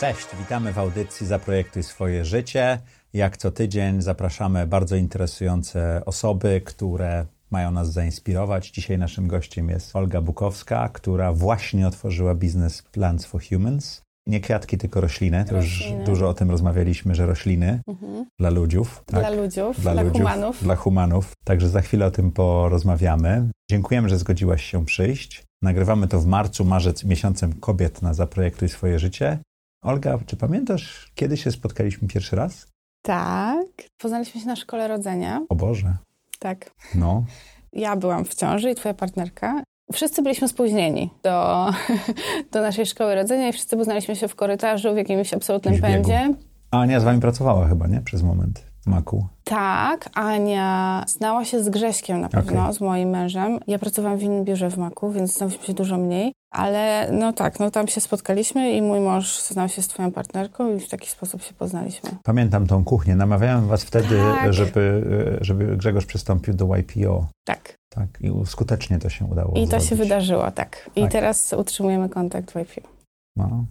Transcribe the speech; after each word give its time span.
Cześć, 0.00 0.26
witamy 0.38 0.72
w 0.72 0.78
audycji 0.78 1.26
Zaprojektuj 1.26 1.82
swoje 1.82 2.24
życie. 2.24 2.78
Jak 3.12 3.36
co 3.36 3.50
tydzień 3.50 4.02
zapraszamy 4.02 4.66
bardzo 4.66 4.96
interesujące 4.96 6.02
osoby, 6.06 6.60
które 6.64 7.26
mają 7.50 7.70
nas 7.70 7.92
zainspirować. 7.92 8.70
Dzisiaj 8.70 8.98
naszym 8.98 9.28
gościem 9.28 9.68
jest 9.68 9.96
Olga 9.96 10.20
Bukowska, 10.20 10.88
która 10.88 11.32
właśnie 11.32 11.86
otworzyła 11.86 12.34
biznes 12.34 12.82
Plants 12.82 13.26
for 13.26 13.42
Humans. 13.48 14.02
Nie 14.26 14.40
kwiatki, 14.40 14.78
tylko 14.78 15.00
rośliny. 15.00 15.44
To 15.48 15.56
już 15.56 15.92
dużo 16.06 16.28
o 16.28 16.34
tym 16.34 16.50
rozmawialiśmy, 16.50 17.14
że 17.14 17.26
rośliny 17.26 17.80
mhm. 17.88 18.26
dla 18.38 18.50
ludziów. 18.50 19.02
Tak? 19.06 19.20
Dla 19.20 19.30
ludziów, 19.30 19.80
dla, 19.80 19.92
dla 19.92 20.02
ludziów, 20.02 20.18
humanów. 20.18 20.62
Dla 20.62 20.76
humanów. 20.76 21.32
Także 21.44 21.68
za 21.68 21.80
chwilę 21.80 22.06
o 22.06 22.10
tym 22.10 22.32
porozmawiamy. 22.32 23.50
Dziękujemy, 23.70 24.08
że 24.08 24.18
zgodziłaś 24.18 24.64
się 24.64 24.84
przyjść. 24.84 25.44
Nagrywamy 25.62 26.08
to 26.08 26.20
w 26.20 26.26
marcu, 26.26 26.64
marzec, 26.64 27.04
miesiącem 27.04 27.52
kobiet 27.52 28.02
na 28.02 28.14
Zaprojektuj 28.14 28.68
swoje 28.68 28.98
życie. 28.98 29.38
Olga, 29.86 30.18
czy 30.26 30.36
pamiętasz, 30.36 31.12
kiedy 31.14 31.36
się 31.36 31.50
spotkaliśmy 31.50 32.08
pierwszy 32.08 32.36
raz? 32.36 32.66
Tak. 33.02 33.66
Poznaliśmy 33.98 34.40
się 34.40 34.46
na 34.46 34.56
szkole 34.56 34.88
rodzenia. 34.88 35.46
O 35.48 35.54
Boże. 35.54 35.96
Tak. 36.38 36.70
No. 36.94 37.24
Ja 37.72 37.96
byłam 37.96 38.24
w 38.24 38.34
ciąży 38.34 38.70
i 38.70 38.74
twoja 38.74 38.94
partnerka. 38.94 39.62
Wszyscy 39.92 40.22
byliśmy 40.22 40.48
spóźnieni 40.48 41.10
do, 41.22 41.66
do 42.52 42.60
naszej 42.60 42.86
szkoły 42.86 43.14
rodzenia 43.14 43.48
i 43.48 43.52
wszyscy 43.52 43.76
poznaliśmy 43.76 44.16
się 44.16 44.28
w 44.28 44.34
korytarzu 44.34 44.94
w 44.94 44.96
jakimś 44.96 45.34
absolutnym 45.34 45.80
pędzie. 45.80 46.34
A 46.70 46.80
Ania 46.80 47.00
z 47.00 47.04
wami 47.04 47.20
pracowała 47.20 47.68
chyba, 47.68 47.86
nie? 47.86 48.00
Przez 48.00 48.22
moment 48.22 48.66
w 48.82 48.86
Maku. 48.86 49.26
Tak, 49.44 50.10
Ania 50.14 51.04
znała 51.08 51.44
się 51.44 51.62
z 51.62 51.68
Grześkiem 51.68 52.20
na 52.20 52.28
pewno, 52.28 52.60
okay. 52.60 52.72
z 52.72 52.80
moim 52.80 53.08
mężem. 53.08 53.58
Ja 53.66 53.78
pracowałam 53.78 54.18
w 54.18 54.22
innym 54.22 54.44
biurze 54.44 54.70
w 54.70 54.78
Maku, 54.78 55.10
więc 55.10 55.36
znaliśmy 55.36 55.64
się 55.64 55.74
dużo 55.74 55.98
mniej. 55.98 56.32
Ale 56.50 57.08
no 57.12 57.32
tak, 57.32 57.60
no 57.60 57.70
tam 57.70 57.88
się 57.88 58.00
spotkaliśmy 58.00 58.72
i 58.72 58.82
mój 58.82 59.00
mąż 59.00 59.42
znał 59.42 59.68
się 59.68 59.82
z 59.82 59.88
twoją 59.88 60.12
partnerką 60.12 60.76
i 60.76 60.80
w 60.80 60.88
taki 60.88 61.10
sposób 61.10 61.42
się 61.42 61.54
poznaliśmy. 61.54 62.10
Pamiętam 62.24 62.66
tą 62.66 62.84
kuchnię. 62.84 63.16
Namawiałem 63.16 63.68
was 63.68 63.84
wtedy, 63.84 64.18
tak. 64.18 64.52
żeby, 64.52 65.02
żeby 65.40 65.76
Grzegorz 65.76 66.06
przystąpił 66.06 66.54
do 66.54 66.76
YPO. 66.76 67.28
Tak. 67.44 67.74
Tak, 67.88 68.08
i 68.20 68.46
skutecznie 68.46 68.98
to 68.98 69.08
się 69.08 69.24
udało 69.24 69.54
I 69.54 69.64
to 69.64 69.70
zrobić. 69.70 69.88
się 69.88 69.96
wydarzyło, 69.96 70.50
tak. 70.50 70.90
I 70.96 71.02
tak. 71.02 71.12
teraz 71.12 71.52
utrzymujemy 71.52 72.08
kontakt 72.08 72.52
w 72.52 72.56
YPO. 72.56 72.88
No. 73.36 73.64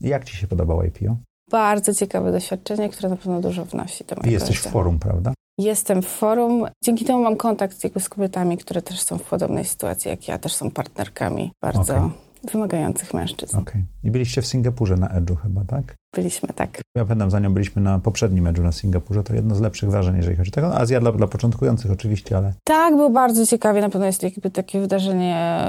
Jak 0.00 0.24
ci 0.24 0.36
się 0.36 0.46
podoba 0.46 0.84
YPO? 0.84 1.16
Bardzo 1.50 1.94
ciekawe 1.94 2.32
doświadczenie, 2.32 2.88
które 2.88 3.08
na 3.08 3.16
pewno 3.16 3.40
dużo 3.40 3.64
wnosi 3.64 4.04
do 4.04 4.16
mojego 4.16 4.30
I 4.30 4.32
jesteś 4.32 4.56
życia. 4.56 4.70
w 4.70 4.72
forum, 4.72 4.98
prawda? 4.98 5.32
Jestem 5.58 6.02
w 6.02 6.06
forum. 6.06 6.66
Dzięki 6.84 7.04
temu 7.04 7.22
mam 7.22 7.36
kontakt 7.36 7.84
jakby 7.84 8.00
z 8.00 8.08
kobietami, 8.08 8.58
które 8.58 8.82
też 8.82 9.02
są 9.02 9.18
w 9.18 9.22
podobnej 9.22 9.64
sytuacji 9.64 10.08
jak 10.08 10.28
ja, 10.28 10.38
też 10.38 10.54
są 10.54 10.70
partnerkami 10.70 11.52
bardzo 11.62 11.96
okay. 11.96 12.10
wymagających 12.52 13.14
mężczyzn. 13.14 13.56
Okay. 13.56 13.84
I 14.04 14.10
byliście 14.10 14.42
w 14.42 14.46
Singapurze 14.46 14.96
na 14.96 15.08
Edge'u 15.08 15.36
chyba, 15.36 15.64
tak? 15.64 15.94
Byliśmy, 16.14 16.48
tak. 16.54 16.80
Ja 16.96 17.04
pamiętam, 17.04 17.30
zanim 17.30 17.54
byliśmy 17.54 17.82
na 17.82 17.98
poprzednim 17.98 18.44
Edge'u 18.44 18.62
na 18.62 18.72
Singapurze, 18.72 19.22
to 19.22 19.34
jedno 19.34 19.54
z 19.54 19.60
lepszych 19.60 19.90
wrażeń, 19.90 20.16
jeżeli 20.16 20.36
chodzi 20.36 20.50
o 20.50 20.54
tego. 20.54 20.76
Azja 20.76 21.00
dla, 21.00 21.12
dla 21.12 21.26
początkujących 21.26 21.90
oczywiście, 21.90 22.36
ale... 22.36 22.54
Tak, 22.64 22.96
było 22.96 23.10
bardzo 23.10 23.46
ciekawie. 23.46 23.80
Na 23.80 23.90
pewno 23.90 24.06
jest 24.06 24.22
jakby 24.22 24.50
takie 24.50 24.80
wydarzenie 24.80 25.60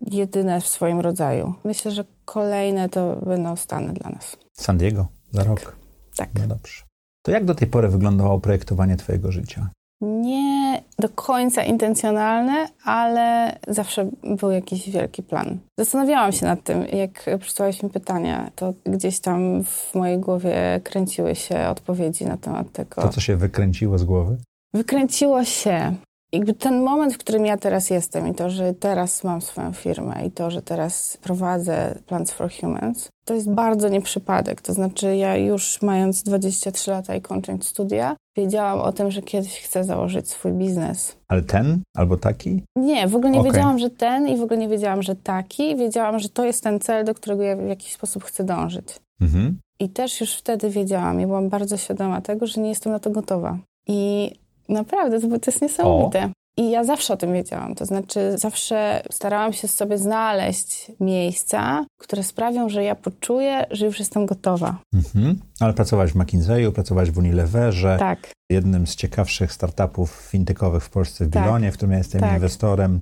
jedyne 0.00 0.60
w 0.60 0.66
swoim 0.66 1.00
rodzaju. 1.00 1.54
Myślę, 1.64 1.90
że 1.90 2.04
kolejne 2.24 2.88
to 2.88 3.16
będą 3.26 3.56
Stany 3.56 3.92
dla 3.92 4.10
nas. 4.10 4.36
San 4.52 4.78
Diego 4.78 5.06
za 5.30 5.40
tak. 5.40 5.48
rok. 5.48 5.76
Tak. 6.16 6.28
No 6.40 6.46
dobrze. 6.46 6.91
To 7.22 7.30
jak 7.30 7.44
do 7.44 7.54
tej 7.54 7.68
pory 7.68 7.88
wyglądało 7.88 8.40
projektowanie 8.40 8.96
Twojego 8.96 9.32
życia? 9.32 9.70
Nie 10.00 10.82
do 10.98 11.08
końca 11.08 11.64
intencjonalne, 11.64 12.68
ale 12.84 13.58
zawsze 13.68 14.10
był 14.38 14.50
jakiś 14.50 14.90
wielki 14.90 15.22
plan. 15.22 15.58
Zastanawiałam 15.78 16.32
się 16.32 16.46
nad 16.46 16.62
tym, 16.62 16.86
jak 16.86 17.26
przysłałeś 17.40 17.82
mi 17.82 17.90
pytania, 17.90 18.50
to 18.56 18.74
gdzieś 18.84 19.20
tam 19.20 19.64
w 19.64 19.94
mojej 19.94 20.18
głowie 20.18 20.80
kręciły 20.84 21.34
się 21.34 21.68
odpowiedzi 21.68 22.24
na 22.24 22.36
temat 22.36 22.72
tego. 22.72 23.02
To, 23.02 23.08
co 23.08 23.20
się 23.20 23.36
wykręciło 23.36 23.98
z 23.98 24.04
głowy? 24.04 24.36
Wykręciło 24.74 25.44
się 25.44 25.94
jakby 26.32 26.54
ten 26.54 26.82
moment, 26.82 27.14
w 27.14 27.18
którym 27.18 27.46
ja 27.46 27.56
teraz 27.56 27.90
jestem 27.90 28.28
i 28.28 28.34
to, 28.34 28.50
że 28.50 28.74
teraz 28.74 29.24
mam 29.24 29.40
swoją 29.40 29.72
firmę 29.72 30.26
i 30.26 30.30
to, 30.30 30.50
że 30.50 30.62
teraz 30.62 31.18
prowadzę 31.22 31.98
Plants 32.06 32.32
for 32.32 32.50
Humans, 32.60 33.08
to 33.24 33.34
jest 33.34 33.50
bardzo 33.50 33.88
nieprzypadek. 33.88 34.60
To 34.60 34.72
znaczy 34.72 35.16
ja 35.16 35.36
już 35.36 35.82
mając 35.82 36.22
23 36.22 36.90
lata 36.90 37.14
i 37.14 37.20
kończąc 37.20 37.66
studia, 37.66 38.16
wiedziałam 38.36 38.80
o 38.80 38.92
tym, 38.92 39.10
że 39.10 39.22
kiedyś 39.22 39.60
chcę 39.60 39.84
założyć 39.84 40.28
swój 40.28 40.52
biznes. 40.52 41.16
Ale 41.28 41.42
ten 41.42 41.82
albo 41.96 42.16
taki? 42.16 42.62
Nie, 42.76 43.08
w 43.08 43.16
ogóle 43.16 43.30
nie 43.30 43.40
okay. 43.40 43.52
wiedziałam, 43.52 43.78
że 43.78 43.90
ten 43.90 44.28
i 44.28 44.36
w 44.36 44.42
ogóle 44.42 44.58
nie 44.58 44.68
wiedziałam, 44.68 45.02
że 45.02 45.16
taki. 45.16 45.76
Wiedziałam, 45.76 46.18
że 46.18 46.28
to 46.28 46.44
jest 46.44 46.64
ten 46.64 46.80
cel, 46.80 47.04
do 47.04 47.14
którego 47.14 47.42
ja 47.42 47.56
w 47.56 47.68
jakiś 47.68 47.92
sposób 47.92 48.24
chcę 48.24 48.44
dążyć. 48.44 48.88
Mhm. 49.20 49.58
I 49.80 49.88
też 49.88 50.20
już 50.20 50.34
wtedy 50.34 50.70
wiedziałam 50.70 51.20
i 51.20 51.26
byłam 51.26 51.48
bardzo 51.48 51.76
świadoma 51.76 52.20
tego, 52.20 52.46
że 52.46 52.60
nie 52.60 52.68
jestem 52.68 52.92
na 52.92 52.98
to 52.98 53.10
gotowa. 53.10 53.58
I 53.86 54.30
Naprawdę, 54.72 55.20
to, 55.20 55.28
to 55.28 55.50
jest 55.50 55.62
niesamowite. 55.62 56.24
O. 56.24 56.30
I 56.56 56.70
ja 56.70 56.84
zawsze 56.84 57.14
o 57.14 57.16
tym 57.16 57.32
wiedziałam. 57.32 57.74
To 57.74 57.84
znaczy, 57.84 58.38
zawsze 58.38 59.02
starałam 59.10 59.52
się 59.52 59.68
sobie 59.68 59.98
znaleźć 59.98 60.92
miejsca, 61.00 61.84
które 61.98 62.22
sprawią, 62.22 62.68
że 62.68 62.84
ja 62.84 62.94
poczuję, 62.94 63.66
że 63.70 63.86
już 63.86 63.98
jestem 63.98 64.26
gotowa. 64.26 64.78
Mhm. 64.94 65.38
Ale 65.60 65.72
pracowałaś 65.72 66.12
w 66.12 66.16
McKinsey'u, 66.16 66.72
pracowałaś 66.72 67.10
w 67.10 67.18
Unileverze. 67.18 67.96
Tak. 67.98 68.32
Jednym 68.50 68.86
z 68.86 68.96
ciekawszych 68.96 69.52
startupów 69.52 70.10
fintechowych 70.10 70.84
w 70.84 70.90
Polsce 70.90 71.24
w 71.24 71.30
tak. 71.30 71.42
Bilonie, 71.42 71.66
tak. 71.66 71.74
w 71.74 71.76
którym 71.76 71.92
ja 71.92 71.98
jestem 71.98 72.20
tak. 72.20 72.32
inwestorem. 72.32 73.00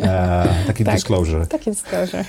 E, 0.00 0.48
taki 0.66 0.84
tak. 0.84 0.94
disclosure. 0.94 1.46
Taki 1.46 1.70
disclosure. 1.70 2.24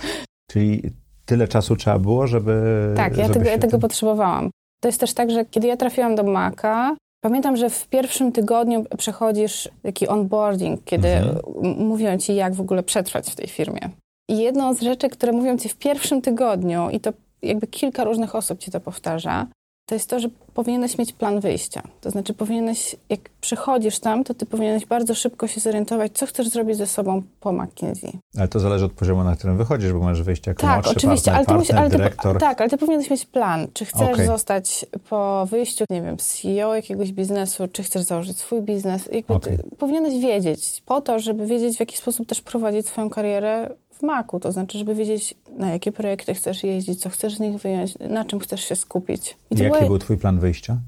Czyli 0.50 0.82
tyle 1.24 1.48
czasu 1.48 1.76
trzeba 1.76 1.98
było, 1.98 2.26
żeby. 2.26 2.92
Tak, 2.96 3.16
ja, 3.16 3.22
żeby 3.24 3.34
tego, 3.34 3.50
ja 3.50 3.58
tego 3.58 3.78
potrzebowałam. 3.78 4.50
To 4.82 4.88
jest 4.88 5.00
też 5.00 5.14
tak, 5.14 5.30
że 5.30 5.44
kiedy 5.44 5.66
ja 5.66 5.76
trafiłam 5.76 6.14
do 6.14 6.22
Maka, 6.22 6.96
Pamiętam, 7.20 7.56
że 7.56 7.70
w 7.70 7.88
pierwszym 7.88 8.32
tygodniu 8.32 8.84
przechodzisz 8.98 9.68
taki 9.82 10.08
onboarding, 10.08 10.84
kiedy 10.84 11.08
mhm. 11.08 11.86
mówią 11.86 12.18
ci, 12.18 12.34
jak 12.34 12.54
w 12.54 12.60
ogóle 12.60 12.82
przetrwać 12.82 13.30
w 13.30 13.36
tej 13.36 13.48
firmie. 13.48 13.90
I 14.28 14.38
jedną 14.38 14.74
z 14.74 14.80
rzeczy, 14.80 15.08
które 15.08 15.32
mówią 15.32 15.58
ci 15.58 15.68
w 15.68 15.76
pierwszym 15.76 16.22
tygodniu, 16.22 16.90
i 16.90 17.00
to 17.00 17.12
jakby 17.42 17.66
kilka 17.66 18.04
różnych 18.04 18.34
osób 18.34 18.58
ci 18.58 18.70
to 18.70 18.80
powtarza, 18.80 19.46
to 19.90 19.94
jest 19.94 20.10
to, 20.10 20.20
że 20.20 20.28
powinieneś 20.54 20.98
mieć 20.98 21.12
plan 21.12 21.40
wyjścia. 21.40 21.82
To 22.00 22.10
znaczy, 22.10 22.34
powinieneś, 22.34 22.96
jak 23.08 23.20
przychodzisz 23.40 23.98
tam, 23.98 24.24
to 24.24 24.34
ty 24.34 24.46
powinieneś 24.46 24.86
bardzo 24.86 25.14
szybko 25.14 25.46
się 25.46 25.60
zorientować, 25.60 26.12
co 26.12 26.26
chcesz 26.26 26.48
zrobić 26.48 26.76
ze 26.76 26.86
sobą 26.86 27.22
po 27.40 27.52
McKinsey. 27.52 28.18
Ale 28.38 28.48
to 28.48 28.60
zależy 28.60 28.84
od 28.84 28.92
poziomu, 28.92 29.24
na 29.24 29.36
którym 29.36 29.56
wychodzisz, 29.56 29.92
bo 29.92 29.98
możesz 29.98 30.22
wyjść 30.22 30.46
jako 30.46 30.62
tak, 30.62 30.74
młodszy 30.74 30.90
oczywiście, 30.90 31.30
partner, 31.30 31.56
ale, 31.56 31.58
partner, 31.58 31.58
musi, 31.58 31.72
ale 31.72 31.90
dyrektor. 31.90 32.34
Ty, 32.34 32.40
tak, 32.40 32.60
ale 32.60 32.70
ty 32.70 32.78
powinieneś 32.78 33.10
mieć 33.10 33.26
plan. 33.26 33.66
Czy 33.72 33.84
chcesz 33.84 34.12
okay. 34.14 34.26
zostać 34.26 34.86
po 35.08 35.46
wyjściu, 35.46 35.84
nie 35.90 36.02
wiem, 36.02 36.16
CEO 36.16 36.74
jakiegoś 36.74 37.12
biznesu, 37.12 37.68
czy 37.72 37.82
chcesz 37.82 38.02
założyć 38.02 38.38
swój 38.38 38.62
biznes. 38.62 39.08
Jakby 39.12 39.34
okay. 39.34 39.58
powinieneś 39.78 40.22
wiedzieć, 40.22 40.82
po 40.86 41.00
to, 41.00 41.18
żeby 41.18 41.46
wiedzieć, 41.46 41.76
w 41.76 41.80
jaki 41.80 41.96
sposób 41.96 42.28
też 42.28 42.40
prowadzić 42.40 42.86
swoją 42.86 43.10
karierę 43.10 43.70
w 44.00 44.02
maku, 44.02 44.40
to 44.40 44.52
znaczy, 44.52 44.78
żeby 44.78 44.94
wiedzieć, 44.94 45.34
na 45.56 45.70
jakie 45.70 45.92
projekty 45.92 46.34
chcesz 46.34 46.64
jeździć, 46.64 47.00
co 47.00 47.10
chcesz 47.10 47.34
z 47.34 47.40
nich 47.40 47.58
wyjąć, 47.58 47.94
na 48.10 48.24
czym 48.24 48.40
chcesz 48.40 48.64
się 48.64 48.76
skupić. 48.76 49.36
I 49.50 49.62
Jaki 49.62 49.86
był 49.86 49.98
twój 49.98 50.16
plan 50.16 50.38
wyjścia? 50.38 50.78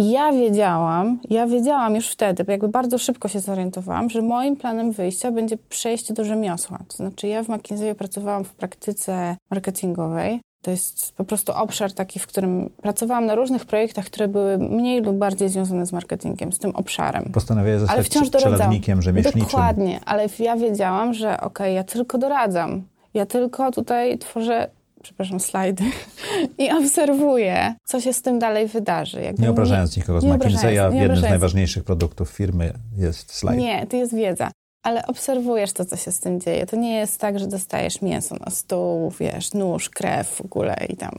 Ja 0.00 0.32
wiedziałam, 0.32 1.18
ja 1.30 1.46
wiedziałam 1.46 1.94
już 1.94 2.08
wtedy, 2.08 2.44
bo 2.44 2.52
jakby 2.52 2.68
bardzo 2.68 2.98
szybko 2.98 3.28
się 3.28 3.40
zorientowałam, 3.40 4.10
że 4.10 4.22
moim 4.22 4.56
planem 4.56 4.92
wyjścia 4.92 5.32
będzie 5.32 5.56
przejście 5.68 6.14
do 6.14 6.24
rzemiosła. 6.24 6.78
To 6.88 6.96
znaczy 6.96 7.28
ja 7.28 7.44
w 7.44 7.48
McKinsey 7.48 7.94
pracowałam 7.94 8.44
w 8.44 8.54
praktyce 8.54 9.36
marketingowej. 9.50 10.40
To 10.62 10.70
jest 10.70 11.12
po 11.16 11.24
prostu 11.24 11.52
obszar 11.52 11.92
taki, 11.92 12.18
w 12.18 12.26
którym 12.26 12.70
pracowałam 12.82 13.26
na 13.26 13.34
różnych 13.34 13.64
projektach, 13.64 14.04
które 14.04 14.28
były 14.28 14.58
mniej 14.58 15.02
lub 15.02 15.16
bardziej 15.16 15.48
związane 15.48 15.86
z 15.86 15.92
marketingiem, 15.92 16.52
z 16.52 16.58
tym 16.58 16.76
obszarem. 16.76 17.24
Postanowiłeś 17.32 17.80
zostać 17.80 17.96
ale 17.96 18.04
wciąż 18.04 18.30
doradzam. 18.30 18.72
rzemieślniczym. 19.00 19.40
Dokładnie, 19.40 20.00
ale 20.04 20.28
ja 20.38 20.56
wiedziałam, 20.56 21.14
że 21.14 21.40
okej, 21.40 21.46
okay, 21.46 21.72
ja 21.72 21.84
tylko 21.84 22.18
doradzam. 22.18 22.82
Ja 23.14 23.26
tylko 23.26 23.72
tutaj 23.72 24.18
tworzę 24.18 24.68
przepraszam, 25.02 25.40
slajdy 25.40 25.84
i 26.58 26.70
obserwuję, 26.70 27.74
co 27.84 28.00
się 28.00 28.12
z 28.12 28.22
tym 28.22 28.38
dalej 28.38 28.68
wydarzy. 28.68 29.20
Jakby 29.20 29.42
nie 29.42 29.50
obrażając 29.50 29.96
nikogo 29.96 30.20
z 30.20 30.24
McKinsey'a, 30.24 30.94
jednym 30.94 31.16
z 31.16 31.22
najważniejszych 31.22 31.84
produktów 31.84 32.30
firmy 32.30 32.72
jest 32.96 33.34
slajd. 33.34 33.60
Nie, 33.60 33.86
to 33.86 33.96
jest 33.96 34.14
wiedza. 34.14 34.50
Ale 34.82 35.06
obserwujesz 35.06 35.72
to, 35.72 35.84
co 35.84 35.96
się 35.96 36.12
z 36.12 36.20
tym 36.20 36.40
dzieje. 36.40 36.66
To 36.66 36.76
nie 36.76 36.94
jest 36.94 37.20
tak, 37.20 37.38
że 37.38 37.46
dostajesz 37.46 38.02
mięso 38.02 38.36
na 38.46 38.50
stół, 38.50 39.10
wiesz, 39.20 39.54
nóż, 39.54 39.90
krew 39.90 40.28
w 40.28 40.40
ogóle 40.40 40.76
i 40.88 40.96
tam. 40.96 41.12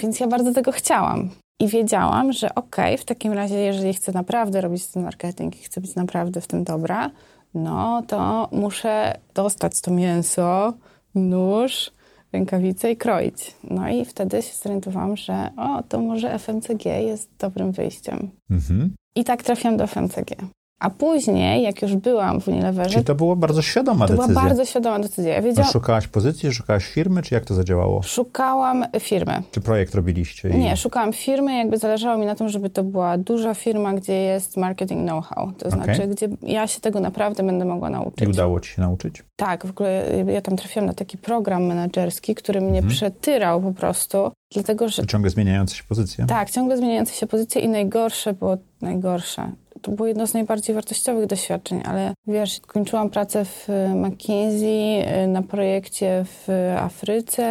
Więc 0.00 0.20
ja 0.20 0.26
bardzo 0.26 0.52
tego 0.52 0.72
chciałam. 0.72 1.30
I 1.60 1.68
wiedziałam, 1.68 2.32
że 2.32 2.54
okej, 2.54 2.94
okay, 2.94 2.98
w 2.98 3.04
takim 3.04 3.32
razie, 3.32 3.58
jeżeli 3.58 3.94
chcę 3.94 4.12
naprawdę 4.12 4.60
robić 4.60 4.86
ten 4.86 5.02
marketing 5.02 5.60
i 5.60 5.64
chcę 5.64 5.80
być 5.80 5.94
naprawdę 5.94 6.40
w 6.40 6.46
tym 6.46 6.64
dobra, 6.64 7.10
no 7.54 8.02
to 8.08 8.48
muszę 8.52 9.18
dostać 9.34 9.80
to 9.80 9.90
mięso, 9.90 10.72
nóż, 11.14 11.92
rękawice 12.32 12.90
i 12.90 12.96
kroić. 12.96 13.54
No 13.70 13.88
i 13.88 14.04
wtedy 14.04 14.42
się 14.42 14.54
zorientowałam, 14.62 15.16
że 15.16 15.50
o, 15.56 15.82
to 15.82 16.00
może 16.00 16.38
FMCG 16.38 16.84
jest 16.84 17.30
dobrym 17.38 17.72
wyjściem. 17.72 18.30
Mhm. 18.50 18.94
I 19.16 19.24
tak 19.24 19.42
trafiłam 19.42 19.76
do 19.76 19.86
FMCG. 19.86 20.36
A 20.84 20.90
później, 20.90 21.62
jak 21.62 21.82
już 21.82 21.96
byłam 21.96 22.40
w 22.40 22.48
Unileverze... 22.48 22.90
Czyli 22.90 23.04
to 23.04 23.14
była 23.14 23.36
bardzo 23.36 23.62
świadoma 23.62 24.06
to 24.06 24.12
decyzja. 24.12 24.34
To 24.34 24.40
była 24.40 24.48
bardzo 24.48 24.64
świadoma 24.64 24.98
decyzja. 24.98 25.34
Ja 25.34 25.42
wiedziałam... 25.42 25.72
Szukałaś 25.72 26.08
pozycji, 26.08 26.52
szukałaś 26.52 26.86
firmy, 26.86 27.22
czy 27.22 27.34
jak 27.34 27.44
to 27.44 27.54
zadziałało? 27.54 28.02
Szukałam 28.02 28.84
firmy. 29.00 29.42
Czy 29.50 29.60
projekt 29.60 29.94
robiliście? 29.94 30.48
I... 30.48 30.58
Nie, 30.58 30.76
szukałam 30.76 31.12
firmy, 31.12 31.58
jakby 31.58 31.78
zależało 31.78 32.18
mi 32.18 32.26
na 32.26 32.34
tym, 32.34 32.48
żeby 32.48 32.70
to 32.70 32.84
była 32.84 33.18
duża 33.18 33.54
firma, 33.54 33.94
gdzie 33.94 34.12
jest 34.12 34.56
marketing 34.56 35.02
know-how. 35.08 35.52
To 35.58 35.68
okay. 35.68 35.70
znaczy, 35.70 36.06
gdzie 36.08 36.28
ja 36.42 36.66
się 36.66 36.80
tego 36.80 37.00
naprawdę 37.00 37.42
będę 37.42 37.64
mogła 37.64 37.90
nauczyć. 37.90 38.22
I 38.22 38.26
udało 38.26 38.60
ci 38.60 38.70
się 38.70 38.82
nauczyć? 38.82 39.22
Tak, 39.36 39.66
w 39.66 39.70
ogóle 39.70 40.04
ja 40.26 40.40
tam 40.40 40.56
trafiłam 40.56 40.86
na 40.86 40.94
taki 40.94 41.18
program 41.18 41.64
menedżerski, 41.64 42.34
który 42.34 42.60
mnie 42.60 42.78
mhm. 42.78 42.88
przetyrał 42.88 43.60
po 43.60 43.72
prostu, 43.72 44.30
dlatego 44.54 44.88
że... 44.88 45.06
Ciągle 45.06 45.30
zmieniające 45.30 45.74
się 45.74 45.84
pozycje? 45.88 46.26
Tak, 46.26 46.50
ciągle 46.50 46.76
zmieniające 46.76 47.14
się 47.14 47.26
pozycje 47.26 47.62
i 47.62 47.68
najgorsze 47.68 48.32
było 48.32 48.56
najgorsze 48.80 49.52
to 49.84 49.90
było 49.90 50.08
jedno 50.08 50.26
z 50.26 50.34
najbardziej 50.34 50.74
wartościowych 50.74 51.26
doświadczeń, 51.26 51.82
ale 51.84 52.14
wiesz, 52.26 52.60
kończyłam 52.66 53.10
pracę 53.10 53.44
w 53.44 53.68
McKinsey 53.94 55.02
y, 55.24 55.26
na 55.26 55.42
projekcie 55.42 56.24
w 56.24 56.48
Afryce, 56.78 57.44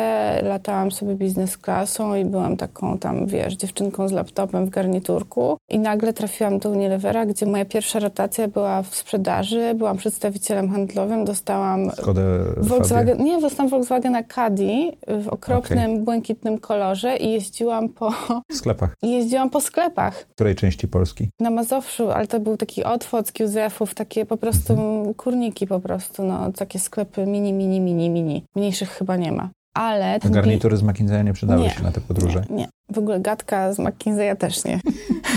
latałam 0.44 0.91
sobie 0.91 1.15
biznes 1.15 1.57
klasą 1.57 2.15
i 2.15 2.25
byłam 2.25 2.57
taką 2.57 2.97
tam, 2.97 3.27
wiesz, 3.27 3.53
dziewczynką 3.53 4.07
z 4.07 4.12
laptopem 4.12 4.65
w 4.65 4.69
garniturku 4.69 5.57
i 5.69 5.80
nagle 5.80 6.13
trafiłam 6.13 6.59
do 6.59 6.69
Unilevera, 6.69 7.25
gdzie 7.25 7.45
moja 7.45 7.65
pierwsza 7.65 8.00
rotacja 8.00 8.47
była 8.47 8.81
w 8.81 8.95
sprzedaży, 8.95 9.74
byłam 9.75 9.97
przedstawicielem 9.97 10.69
handlowym, 10.69 11.25
dostałam 11.25 11.91
Skodę 11.91 12.24
Volkswagen, 12.57 13.24
nie, 13.24 13.41
dostałam 13.41 13.69
Volkswagena 13.69 14.24
Caddy 14.24 14.91
w 15.07 15.27
okropnym, 15.27 15.91
okay. 15.91 16.03
błękitnym 16.03 16.59
kolorze 16.59 17.18
i 17.18 17.31
jeździłam 17.31 17.89
po 17.89 18.13
sklepach. 18.51 18.95
Jeździłam 19.03 19.50
po 19.50 19.62
sklepach. 19.62 20.25
W 20.30 20.33
której 20.35 20.56
części 20.56 20.88
Polski? 20.88 21.30
Na 21.39 21.50
Mazowszu, 21.50 22.12
ale 22.12 22.23
to 22.28 22.40
był 22.40 22.58
taki 22.58 22.84
otwór 22.84 23.24
z 23.25 23.40
Józefów, 23.40 23.94
takie 23.94 24.25
po 24.25 24.38
prostu 24.38 24.75
kurniki 25.18 25.68
po 25.68 25.80
prostu, 25.80 26.24
no, 26.24 26.52
takie 26.52 26.80
sklepy 26.80 27.25
mini, 27.25 27.54
mini, 27.54 27.80
mini, 27.80 28.10
mini. 28.10 28.44
Mniejszych 28.56 28.90
chyba 28.90 29.18
nie 29.18 29.31
ma. 29.31 29.50
Ale... 29.74 30.20
A 30.25 30.30
garnitury 30.30 30.78
z 30.78 30.84
McKinseya 30.84 31.24
nie 31.24 31.34
przydały 31.34 31.62
nie, 31.62 31.70
się 31.70 31.84
na 31.84 31.92
te 31.92 32.02
podróże? 32.02 32.44
Nie, 32.50 32.56
nie. 32.56 32.68
W 32.92 32.98
ogóle 32.98 33.20
gadka 33.20 33.74
z 33.74 33.80
McKinseya 33.80 34.36
też 34.38 34.66
nie. 34.66 34.80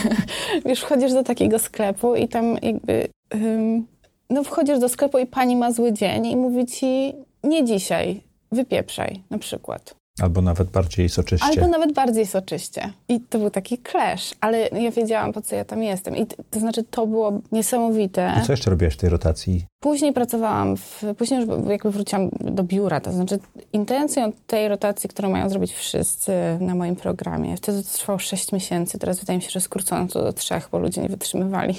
Wiesz, 0.67 0.81
wchodzisz 0.81 1.13
do 1.13 1.23
takiego 1.23 1.59
sklepu 1.59 2.15
i 2.15 2.29
tam 2.29 2.57
jakby... 2.63 3.09
Um, 3.35 3.87
no 4.31 4.45
wchodzisz 4.45 4.79
do 4.79 4.89
sklepu 4.89 5.19
i 5.19 5.27
pani 5.27 5.57
ma 5.57 5.73
zły 5.73 5.93
dzień 5.93 6.27
i 6.27 6.37
mówi 6.37 6.67
ci 6.67 7.15
nie 7.45 7.65
dzisiaj, 7.65 8.23
wypieprzaj 8.53 9.23
na 9.31 9.39
przykład. 9.39 9.95
Albo 10.23 10.43
nawet 10.43 10.71
bardziej 10.71 11.09
soczyście. 11.09 11.47
Albo 11.47 11.69
nawet 11.69 11.93
bardziej 11.93 12.27
soczyście. 12.27 12.93
I 13.09 13.21
to 13.21 13.39
był 13.39 13.51
taki 13.51 13.79
clash, 13.91 14.35
ale 14.41 14.69
ja 14.69 14.91
wiedziałam, 14.91 15.33
po 15.33 15.43
co 15.43 15.57
ja 15.57 15.65
tam 15.65 15.83
jestem. 15.83 16.17
I 16.17 16.27
to 16.51 16.61
znaczy, 16.61 16.85
to 16.85 17.07
było 17.07 17.41
niesamowite. 17.53 18.33
I 18.43 18.47
co 18.47 18.53
jeszcze 18.53 18.71
robiłaś 18.71 18.95
w 18.95 18.97
tej 18.97 19.11
rotacji? 19.11 19.67
Później 19.81 20.13
pracowałam, 20.13 20.77
w, 20.77 21.03
później 21.19 21.41
już 21.41 21.49
jakby 21.69 21.91
wróciłam 21.91 22.29
do 22.41 22.63
biura. 22.63 23.01
To 23.01 23.13
znaczy, 23.13 23.39
intencją 23.73 24.33
tej 24.47 24.69
rotacji, 24.69 25.09
którą 25.09 25.31
mają 25.31 25.49
zrobić 25.49 25.73
wszyscy 25.73 26.33
na 26.61 26.75
moim 26.75 26.97
programie, 26.97 27.57
wtedy 27.57 27.83
to 27.83 27.89
trwało 27.89 28.19
6 28.19 28.53
miesięcy. 28.53 28.99
Teraz 28.99 29.21
wydaje 29.21 29.37
mi 29.37 29.43
się, 29.43 29.51
że 29.51 29.61
skrócono 29.61 30.09
to 30.09 30.23
do 30.23 30.33
trzech, 30.33 30.69
bo 30.73 30.79
ludzie 30.79 31.03
nie 31.03 31.09
wytrzymywali. 31.09 31.75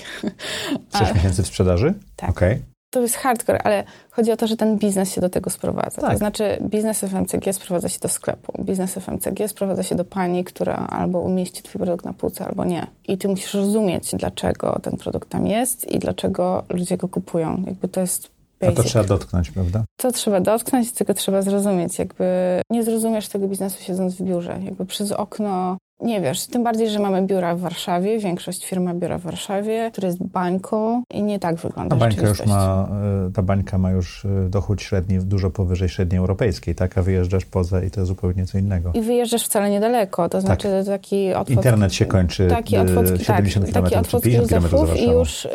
6 1.00 1.16
miesięcy 1.16 1.44
w 1.44 1.48
sprzedaży? 1.48 1.94
Tak. 2.16 2.30
Okay 2.30 2.76
to 2.89 3.01
jest 3.01 3.16
hardcore, 3.16 3.62
ale 3.63 3.84
chodzi 4.12 4.31
o 4.31 4.38
to, 4.38 4.48
że 4.48 4.57
ten 4.57 4.78
biznes 4.78 5.13
się 5.13 5.22
do 5.22 5.30
tego 5.30 5.50
sprowadza. 5.50 6.01
Tak. 6.01 6.12
To 6.12 6.18
znaczy 6.18 6.57
biznes 6.62 7.00
FMCG 7.00 7.54
sprowadza 7.54 7.89
się 7.89 8.00
do 8.00 8.10
sklepu. 8.10 8.63
Biznes 8.63 8.94
FMCG 8.94 9.48
sprowadza 9.48 9.84
się 9.84 9.95
do 9.95 10.06
pani, 10.06 10.44
która 10.44 10.75
albo 10.75 11.19
umieści 11.19 11.63
twój 11.63 11.80
produkt 11.80 12.06
na 12.06 12.13
półce, 12.13 12.45
albo 12.45 12.66
nie. 12.66 12.88
I 13.07 13.18
ty 13.18 13.28
musisz 13.28 13.54
rozumieć, 13.54 14.12
dlaczego 14.16 14.80
ten 14.84 14.98
produkt 14.98 15.30
tam 15.30 15.48
jest 15.48 15.92
i 15.92 16.00
dlaczego 16.00 16.63
ludzie 16.69 16.98
go 16.98 17.07
kupują. 17.07 17.63
Jakby 17.68 17.88
to 17.88 18.01
jest 18.01 18.38
Basic. 18.62 18.80
A 18.80 18.84
to 18.84 18.89
trzeba 18.89 19.06
dotknąć, 19.06 19.51
prawda? 19.51 19.84
To 19.98 20.12
trzeba 20.12 20.42
dotknąć, 20.42 20.92
tego 20.92 21.13
trzeba 21.13 21.42
zrozumieć. 21.42 22.00
Jakby 22.00 22.25
nie 22.69 22.84
zrozumiesz 22.84 23.28
tego 23.28 23.48
biznesu 23.48 23.84
siedząc 23.84 24.16
w 24.16 24.22
biurze. 24.22 24.60
Jakby 24.63 24.86
przez 24.86 25.12
okno 25.12 25.78
nie 25.99 26.21
wiesz, 26.21 26.47
tym 26.47 26.63
bardziej, 26.63 26.89
że 26.89 26.99
mamy 26.99 27.21
biura 27.21 27.55
w 27.55 27.59
Warszawie, 27.59 28.19
większość 28.19 28.65
firm 28.65 28.83
ma 28.83 28.94
biura 28.94 29.17
w 29.17 29.21
Warszawie, 29.21 29.89
która 29.91 30.07
jest 30.07 30.23
bańką 30.23 31.03
i 31.11 31.23
nie 31.23 31.39
tak 31.39 31.55
wygląda 31.55 31.95
ta 31.95 31.99
bańka 31.99 32.27
już 32.27 32.45
ma, 32.45 32.89
e, 33.27 33.31
Ta 33.31 33.41
bańka 33.41 33.77
ma 33.77 33.91
już 33.91 34.25
e, 34.25 34.49
dochód 34.49 34.81
średni 34.81 35.19
dużo 35.19 35.49
powyżej 35.49 35.89
średniej 35.89 36.19
europejskiej, 36.19 36.75
tak? 36.75 36.97
A 36.97 37.01
wyjeżdżasz 37.01 37.45
poza 37.45 37.83
i 37.83 37.91
to 37.91 38.05
zupełnie 38.05 38.45
co 38.45 38.57
innego. 38.57 38.91
I 38.94 39.01
wyjeżdżasz 39.01 39.44
wcale 39.44 39.69
niedaleko, 39.69 40.29
to 40.29 40.41
znaczy 40.41 40.67
tak. 40.67 40.85
taki 40.85 41.33
otwód... 41.33 41.55
Internet 41.55 41.94
się 41.94 42.05
kończy 42.05 42.47
taki 42.47 42.77
otwód, 42.77 43.05
70 43.21 43.65
tak, 43.65 43.73
km 43.73 43.83
taki 43.83 43.95
otwód 43.95 44.23
50 44.23 44.69
km 44.69 44.95
i 44.97 45.09
już... 45.09 45.45
Y, 45.45 45.50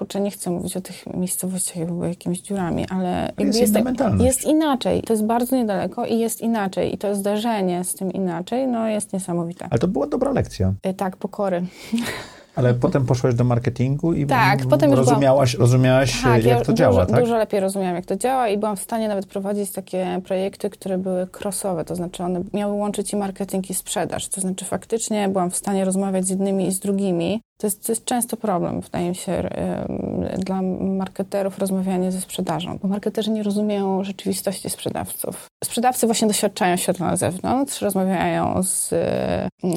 kurczę, 0.00 0.20
nie 0.20 0.30
chcę 0.30 0.50
mówić 0.50 0.76
o 0.76 0.80
tych 0.80 1.06
miejscowościach 1.06 1.76
jakby 1.76 2.08
jakimiś 2.08 2.40
dziurami, 2.40 2.86
ale 2.88 3.32
jest, 3.38 3.60
jest, 3.60 3.74
jest 4.20 4.44
inaczej. 4.44 5.02
To 5.02 5.12
jest 5.12 5.24
bardzo 5.24 5.56
niedaleko 5.56 6.06
i 6.06 6.18
jest 6.18 6.40
inaczej. 6.40 6.94
I 6.94 6.98
to 6.98 7.14
zdarzenie 7.14 7.84
z 7.84 7.94
tym 7.94 8.12
inaczej, 8.12 8.66
no 8.66 8.88
jest 8.88 9.12
niesamowite. 9.12 9.66
Ale 9.70 9.78
to 9.78 9.88
była 9.88 10.06
dobra 10.06 10.32
lekcja. 10.32 10.74
Y, 10.86 10.94
tak, 10.94 11.16
pokory. 11.16 11.62
Ale 12.56 12.74
potem 12.74 13.06
poszłaś 13.06 13.34
do 13.34 13.44
marketingu 13.44 14.12
i 14.12 14.26
tak, 14.26 14.66
potem 14.70 14.92
rozumiałaś, 14.92 15.52
byłam... 15.52 15.66
rozumiałaś 15.66 16.22
tak, 16.22 16.44
jak 16.44 16.66
to 16.66 16.72
działa, 16.72 17.06
tak? 17.06 17.20
Dużo 17.20 17.36
lepiej 17.36 17.60
rozumiałam, 17.60 17.96
jak 17.96 18.06
to 18.06 18.16
działa 18.16 18.48
i 18.48 18.58
byłam 18.58 18.76
w 18.76 18.80
stanie 18.80 19.08
nawet 19.08 19.26
prowadzić 19.26 19.70
takie 19.70 20.20
projekty, 20.24 20.70
które 20.70 20.98
były 20.98 21.26
crossowe, 21.40 21.84
to 21.84 21.96
znaczy 21.96 22.24
one 22.24 22.42
miały 22.52 22.72
łączyć 22.72 23.12
i 23.12 23.16
marketing 23.16 23.70
i 23.70 23.74
sprzedaż. 23.74 24.28
To 24.28 24.40
znaczy 24.40 24.64
faktycznie 24.64 25.28
byłam 25.28 25.50
w 25.50 25.56
stanie 25.56 25.84
rozmawiać 25.84 26.26
z 26.26 26.30
jednymi 26.30 26.66
i 26.66 26.72
z 26.72 26.80
drugimi 26.80 27.40
to 27.60 27.66
jest, 27.66 27.86
to 27.86 27.92
jest 27.92 28.04
często 28.04 28.36
problem, 28.36 28.80
wydaje 28.80 29.08
mi 29.08 29.14
się, 29.14 29.50
dla 30.38 30.62
marketerów 30.80 31.58
rozmawianie 31.58 32.12
ze 32.12 32.20
sprzedażą, 32.20 32.78
bo 32.82 32.88
marketerzy 32.88 33.30
nie 33.30 33.42
rozumieją 33.42 34.04
rzeczywistości 34.04 34.70
sprzedawców. 34.70 35.46
Sprzedawcy 35.64 36.06
właśnie 36.06 36.28
doświadczają 36.28 36.76
świata 36.76 37.04
na 37.04 37.16
zewnątrz, 37.16 37.82
rozmawiają 37.82 38.62
z 38.62 38.94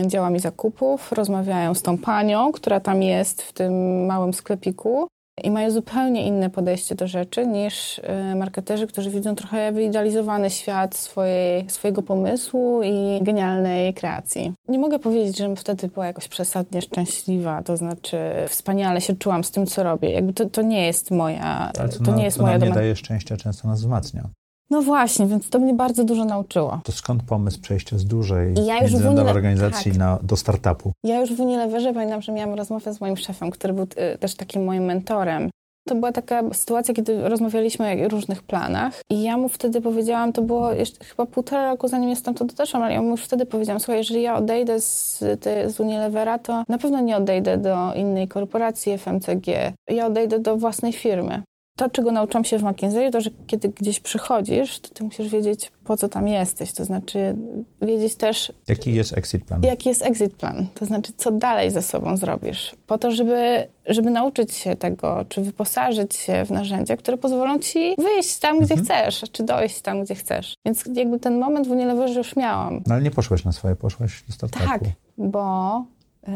działami 0.07 0.39
zakupów, 0.39 1.11
rozmawiają 1.11 1.73
z 1.73 1.81
tą 1.81 1.97
panią, 1.97 2.51
która 2.51 2.79
tam 2.79 3.03
jest 3.03 3.41
w 3.41 3.53
tym 3.53 4.05
małym 4.05 4.33
sklepiku 4.33 5.07
i 5.43 5.51
mają 5.51 5.71
zupełnie 5.71 6.27
inne 6.27 6.49
podejście 6.49 6.95
do 6.95 7.07
rzeczy 7.07 7.47
niż 7.47 7.99
y, 7.99 8.35
marketerzy, 8.35 8.87
którzy 8.87 9.09
widzą 9.09 9.35
trochę 9.35 9.71
wyidealizowany 9.71 10.49
świat 10.49 10.95
swojej, 10.95 11.69
swojego 11.69 12.01
pomysłu 12.01 12.81
i 12.83 13.19
genialnej 13.21 13.93
kreacji. 13.93 14.53
Nie 14.67 14.79
mogę 14.79 14.99
powiedzieć, 14.99 15.37
że 15.37 15.55
wtedy 15.55 15.87
była 15.87 16.05
jakoś 16.05 16.27
przesadnie 16.27 16.81
szczęśliwa, 16.81 17.63
to 17.63 17.77
znaczy 17.77 18.17
wspaniale 18.47 19.01
się 19.01 19.15
czułam 19.15 19.43
z 19.43 19.51
tym, 19.51 19.65
co 19.65 19.83
robię. 19.83 20.11
Jakby 20.11 20.33
to, 20.33 20.49
to 20.49 20.61
nie 20.61 20.85
jest 20.85 21.11
moja 21.11 21.71
Ale 21.79 21.89
to, 21.89 21.99
to 22.03 22.11
na, 22.11 22.17
nie 22.17 22.23
jest 22.23 22.37
to 22.37 22.43
moja 22.43 22.57
nam 22.57 22.69
nie 22.69 22.75
daje 22.75 22.95
szczęścia, 22.95 23.37
często 23.37 23.67
nas 23.67 23.79
wzmacnia. 23.79 24.29
No 24.73 24.81
właśnie, 24.81 25.27
więc 25.27 25.49
to 25.49 25.59
mnie 25.59 25.73
bardzo 25.73 26.03
dużo 26.03 26.25
nauczyło. 26.25 26.81
To 26.83 26.91
skąd 26.91 27.23
pomysł 27.23 27.61
przejścia 27.61 27.97
z 27.97 28.05
dużej 28.05 28.53
ja 28.65 28.81
międzynarodowej 28.81 29.31
organizacji 29.31 29.91
tak. 29.91 29.99
na, 29.99 30.19
do 30.23 30.37
startupu? 30.37 30.91
Ja 31.03 31.21
już 31.21 31.33
w 31.33 31.39
Unileverze 31.39 31.93
pamiętam, 31.93 32.21
że 32.21 32.31
miałam 32.31 32.53
rozmowę 32.53 32.93
z 32.93 33.01
moim 33.01 33.17
szefem, 33.17 33.51
który 33.51 33.73
był 33.73 33.83
y, 33.83 34.17
też 34.17 34.35
takim 34.35 34.63
moim 34.63 34.83
mentorem. 34.83 35.49
To 35.87 35.95
była 35.95 36.11
taka 36.11 36.53
sytuacja, 36.53 36.93
kiedy 36.93 37.29
rozmawialiśmy 37.29 38.05
o 38.05 38.09
różnych 38.09 38.43
planach 38.43 39.01
i 39.09 39.23
ja 39.23 39.37
mu 39.37 39.49
wtedy 39.49 39.81
powiedziałam, 39.81 40.33
to 40.33 40.41
było 40.41 40.71
jeszcze 40.71 41.05
chyba 41.05 41.25
półtora 41.25 41.69
roku 41.71 41.87
zanim 41.87 42.09
ja 42.09 42.15
stamtąd 42.15 42.51
odeszłam, 42.51 42.83
ale 42.83 42.93
ja 42.93 43.01
mu 43.01 43.09
już 43.09 43.21
wtedy 43.23 43.45
powiedziałam, 43.45 43.79
słuchaj, 43.79 43.97
jeżeli 43.97 44.21
ja 44.21 44.35
odejdę 44.35 44.81
z, 44.81 45.19
z 45.67 45.79
Unilevera, 45.79 46.39
to 46.39 46.63
na 46.69 46.77
pewno 46.77 46.99
nie 46.99 47.17
odejdę 47.17 47.57
do 47.57 47.93
innej 47.95 48.27
korporacji 48.27 48.97
FMCG. 48.97 49.47
Ja 49.89 50.07
odejdę 50.07 50.39
do 50.39 50.57
własnej 50.57 50.93
firmy 50.93 51.43
to, 51.75 51.89
czego 51.89 52.11
nauczyłam 52.11 52.45
się 52.45 52.57
w 52.57 52.63
McKinsey, 52.63 53.11
to, 53.11 53.21
że 53.21 53.29
kiedy 53.47 53.69
gdzieś 53.69 53.99
przychodzisz, 53.99 54.79
to 54.79 54.89
ty 54.89 55.03
musisz 55.03 55.29
wiedzieć, 55.29 55.71
po 55.83 55.97
co 55.97 56.09
tam 56.09 56.27
jesteś. 56.27 56.73
To 56.73 56.85
znaczy 56.85 57.35
wiedzieć 57.81 58.15
też... 58.15 58.53
Jaki 58.67 58.93
jest 58.93 59.17
exit 59.17 59.45
plan. 59.45 59.63
Jaki 59.63 59.89
jest 59.89 60.01
exit 60.01 60.35
plan. 60.35 60.67
To 60.73 60.85
znaczy, 60.85 61.13
co 61.17 61.31
dalej 61.31 61.71
ze 61.71 61.81
sobą 61.81 62.17
zrobisz. 62.17 62.75
Po 62.87 62.97
to, 62.97 63.11
żeby, 63.11 63.67
żeby 63.85 64.09
nauczyć 64.09 64.53
się 64.53 64.75
tego, 64.75 65.25
czy 65.29 65.41
wyposażyć 65.41 66.15
się 66.15 66.45
w 66.45 66.51
narzędzia, 66.51 66.97
które 66.97 67.17
pozwolą 67.17 67.59
ci 67.59 67.95
wyjść 67.97 68.39
tam, 68.39 68.59
gdzie 68.59 68.75
mhm. 68.75 68.85
chcesz, 68.85 69.31
czy 69.31 69.43
dojść 69.43 69.81
tam, 69.81 70.03
gdzie 70.03 70.15
chcesz. 70.15 70.53
Więc 70.65 70.83
jakby 70.93 71.19
ten 71.19 71.39
moment 71.39 71.67
w 71.67 71.71
Unileverze 71.71 72.19
już 72.19 72.35
miałam. 72.35 72.81
No 72.87 72.93
ale 72.93 73.03
nie 73.03 73.11
poszłaś 73.11 73.45
na 73.45 73.51
swoje, 73.51 73.75
poszłaś 73.75 74.23
do 74.27 74.33
startupu. 74.33 74.65
Tak, 74.65 74.81
bo, 75.17 75.85
yy, 76.27 76.33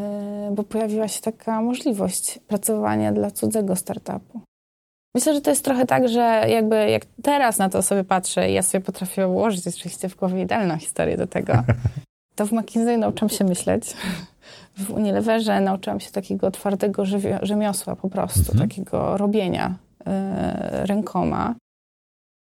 bo 0.52 0.62
pojawiła 0.62 1.08
się 1.08 1.20
taka 1.20 1.62
możliwość 1.62 2.38
pracowania 2.48 3.12
dla 3.12 3.30
cudzego 3.30 3.76
startupu. 3.76 4.40
Myślę, 5.14 5.34
że 5.34 5.40
to 5.40 5.50
jest 5.50 5.64
trochę 5.64 5.86
tak, 5.86 6.08
że 6.08 6.44
jakby 6.48 6.90
jak 6.90 7.06
teraz 7.22 7.58
na 7.58 7.68
to 7.68 7.82
sobie 7.82 8.04
patrzę 8.04 8.50
i 8.50 8.54
ja 8.54 8.62
sobie 8.62 8.84
potrafię 8.84 9.28
ułożyć 9.28 9.68
oczywiście 9.68 10.08
w 10.08 10.16
głowie 10.16 10.42
idealną 10.42 10.78
historię 10.78 11.16
do 11.16 11.26
tego, 11.26 11.52
to 12.36 12.46
w 12.46 12.52
McKinsey 12.52 12.98
nauczyłam 12.98 13.28
się 13.28 13.44
myśleć. 13.44 13.94
W 14.76 14.90
Unileverze 14.90 15.60
nauczyłam 15.60 16.00
się 16.00 16.10
takiego 16.10 16.50
twardego 16.50 17.04
rzemiosła 17.42 17.96
po 17.96 18.10
prostu, 18.10 18.52
mhm. 18.52 18.68
takiego 18.68 19.16
robienia 19.16 19.74
y, 20.00 20.86
rękoma. 20.86 21.54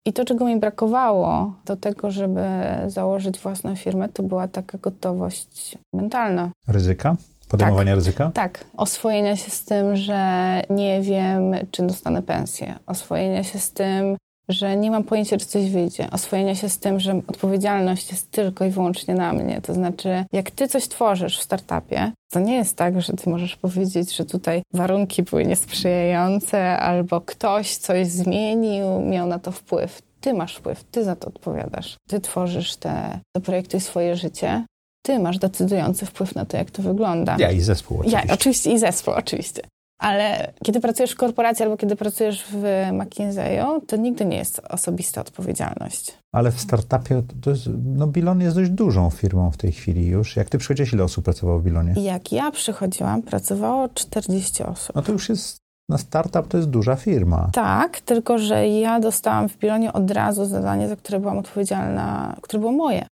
I 0.05 0.13
to, 0.13 0.25
czego 0.25 0.45
mi 0.45 0.59
brakowało 0.59 1.53
do 1.65 1.77
tego, 1.77 2.11
żeby 2.11 2.41
założyć 2.87 3.39
własną 3.39 3.75
firmę, 3.75 4.09
to 4.09 4.23
była 4.23 4.47
taka 4.47 4.77
gotowość 4.77 5.77
mentalna. 5.93 6.51
Ryzyka? 6.67 7.15
Podejmowania 7.51 7.91
tak, 7.91 7.95
ryzyka? 7.95 8.31
Tak. 8.33 8.65
Oswojenia 8.77 9.35
się 9.35 9.51
z 9.51 9.65
tym, 9.65 9.95
że 9.95 10.61
nie 10.69 11.01
wiem, 11.01 11.53
czy 11.71 11.83
dostanę 11.83 12.21
pensję. 12.21 12.79
Oswojenia 12.87 13.43
się 13.43 13.59
z 13.59 13.71
tym, 13.71 14.17
że 14.49 14.77
nie 14.77 14.91
mam 14.91 15.03
pojęcia, 15.03 15.37
czy 15.37 15.45
coś 15.45 15.69
wyjdzie. 15.69 16.11
Oswojenia 16.11 16.55
się 16.55 16.69
z 16.69 16.79
tym, 16.79 16.99
że 16.99 17.21
odpowiedzialność 17.27 18.11
jest 18.11 18.31
tylko 18.31 18.65
i 18.65 18.69
wyłącznie 18.69 19.15
na 19.15 19.33
mnie. 19.33 19.61
To 19.61 19.73
znaczy, 19.73 20.25
jak 20.31 20.51
ty 20.51 20.67
coś 20.67 20.87
tworzysz 20.87 21.39
w 21.39 21.43
startupie, 21.43 22.11
to 22.31 22.39
nie 22.39 22.55
jest 22.55 22.77
tak, 22.77 23.01
że 23.01 23.13
ty 23.13 23.29
możesz 23.29 23.55
powiedzieć, 23.55 24.15
że 24.15 24.25
tutaj 24.25 24.61
warunki 24.73 25.23
były 25.23 25.45
niesprzyjające 25.45 26.77
albo 26.77 27.21
ktoś 27.21 27.75
coś 27.75 28.07
zmienił, 28.07 29.01
miał 29.01 29.27
na 29.27 29.39
to 29.39 29.51
wpływ. 29.51 30.01
Ty 30.21 30.33
masz 30.33 30.55
wpływ, 30.55 30.83
ty 30.83 31.03
za 31.03 31.15
to 31.15 31.27
odpowiadasz. 31.27 31.97
Ty 32.07 32.19
tworzysz 32.19 32.75
te, 32.75 33.19
projekty 33.43 33.79
swoje 33.79 34.15
życie. 34.15 34.65
Ty 35.01 35.19
masz 35.19 35.37
decydujący 35.37 36.05
wpływ 36.05 36.35
na 36.35 36.45
to, 36.45 36.57
jak 36.57 36.71
to 36.71 36.81
wygląda. 36.81 37.35
Ja 37.39 37.51
i 37.51 37.59
zespół 37.59 37.97
oczywiście. 37.97 38.27
Ja, 38.27 38.33
oczywiście 38.33 38.71
i 38.71 38.79
zespół, 38.79 39.13
oczywiście. 39.13 39.61
Ale 39.99 40.53
kiedy 40.63 40.79
pracujesz 40.79 41.11
w 41.11 41.15
korporacji 41.15 41.63
albo 41.63 41.77
kiedy 41.77 41.95
pracujesz 41.95 42.45
w 42.51 42.63
McKinsey'u, 42.91 43.85
to 43.87 43.95
nigdy 43.95 44.25
nie 44.25 44.37
jest 44.37 44.61
osobista 44.69 45.21
odpowiedzialność. 45.21 46.17
Ale 46.33 46.51
w 46.51 46.59
startupie 46.59 47.23
to 47.41 47.49
jest, 47.49 47.69
no 47.83 48.07
Bilon 48.07 48.41
jest 48.41 48.55
dość 48.55 48.69
dużą 48.69 49.09
firmą 49.09 49.51
w 49.51 49.57
tej 49.57 49.71
chwili 49.71 50.07
już. 50.07 50.35
Jak 50.35 50.49
ty 50.49 50.57
przychodziłeś, 50.57 50.93
ile 50.93 51.03
osób 51.03 51.25
pracowało 51.25 51.59
w 51.59 51.63
Bilonie? 51.63 51.93
Jak 51.97 52.31
ja 52.31 52.51
przychodziłam, 52.51 53.21
pracowało 53.21 53.89
40 53.89 54.63
osób. 54.63 54.95
No 54.95 55.01
to 55.01 55.11
już 55.11 55.29
jest, 55.29 55.57
na 55.89 55.97
startup 55.97 56.47
to 56.47 56.57
jest 56.57 56.69
duża 56.69 56.95
firma. 56.95 57.49
Tak, 57.53 57.99
tylko 57.99 58.37
że 58.37 58.67
ja 58.67 58.99
dostałam 58.99 59.49
w 59.49 59.57
Bilonie 59.57 59.93
od 59.93 60.11
razu 60.11 60.45
zadanie, 60.45 60.87
za 60.87 60.95
które 60.95 61.19
byłam 61.19 61.37
odpowiedzialna, 61.37 62.35
które 62.41 62.59
było 62.59 62.71
moje. 62.71 63.05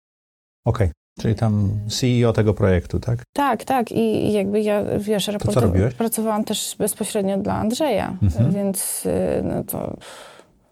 Okej. 0.66 0.86
Okay. 0.86 0.92
Czyli 1.20 1.34
tam 1.34 1.70
CEO 1.88 2.32
tego 2.32 2.54
projektu, 2.54 3.00
tak? 3.00 3.22
Tak, 3.32 3.64
tak. 3.64 3.92
I 3.92 4.32
jakby 4.32 4.60
ja, 4.60 4.82
wiesz, 4.98 5.28
raportu, 5.28 5.72
pracowałam 5.98 6.44
też 6.44 6.76
bezpośrednio 6.78 7.38
dla 7.38 7.54
Andrzeja, 7.54 8.16
mhm. 8.22 8.52
więc 8.52 9.06
y, 9.06 9.42
no 9.44 9.64
to 9.64 9.96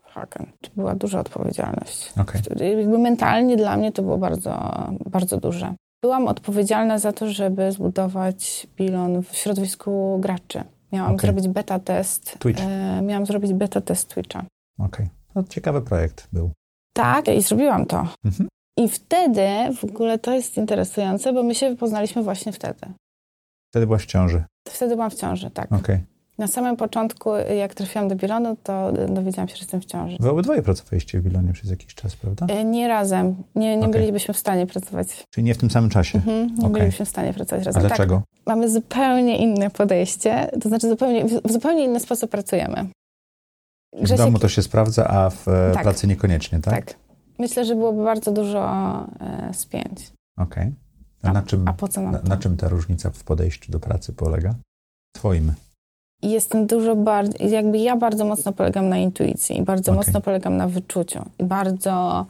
haken. 0.03 0.47
To 0.61 0.71
była 0.77 0.95
duża 0.95 1.21
odpowiedzialność. 1.21 2.13
Okay. 2.21 2.43
Jakby 2.77 2.99
mentalnie 2.99 3.57
dla 3.57 3.77
mnie 3.77 3.93
to 3.93 4.03
było 4.03 4.19
bardzo, 4.19 4.85
bardzo 5.11 5.37
duże. 5.37 5.75
Byłam 6.03 6.29
odpowiedzialna 6.29 6.99
za 6.99 7.13
to, 7.13 7.31
żeby 7.31 7.73
zbudować 7.73 8.67
bilon 8.77 9.23
w 9.23 9.37
środowisku 9.37 10.19
graczy. 10.23 10.65
Miałam 10.93 11.15
okay. 11.15 11.27
zrobić 11.27 11.49
beta 11.49 11.79
test. 11.79 12.39
Twitch. 12.39 12.63
E, 12.63 13.03
miałam 13.03 13.27
zrobić 13.27 13.53
beta 13.53 13.81
test 13.81 14.09
Twitcha. 14.09 14.45
Okej. 14.79 14.87
Okay. 14.87 15.09
No, 15.35 15.43
ciekawy 15.49 15.83
projekt 15.83 16.29
był. 16.33 16.51
Tak, 16.93 17.29
i 17.29 17.43
zrobiłam 17.43 17.87
to. 17.87 18.07
Mhm. 18.25 18.49
I 18.77 18.89
wtedy 18.89 19.49
w 19.77 19.85
ogóle 19.85 20.19
to 20.19 20.35
jest 20.35 20.57
interesujące, 20.57 21.33
bo 21.33 21.43
my 21.43 21.55
się 21.55 21.77
poznaliśmy 21.77 22.23
właśnie 22.23 22.53
wtedy. 22.53 22.87
Wtedy 23.71 23.87
byłaś 23.87 24.03
w 24.03 24.07
ciąży? 24.07 24.45
Wtedy 24.69 24.95
byłam 24.95 25.11
w 25.11 25.15
ciąży, 25.15 25.51
tak. 25.51 25.73
Okay. 25.73 26.05
Na 26.39 26.47
samym 26.47 26.77
początku, 26.77 27.31
jak 27.37 27.75
trafiłam 27.75 28.09
do 28.09 28.17
Bilonu, 28.17 28.57
to 28.63 28.93
dowiedziałam 29.09 29.49
się, 29.49 29.57
że 29.57 29.61
jestem 29.61 29.81
w 29.81 29.85
ciąży. 29.85 30.17
Wy 30.21 30.31
obydwoje 30.31 30.63
pracowaliście 30.63 31.21
w 31.21 31.25
Bilonie 31.25 31.53
przez 31.53 31.71
jakiś 31.71 31.95
czas, 31.95 32.17
prawda? 32.17 32.47
E, 32.47 32.65
nie 32.65 32.89
razem. 32.89 33.35
Nie, 33.55 33.77
nie 33.77 33.87
okay. 33.87 34.01
bylibyśmy 34.01 34.35
w 34.35 34.39
stanie 34.39 34.67
pracować. 34.67 35.27
Czyli 35.31 35.45
nie 35.45 35.55
w 35.55 35.59
tym 35.59 35.71
samym 35.71 35.91
czasie? 35.91 36.19
Mhm, 36.19 36.47
nie 36.47 36.59
okay. 36.59 36.71
bylibyśmy 36.71 37.07
w 37.07 37.09
stanie 37.09 37.35
pracować 37.35 37.67
razem. 37.67 37.83
A 37.85 37.87
dlaczego? 37.87 38.15
Tak, 38.15 38.47
mamy 38.47 38.71
zupełnie 38.71 39.39
inne 39.39 39.71
podejście, 39.71 40.51
to 40.63 40.69
znaczy 40.69 40.89
zupełnie, 40.89 41.25
w 41.25 41.53
zupełnie 41.53 41.85
inny 41.85 42.01
sposób 42.01 42.31
pracujemy. 42.31 42.87
Grzesiek... 43.93 44.17
W 44.17 44.25
domu 44.25 44.39
to 44.39 44.49
się 44.49 44.63
sprawdza, 44.63 45.09
a 45.09 45.31
w 45.31 45.49
e, 45.49 45.71
tak. 45.75 45.83
pracy 45.83 46.07
niekoniecznie, 46.07 46.61
tak? 46.61 46.75
Tak. 46.75 47.04
Myślę, 47.39 47.65
że 47.65 47.75
byłoby 47.75 48.05
bardzo 48.05 48.33
dużo 48.33 48.61
e, 49.21 49.55
spięć. 49.55 50.13
Okej. 50.39 50.63
Okay. 50.63 51.31
A, 51.31 51.33
na 51.33 51.43
czym, 51.43 51.69
a 51.69 51.73
po 51.73 51.89
co 51.89 52.01
nam 52.01 52.13
na, 52.13 52.23
na, 52.23 52.37
czym 52.37 52.57
ta 52.57 52.69
różnica 52.69 53.11
w 53.11 53.25
podejściu 53.25 53.73
do 53.73 53.81
pracy 53.81 54.13
polega? 54.13 54.55
Twoim. 55.13 55.53
Jestem 56.23 56.67
dużo 56.67 56.97
bardziej, 56.97 57.51
jakby 57.51 57.79
ja 57.79 57.97
bardzo 57.97 58.25
mocno 58.25 58.53
polegam 58.53 58.89
na 58.89 58.99
intuicji, 58.99 59.63
bardzo 59.63 59.93
okay. 59.93 60.05
mocno 60.05 60.21
polegam 60.21 60.57
na 60.57 60.69
wyczuciu 60.69 61.25
i 61.39 61.45
bardzo, 61.45 62.27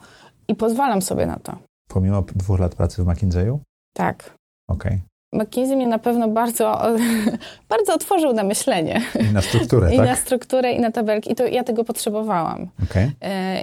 i 0.47 0.55
pozwalam 0.55 1.01
sobie 1.01 1.25
na 1.25 1.39
to. 1.39 1.57
Pomimo 1.87 2.21
dwóch 2.21 2.59
lat 2.59 2.75
pracy 2.75 3.03
w 3.03 3.07
McKinsey'u? 3.07 3.59
Tak. 3.93 4.37
Okej. 4.67 4.91
Okay. 4.91 5.01
McKinsey 5.35 5.75
mnie 5.75 5.87
na 5.87 5.99
pewno 5.99 6.27
bardzo, 6.27 6.81
bardzo 7.69 7.93
otworzył 7.93 8.33
na 8.33 8.43
myślenie. 8.43 9.01
I 9.29 9.33
na 9.33 9.41
strukturę, 9.41 9.89
I 9.93 9.97
tak? 9.97 10.07
na 10.07 10.15
strukturę, 10.15 10.71
i 10.71 10.79
na 10.79 10.91
tabelki. 10.91 11.31
I 11.31 11.35
to 11.35 11.47
ja 11.47 11.63
tego 11.63 11.83
potrzebowałam. 11.83 12.67
Okay. 12.83 13.11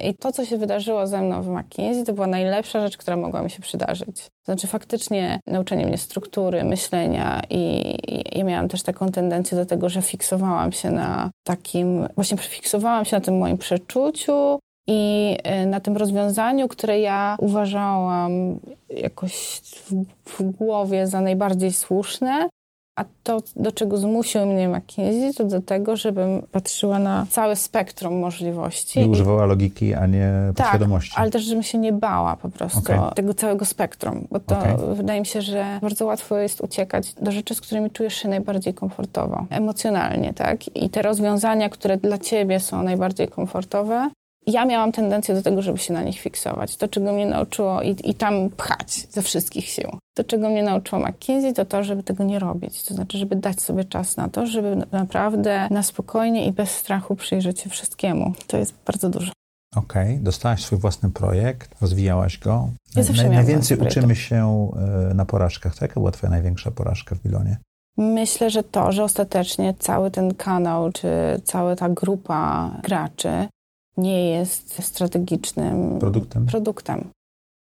I 0.05 0.15
to, 0.15 0.33
co 0.33 0.45
się 0.45 0.59
wydarzyło 0.59 1.07
ze 1.07 1.23
mną 1.23 1.43
w 1.43 1.49
McKinsey, 1.49 2.05
to 2.05 2.13
była 2.13 2.27
najlepsza 2.27 2.81
rzecz, 2.81 2.97
która 2.97 3.17
mogła 3.17 3.43
mi 3.43 3.51
się 3.51 3.63
przydarzyć. 3.63 4.17
To 4.17 4.45
znaczy 4.45 4.67
faktycznie 4.67 5.41
nauczenie 5.47 5.87
mnie 5.87 5.99
struktury, 5.99 6.65
myślenia 6.65 7.43
i, 7.51 7.95
i 8.09 8.39
ja 8.39 8.45
miałam 8.45 8.69
też 8.69 8.83
taką 8.83 9.09
tendencję 9.09 9.59
do 9.59 9.67
tego, 9.67 9.89
że 9.89 10.03
fiksowałam 10.03 10.73
się 10.73 10.91
na 10.91 11.31
takim, 11.45 12.09
właśnie 12.15 12.39
fiksowałam 12.39 13.05
się 13.05 13.17
na 13.17 13.21
tym 13.21 13.39
moim 13.39 13.59
przeczuciu, 13.59 14.59
i 14.87 15.37
e, 15.43 15.67
na 15.67 15.81
tym 15.81 15.97
rozwiązaniu, 15.97 16.69
które 16.69 17.01
ja 17.01 17.37
uważałam 17.39 18.59
jakoś 18.91 19.61
w, 19.65 20.05
w, 20.25 20.43
głowie 20.43 21.07
za 21.07 21.21
najbardziej 21.21 21.73
słuszne, 21.73 22.49
a 22.97 23.05
to, 23.23 23.41
do 23.57 23.73
czego 23.73 23.99
zmusił 23.99 24.47
mnie 24.47 24.69
McKinsey, 24.69 25.35
to 25.35 25.45
do 25.45 25.63
tego, 25.63 25.97
żebym 25.97 26.43
patrzyła 26.53 26.99
na 26.99 27.27
całe 27.31 27.57
spektrum 27.57 28.19
możliwości. 28.19 29.01
I 29.01 29.09
używała 29.09 29.47
logiki, 29.47 29.95
a 29.95 30.07
nie 30.07 30.33
tak, 30.47 30.57
podświadomości. 30.57 31.15
ale 31.17 31.31
też, 31.31 31.43
żebym 31.43 31.63
się 31.63 31.79
nie 31.79 31.93
bała 31.93 32.37
po 32.37 32.49
prostu 32.49 32.79
okay. 32.79 33.13
tego 33.15 33.35
całego 33.35 33.65
spektrum, 33.65 34.27
bo 34.31 34.41
to 34.41 34.59
okay. 34.59 34.95
wydaje 34.95 35.21
mi 35.21 35.27
się, 35.27 35.43
że 35.43 35.79
bardzo 35.83 36.07
łatwo 36.07 36.39
jest 36.39 36.61
uciekać 36.61 37.15
do 37.15 37.33
rzeczy, 37.33 37.55
z 37.55 37.61
którymi 37.61 37.91
czujesz 37.91 38.15
się 38.15 38.29
najbardziej 38.29 38.75
komfortowo, 38.75 39.47
emocjonalnie, 39.51 40.35
tak? 40.35 40.77
I 40.77 40.91
te 40.91 41.03
rozwiązania, 41.03 41.69
które 41.69 41.97
dla 41.97 42.19
ciebie 42.19 42.61
są 42.61 42.83
najbardziej 42.83 43.29
komfortowe, 43.29 44.11
ja 44.47 44.65
miałam 44.65 44.93
tendencję 44.93 45.35
do 45.35 45.43
tego, 45.43 45.63
żeby 45.63 45.79
się 45.79 45.95
na 45.95 46.03
nich 46.03 46.21
fiksować. 46.21 46.77
To, 46.77 46.89
czego 46.89 47.13
mnie 47.13 47.27
nauczyło 47.27 47.83
i, 47.83 47.97
i 48.05 48.15
tam 48.15 48.51
pchać 48.51 49.07
ze 49.11 49.23
wszystkich 49.23 49.65
sił. 49.65 49.99
To, 50.15 50.25
czego 50.25 50.51
mnie 50.51 50.63
nauczyło 50.63 51.03
McKinsey, 51.03 51.53
to 51.53 51.65
to, 51.65 51.85
żeby 51.85 52.03
tego 52.03 52.25
nie 52.25 52.39
robić. 52.39 52.83
To 52.83 52.95
znaczy, 52.95 53.19
żeby 53.19 53.37
dać 53.37 53.61
sobie 53.61 53.85
czas 53.85 54.17
na 54.17 54.29
to, 54.29 54.47
żeby 54.47 54.77
naprawdę 54.93 55.69
na 55.71 55.83
spokojnie 55.83 56.47
i 56.47 56.53
bez 56.53 56.71
strachu 56.71 57.17
przyjrzeć 57.17 57.61
się 57.61 57.71
wszystkiemu. 57.71 58.33
To 58.47 58.57
jest 58.57 58.75
bardzo 58.87 59.11
dużo. 59.11 59.33
Okej, 59.77 60.13
okay. 60.13 60.25
dostałaś 60.25 60.65
swój 60.65 60.79
własny 60.79 61.11
projekt, 61.11 61.83
rozwijałaś 61.83 62.39
go. 62.39 62.69
Ja 62.97 63.03
zawsze 63.03 63.29
Najwięcej 63.29 63.79
uczymy 63.79 64.17
się 64.17 64.71
e, 65.11 65.15
na 65.15 65.25
porażkach. 65.25 65.81
Jaka 65.81 65.95
była 65.95 66.11
twoja 66.11 66.31
największa 66.31 66.71
porażka 66.71 67.15
w 67.15 67.19
Bilonie? 67.23 67.57
Myślę, 67.97 68.51
że 68.51 68.63
to, 68.63 68.93
że 68.93 69.05
ostatecznie 69.05 69.75
cały 69.79 70.11
ten 70.11 70.35
kanał, 70.35 70.93
czy 70.93 71.09
cała 71.45 71.77
ta 71.77 71.89
grupa 71.89 72.71
graczy 72.83 73.49
nie 73.97 74.31
jest 74.31 74.83
strategicznym 74.85 75.99
produktem. 75.99 76.47
produktem. 76.47 77.11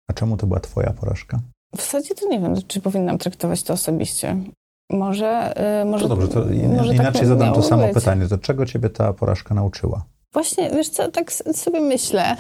A 0.08 0.12
czemu 0.12 0.36
to 0.36 0.46
była 0.46 0.60
Twoja 0.60 0.92
porażka? 0.92 1.40
W 1.76 1.80
zasadzie 1.80 2.14
to 2.14 2.28
nie 2.28 2.40
wiem, 2.40 2.54
czy 2.66 2.80
powinnam 2.80 3.18
traktować 3.18 3.62
to 3.62 3.72
osobiście. 3.72 4.36
Może. 4.90 5.54
Yy, 5.84 5.90
może 5.90 6.02
to 6.02 6.08
dobrze, 6.08 6.28
to 6.28 6.50
in, 6.50 6.76
może 6.76 6.88
tak 6.88 7.00
inaczej 7.00 7.20
tak 7.20 7.28
zadam 7.28 7.54
to 7.54 7.62
samo 7.62 7.82
być. 7.82 7.94
pytanie. 7.94 8.28
To 8.28 8.38
czego 8.38 8.66
Ciebie 8.66 8.90
ta 8.90 9.12
porażka 9.12 9.54
nauczyła? 9.54 10.04
Właśnie, 10.32 10.70
wiesz 10.70 10.88
co, 10.88 11.10
tak 11.10 11.32
sobie 11.32 11.80
myślę, 11.80 12.36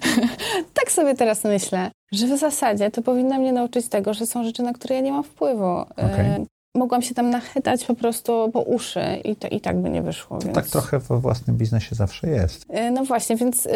tak 0.78 0.92
sobie 0.92 1.14
teraz 1.14 1.44
myślę, 1.44 1.90
że 2.12 2.26
w 2.26 2.38
zasadzie 2.40 2.90
to 2.90 3.02
powinna 3.02 3.38
mnie 3.38 3.52
nauczyć 3.52 3.88
tego, 3.88 4.14
że 4.14 4.26
są 4.26 4.44
rzeczy, 4.44 4.62
na 4.62 4.72
które 4.72 4.94
ja 4.94 5.00
nie 5.00 5.12
mam 5.12 5.24
wpływu. 5.24 5.66
Okay 5.66 6.46
mogłam 6.74 7.02
się 7.02 7.14
tam 7.14 7.30
nachytać 7.30 7.84
po 7.84 7.94
prostu 7.94 8.50
po 8.52 8.60
uszy 8.60 9.00
i, 9.24 9.36
to, 9.36 9.48
i 9.48 9.60
tak 9.60 9.82
by 9.82 9.90
nie 9.90 10.02
wyszło. 10.02 10.38
Więc... 10.38 10.54
Tak 10.54 10.66
trochę 10.66 10.98
we 10.98 11.18
własnym 11.18 11.56
biznesie 11.56 11.94
zawsze 11.94 12.28
jest. 12.28 12.66
Y, 12.70 12.90
no 12.90 13.04
właśnie, 13.04 13.36
więc 13.36 13.66
y, 13.66 13.70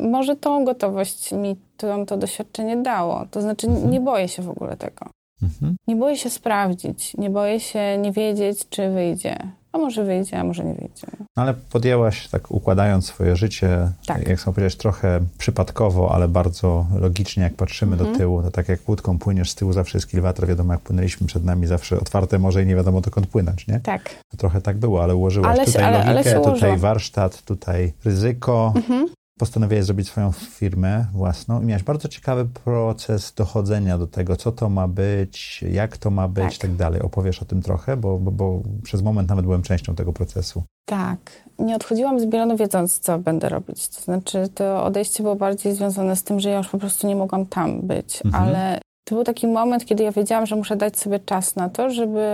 może 0.00 0.36
tą 0.36 0.64
gotowość 0.64 1.32
mi 1.32 1.56
to, 1.76 2.04
to 2.04 2.16
doświadczenie 2.16 2.76
dało. 2.76 3.26
To 3.30 3.42
znaczy 3.42 3.66
mhm. 3.66 3.90
nie 3.90 4.00
boję 4.00 4.28
się 4.28 4.42
w 4.42 4.50
ogóle 4.50 4.76
tego. 4.76 5.06
Mhm. 5.42 5.76
Nie 5.86 5.96
boję 5.96 6.16
się 6.16 6.30
sprawdzić, 6.30 7.16
nie 7.16 7.30
boję 7.30 7.60
się 7.60 7.98
nie 7.98 8.12
wiedzieć, 8.12 8.68
czy 8.68 8.90
wyjdzie. 8.90 9.36
A 9.76 9.78
może 9.78 10.04
wyjdzie, 10.04 10.38
a 10.38 10.44
może 10.44 10.64
nie 10.64 10.74
wyjdzie. 10.74 11.06
No 11.36 11.42
ale 11.42 11.54
podjęłaś, 11.54 12.28
tak 12.28 12.50
układając 12.50 13.06
swoje 13.06 13.36
życie, 13.36 13.90
tak. 14.06 14.28
jak 14.28 14.40
sam 14.40 14.54
powiedziałeś, 14.54 14.76
trochę 14.76 15.20
przypadkowo, 15.38 16.14
ale 16.14 16.28
bardzo 16.28 16.86
logicznie, 17.00 17.42
jak 17.42 17.54
patrzymy 17.54 17.92
mhm. 17.92 18.12
do 18.12 18.18
tyłu, 18.18 18.42
to 18.42 18.50
tak 18.50 18.68
jak 18.68 18.88
łódką 18.88 19.18
płyniesz 19.18 19.50
z 19.50 19.54
tyłu, 19.54 19.72
zawsze 19.72 19.98
jest 19.98 20.10
kilometr, 20.10 20.46
wiadomo, 20.46 20.72
jak 20.72 20.82
płynęliśmy 20.82 21.26
przed 21.26 21.44
nami, 21.44 21.66
zawsze 21.66 22.00
otwarte 22.00 22.38
morze 22.38 22.62
i 22.62 22.66
nie 22.66 22.76
wiadomo 22.76 23.00
dokąd 23.00 23.26
płynąć, 23.26 23.66
nie? 23.66 23.80
Tak. 23.80 24.10
To 24.30 24.36
trochę 24.36 24.60
tak 24.60 24.76
było, 24.76 25.02
ale 25.02 25.16
ułożyłaś 25.16 25.56
ale 25.56 25.66
tutaj 25.66 25.84
ale, 25.84 26.12
logikę, 26.12 26.36
ale 26.36 26.44
tutaj 26.44 26.78
warsztat, 26.78 27.42
tutaj 27.42 27.92
ryzyko, 28.04 28.72
mhm 28.76 29.15
postanowiłeś 29.38 29.84
zrobić 29.84 30.08
swoją 30.08 30.32
firmę 30.32 31.06
własną 31.12 31.62
i 31.62 31.64
miałeś 31.64 31.82
bardzo 31.82 32.08
ciekawy 32.08 32.44
proces 32.64 33.32
dochodzenia 33.34 33.98
do 33.98 34.06
tego, 34.06 34.36
co 34.36 34.52
to 34.52 34.68
ma 34.68 34.88
być, 34.88 35.64
jak 35.72 35.96
to 35.96 36.10
ma 36.10 36.28
być 36.28 36.44
tak. 36.44 36.54
i 36.54 36.58
tak 36.58 36.74
dalej. 36.74 37.02
Opowiesz 37.02 37.42
o 37.42 37.44
tym 37.44 37.62
trochę, 37.62 37.96
bo, 37.96 38.18
bo, 38.18 38.30
bo, 38.30 38.62
przez 38.82 39.02
moment 39.02 39.28
nawet 39.28 39.44
byłem 39.44 39.62
częścią 39.62 39.94
tego 39.94 40.12
procesu. 40.12 40.62
Tak. 40.84 41.46
Nie 41.58 41.76
odchodziłam 41.76 42.20
z 42.20 42.26
Bielonu 42.26 42.56
wiedząc, 42.56 42.98
co 42.98 43.18
będę 43.18 43.48
robić. 43.48 43.88
To 43.88 44.00
znaczy, 44.00 44.48
to 44.54 44.84
odejście 44.84 45.22
było 45.22 45.36
bardziej 45.36 45.74
związane 45.74 46.16
z 46.16 46.22
tym, 46.22 46.40
że 46.40 46.50
ja 46.50 46.58
już 46.58 46.68
po 46.68 46.78
prostu 46.78 47.06
nie 47.06 47.16
mogłam 47.16 47.46
tam 47.46 47.80
być, 47.80 48.22
mhm. 48.24 48.44
ale 48.44 48.80
to 49.04 49.14
był 49.14 49.24
taki 49.24 49.46
moment, 49.46 49.84
kiedy 49.84 50.02
ja 50.02 50.12
wiedziałam, 50.12 50.46
że 50.46 50.56
muszę 50.56 50.76
dać 50.76 50.98
sobie 50.98 51.20
czas 51.20 51.56
na 51.56 51.68
to, 51.68 51.90
żeby, 51.90 52.26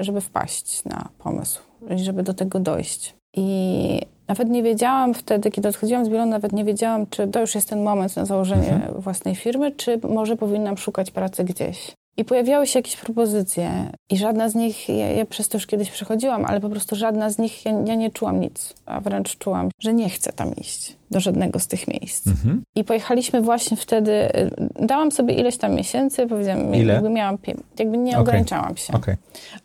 żeby 0.00 0.20
wpaść 0.20 0.84
na 0.84 1.08
pomysł 1.18 1.68
żeby 1.96 2.22
do 2.22 2.34
tego 2.34 2.60
dojść. 2.60 3.16
I 3.36 4.00
nawet 4.28 4.48
nie 4.48 4.62
wiedziałam 4.62 5.14
wtedy, 5.14 5.50
kiedy 5.50 5.68
odchodziłam 5.68 6.04
z 6.04 6.08
Bilonu, 6.08 6.30
nawet 6.30 6.52
nie 6.52 6.64
wiedziałam, 6.64 7.06
czy 7.06 7.28
to 7.28 7.40
już 7.40 7.54
jest 7.54 7.68
ten 7.68 7.82
moment 7.82 8.16
na 8.16 8.24
założenie 8.24 8.72
mhm. 8.72 9.00
własnej 9.00 9.34
firmy, 9.34 9.72
czy 9.72 10.00
może 10.08 10.36
powinnam 10.36 10.76
szukać 10.78 11.10
pracy 11.10 11.44
gdzieś. 11.44 11.97
I 12.18 12.24
pojawiały 12.24 12.66
się 12.66 12.78
jakieś 12.78 12.96
propozycje 12.96 13.90
i 14.10 14.16
żadna 14.16 14.48
z 14.48 14.54
nich, 14.54 14.88
ja, 14.88 15.12
ja 15.12 15.26
przez 15.26 15.48
to 15.48 15.56
już 15.56 15.66
kiedyś 15.66 15.90
przechodziłam, 15.90 16.44
ale 16.44 16.60
po 16.60 16.68
prostu 16.68 16.96
żadna 16.96 17.30
z 17.30 17.38
nich, 17.38 17.64
ja, 17.64 17.72
ja, 17.86 17.94
nie 17.94 18.10
czułam 18.10 18.40
nic, 18.40 18.74
a 18.86 19.00
wręcz 19.00 19.38
czułam, 19.38 19.68
że 19.80 19.92
nie 19.92 20.10
chcę 20.10 20.32
tam 20.32 20.56
iść 20.56 20.96
do 21.10 21.20
żadnego 21.20 21.58
z 21.58 21.66
tych 21.66 21.88
miejsc. 21.88 22.26
Mhm. 22.26 22.62
I 22.74 22.84
pojechaliśmy 22.84 23.40
właśnie 23.40 23.76
wtedy, 23.76 24.28
dałam 24.80 25.12
sobie 25.12 25.34
ileś 25.34 25.56
tam 25.56 25.74
miesięcy, 25.74 26.26
powiedziałam, 26.26 26.74
Ile? 26.74 26.94
jakby 26.94 27.10
miałam, 27.10 27.38
jakby 27.78 27.98
nie 27.98 28.10
okay. 28.10 28.22
ograniczałam 28.22 28.76
się. 28.76 28.92
Okay. 28.92 29.16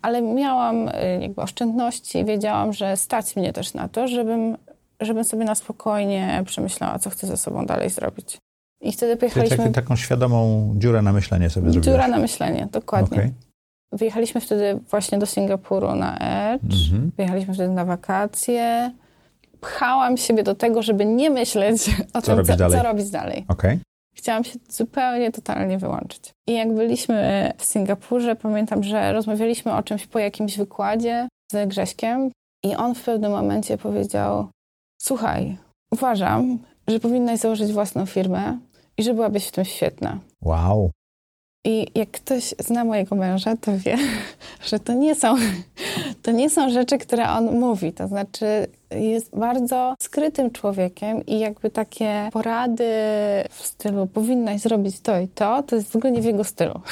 Ale 0.02 0.22
miałam 0.22 0.88
y, 0.88 0.92
jakby 1.22 1.42
oszczędności 1.42 2.18
i 2.20 2.26
wiedziałam, 2.26 2.74
że 2.74 2.98
stać 2.98 3.36
mnie 3.36 3.54
też 3.54 3.74
na 3.74 3.88
to, 3.88 4.08
żebym, 4.08 4.58
żebym 5.02 5.24
sobie 5.24 5.46
na 5.46 5.56
spokojnie 5.56 6.44
przemyślała, 6.46 7.00
co 7.00 7.10
chcę 7.10 7.28
ze 7.28 7.38
sobą 7.38 7.66
dalej 7.66 7.90
zrobić. 7.90 8.38
I 8.84 8.92
wtedy 8.92 9.18
pojechaliśmy... 9.18 9.58
Czyli 9.58 9.72
taką 9.72 9.96
świadomą 9.96 10.74
dziurę 10.78 11.02
na 11.02 11.14
myślenie 11.14 11.50
sobie 11.50 11.72
zrobiłaś. 11.72 11.86
Dziura 11.86 12.08
na 12.08 12.18
myślenie, 12.18 12.68
dokładnie. 12.72 13.18
Okay. 13.18 13.34
Wyjechaliśmy 13.92 14.42
wtedy 14.42 14.80
właśnie 14.90 15.18
do 15.18 15.26
Singapuru 15.26 15.96
na 15.96 16.18
Edge. 16.18 16.76
Mhm. 16.86 17.12
Wyjechaliśmy 17.18 17.54
wtedy 17.54 17.74
na 17.74 17.86
wakacje. 17.86 18.92
Pchałam 19.62 20.18
siebie 20.18 20.44
do 20.44 20.56
tego, 20.56 20.82
żeby 20.82 21.06
nie 21.06 21.30
myśleć 21.30 21.90
o 22.14 22.22
co 22.22 22.28
tym, 22.28 22.38
robić 22.38 22.58
co, 22.58 22.70
co, 22.70 22.84
robić 22.84 23.10
dalej. 23.10 23.46
Okay. 23.48 23.80
Chciałam 24.16 24.44
się 24.44 24.60
zupełnie, 24.70 25.32
totalnie 25.32 25.78
wyłączyć. 25.78 26.34
I 26.48 26.54
jak 26.54 26.74
byliśmy 26.74 27.52
w 27.58 27.66
Singapurze, 27.66 28.36
pamiętam, 28.36 28.84
że 28.84 29.14
rozmawialiśmy 29.14 29.74
o 29.74 29.84
czymś 29.84 30.08
po 30.08 30.20
jakimś 30.20 30.58
wykładzie 30.58 31.28
z 31.52 31.70
Grześkiem 31.70 32.32
i 32.64 32.76
on 32.76 32.96
w 32.96 33.04
pewnym 33.04 33.32
momencie 33.32 33.78
powiedział 33.78 34.48
słuchaj, 35.02 35.58
uważam, 35.92 36.60
że 36.88 37.00
powinnaś 37.00 37.40
założyć 37.40 37.72
własną 37.72 38.06
firmę, 38.06 38.58
i 38.98 39.04
że 39.04 39.14
byłabyś 39.14 39.48
w 39.48 39.52
tym 39.52 39.66
świetna. 39.66 40.20
Wow. 40.42 40.92
I 41.66 41.88
jak 41.96 42.12
ktoś 42.12 42.54
zna 42.60 42.86
mojego 42.86 43.16
męża, 43.16 43.56
to 43.58 43.78
wie, 43.78 43.98
że 44.70 44.80
to 44.80 44.94
nie 44.94 45.16
są, 45.16 45.36
to 46.22 46.32
nie 46.32 46.50
są 46.50 46.70
rzeczy, 46.70 46.98
które 46.98 47.30
on 47.30 47.60
mówi. 47.60 47.94
To 47.94 48.08
znaczy, 48.08 48.46
jest 48.92 49.36
bardzo 49.38 49.96
skrytym 50.00 50.52
człowiekiem 50.52 51.26
i 51.26 51.40
jakby 51.40 51.70
takie 51.70 52.30
porady 52.34 52.84
w 53.50 53.62
stylu 53.66 54.08
powinnaś 54.08 54.62
zrobić 54.62 55.00
to 55.00 55.20
i 55.20 55.28
to, 55.28 55.64
to 55.64 55.76
jest 55.76 55.92
w 55.92 55.96
ogóle 55.96 56.12
nie 56.12 56.22
w 56.22 56.26
jego 56.26 56.44
stylu. 56.44 56.82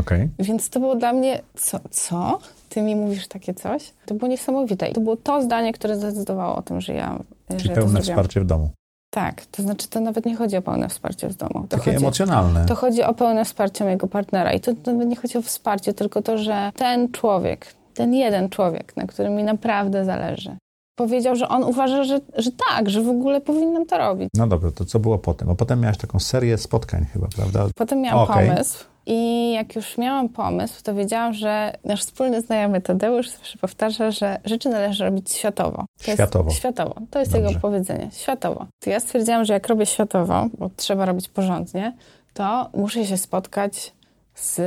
Okay. 0.00 0.28
Więc 0.38 0.70
to 0.70 0.80
było 0.80 0.96
dla 0.96 1.12
mnie, 1.12 1.42
co, 1.54 1.80
co? 1.90 2.38
Ty 2.68 2.82
mi 2.82 2.96
mówisz 2.96 3.28
takie 3.28 3.54
coś? 3.54 3.92
To 4.06 4.14
było 4.14 4.30
niesamowite. 4.30 4.88
I 4.88 4.92
to 4.92 5.00
było 5.00 5.16
to 5.16 5.42
zdanie, 5.42 5.72
które 5.72 5.96
zdecydowało 5.96 6.56
o 6.56 6.62
tym, 6.62 6.80
że 6.80 6.94
ja. 6.94 7.18
Czyli 7.48 7.60
że 7.60 7.74
pełne 7.74 8.02
wsparcie 8.02 8.40
w 8.40 8.44
domu. 8.44 8.70
Tak, 9.10 9.46
to 9.46 9.62
znaczy 9.62 9.88
to 9.88 10.00
nawet 10.00 10.26
nie 10.26 10.36
chodzi 10.36 10.56
o 10.56 10.62
pełne 10.62 10.88
wsparcie 10.88 11.28
w 11.28 11.36
domu. 11.36 11.66
To 11.68 11.76
Takie 11.76 11.90
chodzi, 11.90 11.96
emocjonalne. 11.96 12.66
To 12.66 12.74
chodzi 12.74 13.02
o 13.02 13.14
pełne 13.14 13.44
wsparcie 13.44 13.84
mojego 13.84 14.06
partnera 14.06 14.52
i 14.52 14.60
to 14.60 14.72
nawet 14.86 15.08
nie 15.08 15.16
chodzi 15.16 15.38
o 15.38 15.42
wsparcie, 15.42 15.94
tylko 15.94 16.22
to, 16.22 16.38
że 16.38 16.72
ten 16.76 17.12
człowiek, 17.12 17.74
ten 17.94 18.14
jeden 18.14 18.48
człowiek, 18.48 18.96
na 18.96 19.06
którym 19.06 19.34
mi 19.34 19.44
naprawdę 19.44 20.04
zależy, 20.04 20.56
powiedział, 20.96 21.36
że 21.36 21.48
on 21.48 21.64
uważa, 21.64 22.04
że, 22.04 22.20
że 22.36 22.50
tak, 22.68 22.90
że 22.90 23.02
w 23.02 23.08
ogóle 23.08 23.40
powinnam 23.40 23.86
to 23.86 23.98
robić. 23.98 24.28
No 24.34 24.46
dobrze, 24.46 24.72
to 24.72 24.84
co 24.84 24.98
było 24.98 25.18
potem? 25.18 25.48
Bo 25.48 25.54
potem 25.54 25.80
miałaś 25.80 25.98
taką 25.98 26.18
serię 26.18 26.58
spotkań 26.58 27.06
chyba, 27.12 27.28
prawda? 27.36 27.66
Potem 27.74 28.00
miałam 28.00 28.24
okay. 28.24 28.48
pomysł 28.48 28.84
i 29.06 29.52
jak 29.52 29.76
już 29.76 29.98
miałam 29.98 30.28
pomysł, 30.28 30.82
to 30.82 30.94
wiedziałam, 30.94 31.34
że 31.34 31.72
nasz 31.84 32.00
wspólny 32.00 32.40
znajomy 32.40 32.80
Tadeusz 32.80 33.28
zawsze 33.28 33.58
powtarza, 33.58 34.10
że 34.10 34.38
rzeczy 34.44 34.68
należy 34.68 35.04
robić 35.04 35.32
światowo. 35.32 35.84
To 35.98 36.12
światowo. 36.12 36.48
Jest, 36.48 36.58
światowo. 36.58 36.94
To 37.10 37.18
jest 37.18 37.32
Dobrze. 37.32 37.48
jego 37.48 37.60
powiedzenie. 37.60 38.08
Światowo. 38.12 38.66
To 38.80 38.90
ja 38.90 39.00
stwierdziłam, 39.00 39.44
że 39.44 39.52
jak 39.52 39.68
robię 39.68 39.86
światowo, 39.86 40.48
bo 40.58 40.70
trzeba 40.76 41.04
robić 41.04 41.28
porządnie, 41.28 41.92
to 42.34 42.70
muszę 42.74 43.06
się 43.06 43.16
spotkać 43.16 43.92
z 44.34 44.60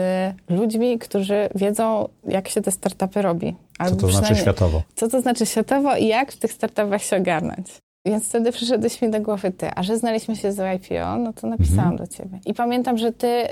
ludźmi, 0.49 0.99
którzy 0.99 1.49
wiedzą, 1.55 2.09
jak 2.27 2.49
się 2.49 2.61
te 2.61 2.71
startupy 2.71 3.21
robi. 3.21 3.55
Albo 3.79 3.95
co 3.95 4.01
to 4.01 4.11
znaczy 4.11 4.35
światowo? 4.35 4.81
Co 4.95 5.07
to 5.07 5.21
znaczy 5.21 5.45
światowo 5.45 5.95
i 5.95 6.07
jak 6.07 6.31
w 6.31 6.37
tych 6.37 6.53
startupach 6.53 7.03
się 7.03 7.17
ogarnąć. 7.17 7.67
Więc 8.05 8.29
wtedy 8.29 8.51
przyszedłeś 8.51 9.01
mi 9.01 9.09
do 9.09 9.21
głowy 9.21 9.51
ty, 9.51 9.69
a 9.75 9.83
że 9.83 9.97
znaliśmy 9.97 10.35
się 10.35 10.51
z 10.51 10.59
IPO, 10.59 11.17
no 11.17 11.33
to 11.33 11.47
napisałam 11.47 11.91
mhm. 11.91 11.97
do 11.97 12.07
ciebie. 12.07 12.39
I 12.45 12.53
pamiętam, 12.53 12.97
że 12.97 13.11
ty 13.11 13.27
y, 13.27 13.49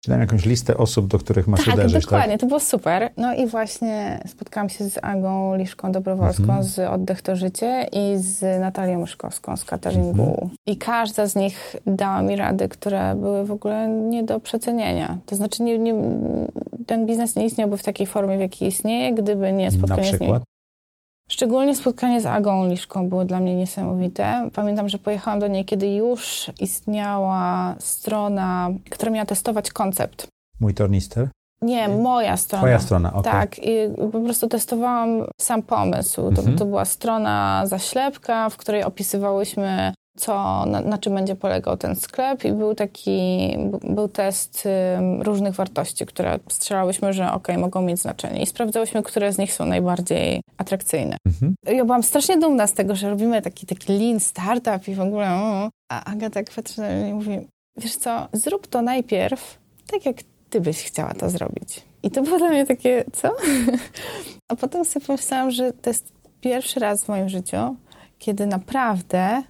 Czytałem 0.00 0.20
jakąś 0.20 0.46
listę 0.46 0.76
osób, 0.76 1.06
do 1.06 1.18
których 1.18 1.48
masz 1.48 1.64
tak, 1.64 1.74
uderzyć. 1.74 2.04
Dokładnie, 2.04 2.32
tak? 2.32 2.40
to 2.40 2.46
było 2.46 2.60
super. 2.60 3.10
No 3.16 3.34
i 3.34 3.46
właśnie 3.46 4.20
spotkałam 4.26 4.68
się 4.68 4.90
z 4.90 4.98
Agą 5.02 5.56
Liszką 5.56 5.92
Dobrowolską 5.92 6.42
mhm. 6.42 6.62
z 6.62 6.78
Oddech 6.78 7.22
to 7.22 7.36
Życie 7.36 7.88
i 7.92 8.18
z 8.18 8.60
Natalią 8.60 9.00
Myszkowską 9.00 9.56
z 9.56 9.64
Cateringu. 9.64 10.30
Mhm. 10.30 10.50
I 10.66 10.76
każda 10.76 11.26
z 11.26 11.36
nich 11.36 11.76
dała 11.86 12.22
mi 12.22 12.36
rady, 12.36 12.68
które 12.68 13.14
były 13.14 13.44
w 13.44 13.50
ogóle 13.50 13.88
nie 13.88 14.22
do 14.22 14.40
przecenienia. 14.40 15.18
To 15.26 15.36
znaczy 15.36 15.62
nie, 15.62 15.78
nie, 15.78 15.94
ten 16.86 17.06
biznes 17.06 17.36
nie 17.36 17.46
istniałby 17.46 17.76
w 17.76 17.82
takiej 17.82 18.06
formie, 18.06 18.36
w 18.36 18.40
jakiej 18.40 18.68
istnieje, 18.68 19.14
gdyby 19.14 19.52
nie 19.52 19.70
spotkanie 19.70 20.16
z 20.16 20.20
nimi. 20.20 20.32
Szczególnie 21.30 21.76
spotkanie 21.76 22.20
z 22.20 22.26
Agą 22.26 22.68
Liszką 22.68 23.08
było 23.08 23.24
dla 23.24 23.40
mnie 23.40 23.54
niesamowite. 23.54 24.50
Pamiętam, 24.54 24.88
że 24.88 24.98
pojechałam 24.98 25.40
do 25.40 25.48
niej, 25.48 25.64
kiedy 25.64 25.94
już 25.94 26.50
istniała 26.60 27.74
strona, 27.78 28.70
która 28.90 29.10
miała 29.10 29.26
testować 29.26 29.70
koncept. 29.70 30.26
Mój 30.60 30.74
tornister? 30.74 31.28
Nie, 31.62 31.88
moja 31.88 32.36
strona. 32.36 32.62
Twoja 32.62 32.78
strona, 32.78 33.12
okay. 33.12 33.32
Tak, 33.32 33.58
i 33.58 33.72
po 34.12 34.20
prostu 34.20 34.48
testowałam 34.48 35.24
sam 35.40 35.62
pomysł. 35.62 36.22
To, 36.22 36.40
mhm. 36.40 36.56
to 36.56 36.64
była 36.64 36.84
strona 36.84 37.62
zaślepka, 37.66 38.48
w 38.50 38.56
której 38.56 38.84
opisywałyśmy 38.84 39.94
co, 40.20 40.66
na, 40.66 40.80
na, 40.80 40.98
czym 40.98 41.14
będzie 41.14 41.36
polegał 41.36 41.76
ten 41.76 41.96
sklep 41.96 42.44
i 42.44 42.52
był 42.52 42.74
taki, 42.74 43.50
był 43.82 44.08
test 44.08 44.68
różnych 45.20 45.54
wartości, 45.54 46.06
które 46.06 46.38
strzelałyśmy, 46.48 47.12
że 47.12 47.32
ok, 47.32 47.48
mogą 47.58 47.82
mieć 47.82 48.00
znaczenie 48.00 48.42
i 48.42 48.46
sprawdzałyśmy, 48.46 49.02
które 49.02 49.32
z 49.32 49.38
nich 49.38 49.52
są 49.52 49.66
najbardziej 49.66 50.40
atrakcyjne. 50.58 51.16
Mhm. 51.26 51.54
Ja 51.76 51.84
byłam 51.84 52.02
strasznie 52.02 52.38
dumna 52.38 52.66
z 52.66 52.72
tego, 52.72 52.96
że 52.96 53.10
robimy 53.10 53.42
taki, 53.42 53.66
taki 53.66 53.98
lean 53.98 54.20
startup 54.20 54.88
i 54.88 54.94
w 54.94 55.00
ogóle, 55.00 55.28
a 55.92 56.04
Aga 56.04 56.30
tak 56.30 56.50
patrzy 56.50 56.80
na 56.80 56.88
mnie 56.88 57.08
i 57.08 57.14
mówi, 57.14 57.38
wiesz 57.76 57.96
co, 57.96 58.28
zrób 58.32 58.66
to 58.66 58.82
najpierw 58.82 59.58
tak, 59.90 60.06
jak 60.06 60.16
ty 60.50 60.60
byś 60.60 60.82
chciała 60.82 61.14
to 61.14 61.30
zrobić. 61.30 61.82
I 62.02 62.10
to 62.10 62.22
było 62.22 62.38
dla 62.38 62.48
mnie 62.48 62.66
takie, 62.66 63.04
co? 63.12 63.36
a 64.50 64.56
potem 64.56 64.84
sobie 64.84 65.06
pomyślałam, 65.06 65.50
że 65.50 65.72
to 65.72 65.90
jest 65.90 66.12
pierwszy 66.40 66.80
raz 66.80 67.04
w 67.04 67.08
moim 67.08 67.28
życiu, 67.28 67.76
kiedy 68.18 68.46
naprawdę 68.46 69.42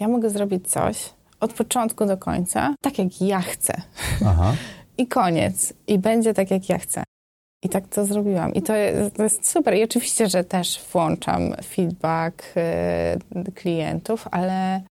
ja 0.00 0.08
mogę 0.08 0.30
zrobić 0.30 0.70
coś 0.70 1.10
od 1.40 1.52
początku 1.52 2.06
do 2.06 2.16
końca, 2.16 2.74
tak 2.80 2.98
jak 2.98 3.22
ja 3.22 3.40
chcę. 3.40 3.82
Aha. 4.26 4.54
I 4.98 5.06
koniec. 5.06 5.72
I 5.86 5.98
będzie 5.98 6.34
tak, 6.34 6.50
jak 6.50 6.68
ja 6.68 6.78
chcę. 6.78 7.04
I 7.62 7.68
tak 7.68 7.88
to 7.88 8.06
zrobiłam. 8.06 8.54
I 8.54 8.62
to 8.62 8.76
jest, 8.76 9.16
to 9.16 9.22
jest 9.22 9.50
super. 9.50 9.74
I 9.74 9.84
oczywiście, 9.84 10.28
że 10.28 10.44
też 10.44 10.80
włączam 10.92 11.54
feedback 11.64 12.42
y, 13.46 13.52
klientów, 13.52 14.28
ale 14.30 14.82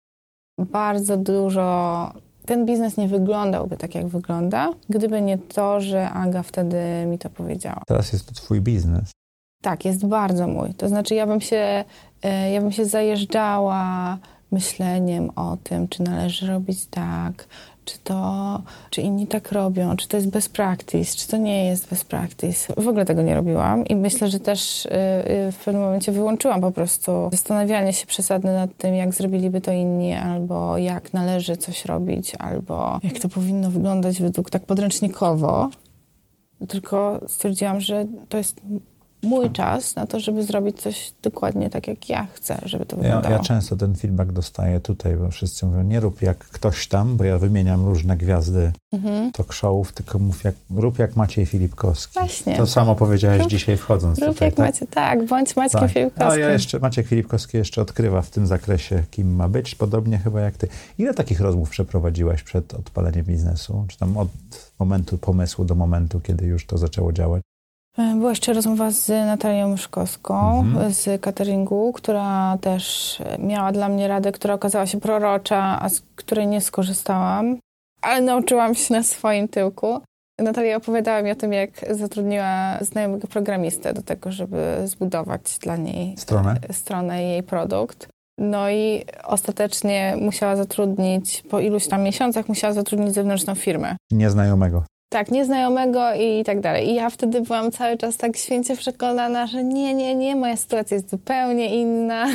bardzo 0.58 1.16
dużo. 1.16 2.12
Ten 2.46 2.66
biznes 2.66 2.96
nie 2.96 3.08
wyglądałby 3.08 3.76
tak, 3.76 3.94
jak 3.94 4.06
wygląda, 4.06 4.72
gdyby 4.88 5.20
nie 5.20 5.38
to, 5.38 5.80
że 5.80 6.10
Aga 6.10 6.42
wtedy 6.42 6.76
mi 7.06 7.18
to 7.18 7.30
powiedziała. 7.30 7.82
Teraz 7.86 8.12
jest 8.12 8.26
to 8.26 8.34
Twój 8.34 8.60
biznes. 8.60 9.10
Tak, 9.62 9.84
jest 9.84 10.06
bardzo 10.06 10.48
mój. 10.48 10.74
To 10.74 10.88
znaczy, 10.88 11.14
ja 11.14 11.26
bym 11.26 11.40
się, 11.40 11.84
y, 12.24 12.50
ja 12.50 12.60
bym 12.60 12.72
się 12.72 12.84
zajeżdżała 12.84 14.18
myśleniem 14.50 15.30
o 15.36 15.56
tym, 15.64 15.88
czy 15.88 16.02
należy 16.02 16.46
robić 16.46 16.86
tak, 16.86 17.46
czy 17.88 17.98
to, 18.04 18.62
czy 18.90 19.02
inni 19.02 19.26
tak 19.26 19.52
robią, 19.52 19.96
czy 19.96 20.08
to 20.08 20.16
jest 20.16 20.30
best 20.30 20.52
practice, 20.52 21.16
czy 21.16 21.28
to 21.28 21.36
nie 21.36 21.64
jest 21.64 21.90
best 21.90 22.04
practice. 22.04 22.74
W 22.76 22.88
ogóle 22.88 23.04
tego 23.04 23.22
nie 23.22 23.34
robiłam 23.34 23.86
i 23.86 23.96
myślę, 23.96 24.28
że 24.28 24.40
też 24.40 24.86
y, 24.86 24.88
y, 24.88 25.52
w 25.52 25.56
pewnym 25.64 25.82
momencie 25.82 26.12
wyłączyłam 26.12 26.60
po 26.60 26.72
prostu 26.72 27.28
zastanawianie 27.32 27.92
się 27.92 28.06
przesadne 28.06 28.54
nad 28.54 28.76
tym, 28.76 28.94
jak 28.94 29.14
zrobiliby 29.14 29.60
to 29.60 29.72
inni, 29.72 30.14
albo 30.14 30.78
jak 30.78 31.12
należy 31.12 31.56
coś 31.56 31.84
robić, 31.84 32.32
albo 32.38 32.98
jak 33.02 33.18
to 33.18 33.28
powinno 33.28 33.70
wyglądać 33.70 34.20
według 34.22 34.50
tak 34.50 34.66
podręcznikowo. 34.66 35.70
Tylko 36.68 37.20
stwierdziłam, 37.26 37.80
że 37.80 38.06
to 38.28 38.38
jest 38.38 38.60
mój 39.22 39.50
czas 39.50 39.96
na 39.96 40.06
to, 40.06 40.20
żeby 40.20 40.42
zrobić 40.42 40.80
coś 40.80 41.12
dokładnie 41.22 41.70
tak, 41.70 41.88
jak 41.88 42.08
ja 42.08 42.26
chcę, 42.34 42.58
żeby 42.64 42.86
to 42.86 42.96
wyglądało. 42.96 43.32
Ja, 43.32 43.38
ja 43.38 43.44
często 43.44 43.76
ten 43.76 43.94
feedback 43.94 44.32
dostaję 44.32 44.80
tutaj, 44.80 45.16
bo 45.16 45.30
wszyscy 45.30 45.66
mówią, 45.66 45.82
nie 45.82 46.00
rób 46.00 46.22
jak 46.22 46.38
ktoś 46.38 46.88
tam, 46.88 47.16
bo 47.16 47.24
ja 47.24 47.38
wymieniam 47.38 47.86
różne 47.86 48.16
gwiazdy 48.16 48.72
mhm. 48.92 49.32
talk 49.32 49.52
showów, 49.52 49.92
tylko 49.92 50.18
mów 50.18 50.44
jak, 50.44 50.54
rób 50.76 50.98
jak 50.98 51.16
Maciej 51.16 51.46
Filipkowski. 51.46 52.14
Właśnie. 52.14 52.56
To 52.56 52.66
samo 52.66 52.94
powiedziałeś 52.94 53.40
rób, 53.40 53.50
dzisiaj 53.50 53.76
wchodząc 53.76 54.18
rób 54.18 54.28
tutaj. 54.28 54.48
jak 54.48 54.54
tak? 54.54 54.66
Macie, 54.66 54.86
tak, 54.86 55.26
bądź 55.26 55.56
Maciekiem 55.56 55.80
tak. 55.80 55.90
Filipkowskim. 55.90 56.26
Ale 56.26 56.40
ja 56.40 56.50
jeszcze, 56.50 56.78
Maciek 56.78 57.06
Filipkowski 57.06 57.56
jeszcze 57.56 57.82
odkrywa 57.82 58.22
w 58.22 58.30
tym 58.30 58.46
zakresie, 58.46 59.02
kim 59.10 59.34
ma 59.34 59.48
być, 59.48 59.74
podobnie 59.74 60.18
chyba 60.18 60.40
jak 60.40 60.56
ty. 60.56 60.68
Ile 60.98 61.14
takich 61.14 61.40
rozmów 61.40 61.70
przeprowadziłaś 61.70 62.42
przed 62.42 62.74
odpaleniem 62.74 63.24
biznesu? 63.24 63.84
Czy 63.88 63.98
tam 63.98 64.16
od 64.16 64.28
momentu 64.78 65.18
pomysłu 65.18 65.64
do 65.64 65.74
momentu, 65.74 66.20
kiedy 66.20 66.46
już 66.46 66.66
to 66.66 66.78
zaczęło 66.78 67.12
działać? 67.12 67.42
E, 67.98 68.14
była 68.14 68.30
jeszcze 68.30 68.52
rozmowa 68.52 68.90
z 68.90 69.08
Natalią 69.08 69.68
Myszkowską 69.68 70.60
mhm. 70.60 70.92
z 70.92 71.20
cateringu, 71.20 71.92
która 71.92 72.58
też 72.60 73.18
miała 73.38 73.72
dla 73.72 73.88
mnie 73.88 74.08
radę, 74.08 74.32
która 74.32 74.54
okazała 74.54 74.86
się 74.86 75.00
prorocza, 75.00 75.78
a 75.82 75.88
z 75.88 76.02
której 76.16 76.46
nie 76.46 76.60
skorzystałam, 76.60 77.56
ale 78.02 78.20
nauczyłam 78.20 78.74
się 78.74 78.94
na 78.94 79.02
swoim 79.02 79.48
tyłku. 79.48 80.00
Natalia 80.38 80.76
opowiadała 80.76 81.22
mi 81.22 81.30
o 81.30 81.34
tym, 81.34 81.52
jak 81.52 81.70
zatrudniła 81.90 82.78
znajomego 82.80 83.28
programistę 83.28 83.92
do 83.92 84.02
tego, 84.02 84.32
żeby 84.32 84.74
zbudować 84.84 85.58
dla 85.62 85.76
niej 85.76 86.16
stronę, 86.16 86.56
stronę 86.72 87.24
i 87.24 87.28
jej 87.28 87.42
produkt. 87.42 88.08
No 88.38 88.70
i 88.70 89.04
ostatecznie 89.24 90.16
musiała 90.20 90.56
zatrudnić, 90.56 91.42
po 91.50 91.60
iluś 91.60 91.88
tam 91.88 92.02
miesiącach 92.02 92.48
musiała 92.48 92.72
zatrudnić 92.72 93.14
zewnętrzną 93.14 93.54
firmę. 93.54 93.96
Nieznajomego. 94.10 94.84
Tak, 95.08 95.30
nieznajomego 95.30 96.14
i 96.14 96.44
tak 96.44 96.60
dalej. 96.60 96.88
I 96.88 96.94
ja 96.94 97.10
wtedy 97.10 97.40
byłam 97.40 97.70
cały 97.70 97.96
czas 97.96 98.16
tak 98.16 98.36
święcie 98.36 98.76
przekonana, 98.76 99.46
że 99.46 99.64
nie, 99.64 99.94
nie, 99.94 100.14
nie, 100.14 100.36
moja 100.36 100.56
sytuacja 100.56 100.94
jest 100.94 101.10
zupełnie 101.10 101.80
inna. 101.82 102.26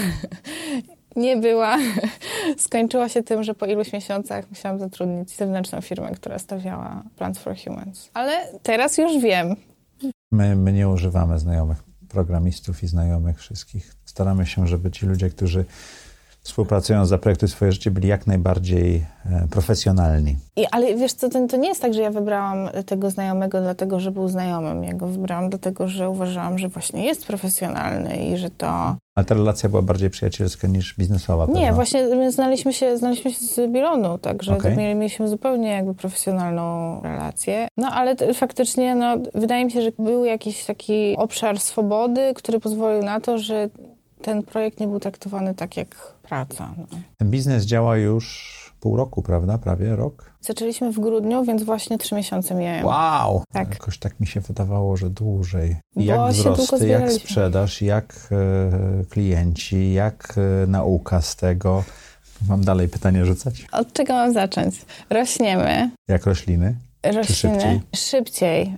nie 1.15 1.37
była. 1.37 1.77
Skończyło 2.57 3.07
się 3.09 3.23
tym, 3.23 3.43
że 3.43 3.53
po 3.53 3.65
iluś 3.65 3.93
miesiącach 3.93 4.49
musiałam 4.49 4.79
zatrudnić 4.79 5.35
zewnętrzną 5.35 5.81
firmę, 5.81 6.11
która 6.11 6.39
stawiała 6.39 7.03
Plants 7.15 7.39
for 7.39 7.55
Humans. 7.57 8.09
Ale 8.13 8.31
teraz 8.63 8.97
już 8.97 9.17
wiem. 9.17 9.55
My, 10.31 10.55
my 10.55 10.73
nie 10.73 10.89
używamy 10.89 11.39
znajomych 11.39 11.83
programistów 12.09 12.83
i 12.83 12.87
znajomych 12.87 13.39
wszystkich. 13.39 13.95
Staramy 14.05 14.45
się, 14.45 14.67
żeby 14.67 14.91
ci 14.91 15.05
ludzie, 15.05 15.29
którzy 15.29 15.65
współpracując 16.43 17.09
za 17.09 17.17
projekty 17.17 17.47
swoje 17.47 17.71
życie, 17.71 17.91
byli 17.91 18.07
jak 18.07 18.27
najbardziej 18.27 19.05
e, 19.25 19.47
profesjonalni. 19.51 20.35
I, 20.55 20.65
ale 20.71 20.95
wiesz 20.95 21.13
co, 21.13 21.29
to, 21.29 21.47
to, 21.47 21.57
nie 21.57 21.67
jest 21.67 21.81
tak, 21.81 21.93
że 21.93 22.01
ja 22.01 22.11
wybrałam 22.11 22.69
tego 22.85 23.09
znajomego 23.09 23.61
dlatego, 23.61 23.99
że 23.99 24.11
był 24.11 24.27
znajomym. 24.27 24.83
Ja 24.83 24.93
go 24.93 25.07
wybrałam 25.07 25.49
dlatego, 25.49 25.87
że 25.87 26.09
uważałam, 26.09 26.57
że 26.57 26.69
właśnie 26.69 27.05
jest 27.05 27.27
profesjonalny 27.27 28.17
i 28.17 28.37
że 28.37 28.49
to... 28.49 28.95
Ale 29.15 29.25
ta 29.25 29.35
relacja 29.35 29.69
była 29.69 29.81
bardziej 29.81 30.09
przyjacielska 30.09 30.67
niż 30.67 30.95
biznesowa, 30.97 31.45
Nie, 31.45 31.53
prawda? 31.53 31.73
właśnie 31.73 32.15
my 32.15 32.31
znaliśmy 32.31 32.73
się, 32.73 32.97
znaliśmy 32.97 33.33
się 33.33 33.45
z 33.45 33.71
Bilonu, 33.71 34.17
także 34.17 34.57
okay. 34.57 34.75
mieliśmy 34.75 35.27
zupełnie 35.27 35.71
jakby 35.71 35.93
profesjonalną 35.93 37.01
relację. 37.01 37.67
No 37.77 37.87
ale 37.87 38.15
faktycznie, 38.33 38.95
no, 38.95 39.17
wydaje 39.35 39.65
mi 39.65 39.71
się, 39.71 39.81
że 39.81 39.91
był 39.99 40.25
jakiś 40.25 40.65
taki 40.65 41.15
obszar 41.17 41.59
swobody, 41.59 42.33
który 42.35 42.59
pozwolił 42.59 43.03
na 43.03 43.19
to, 43.19 43.37
że 43.37 43.69
ten 44.23 44.43
projekt 44.43 44.79
nie 44.79 44.87
był 44.87 44.99
traktowany 44.99 45.55
tak 45.55 45.77
jak 45.77 45.95
praca. 46.23 46.73
No. 46.77 46.85
Ten 47.17 47.29
biznes 47.29 47.65
działa 47.65 47.97
już 47.97 48.53
pół 48.79 48.97
roku, 48.97 49.21
prawda? 49.21 49.57
Prawie 49.57 49.95
rok? 49.95 50.31
Zaczęliśmy 50.41 50.91
w 50.91 50.99
grudniu, 50.99 51.43
więc 51.43 51.63
właśnie 51.63 51.97
trzy 51.97 52.15
miesiące 52.15 52.55
mijają. 52.55 52.85
Wow! 52.85 53.43
Tak. 53.53 53.69
Jakoś 53.69 53.97
tak 53.97 54.19
mi 54.19 54.27
się 54.27 54.39
wydawało, 54.39 54.97
że 54.97 55.09
dłużej. 55.09 55.75
Jak 55.95 56.31
wzrosty, 56.31 56.87
jak 56.87 57.11
sprzedaż, 57.11 57.81
jak 57.81 58.29
e, 58.31 59.05
klienci, 59.05 59.93
jak 59.93 60.35
e, 60.63 60.67
nauka 60.67 61.21
z 61.21 61.35
tego. 61.35 61.83
Mam 62.49 62.63
dalej 62.63 62.89
pytanie 62.89 63.25
rzucać? 63.25 63.67
Od 63.71 63.93
czego 63.93 64.13
mam 64.13 64.33
zacząć? 64.33 64.85
Rośniemy. 65.09 65.91
Jak 66.07 66.25
rośliny? 66.25 66.75
Rośliny 67.03 67.61
szybciej. 67.61 67.81
szybciej. 67.95 68.73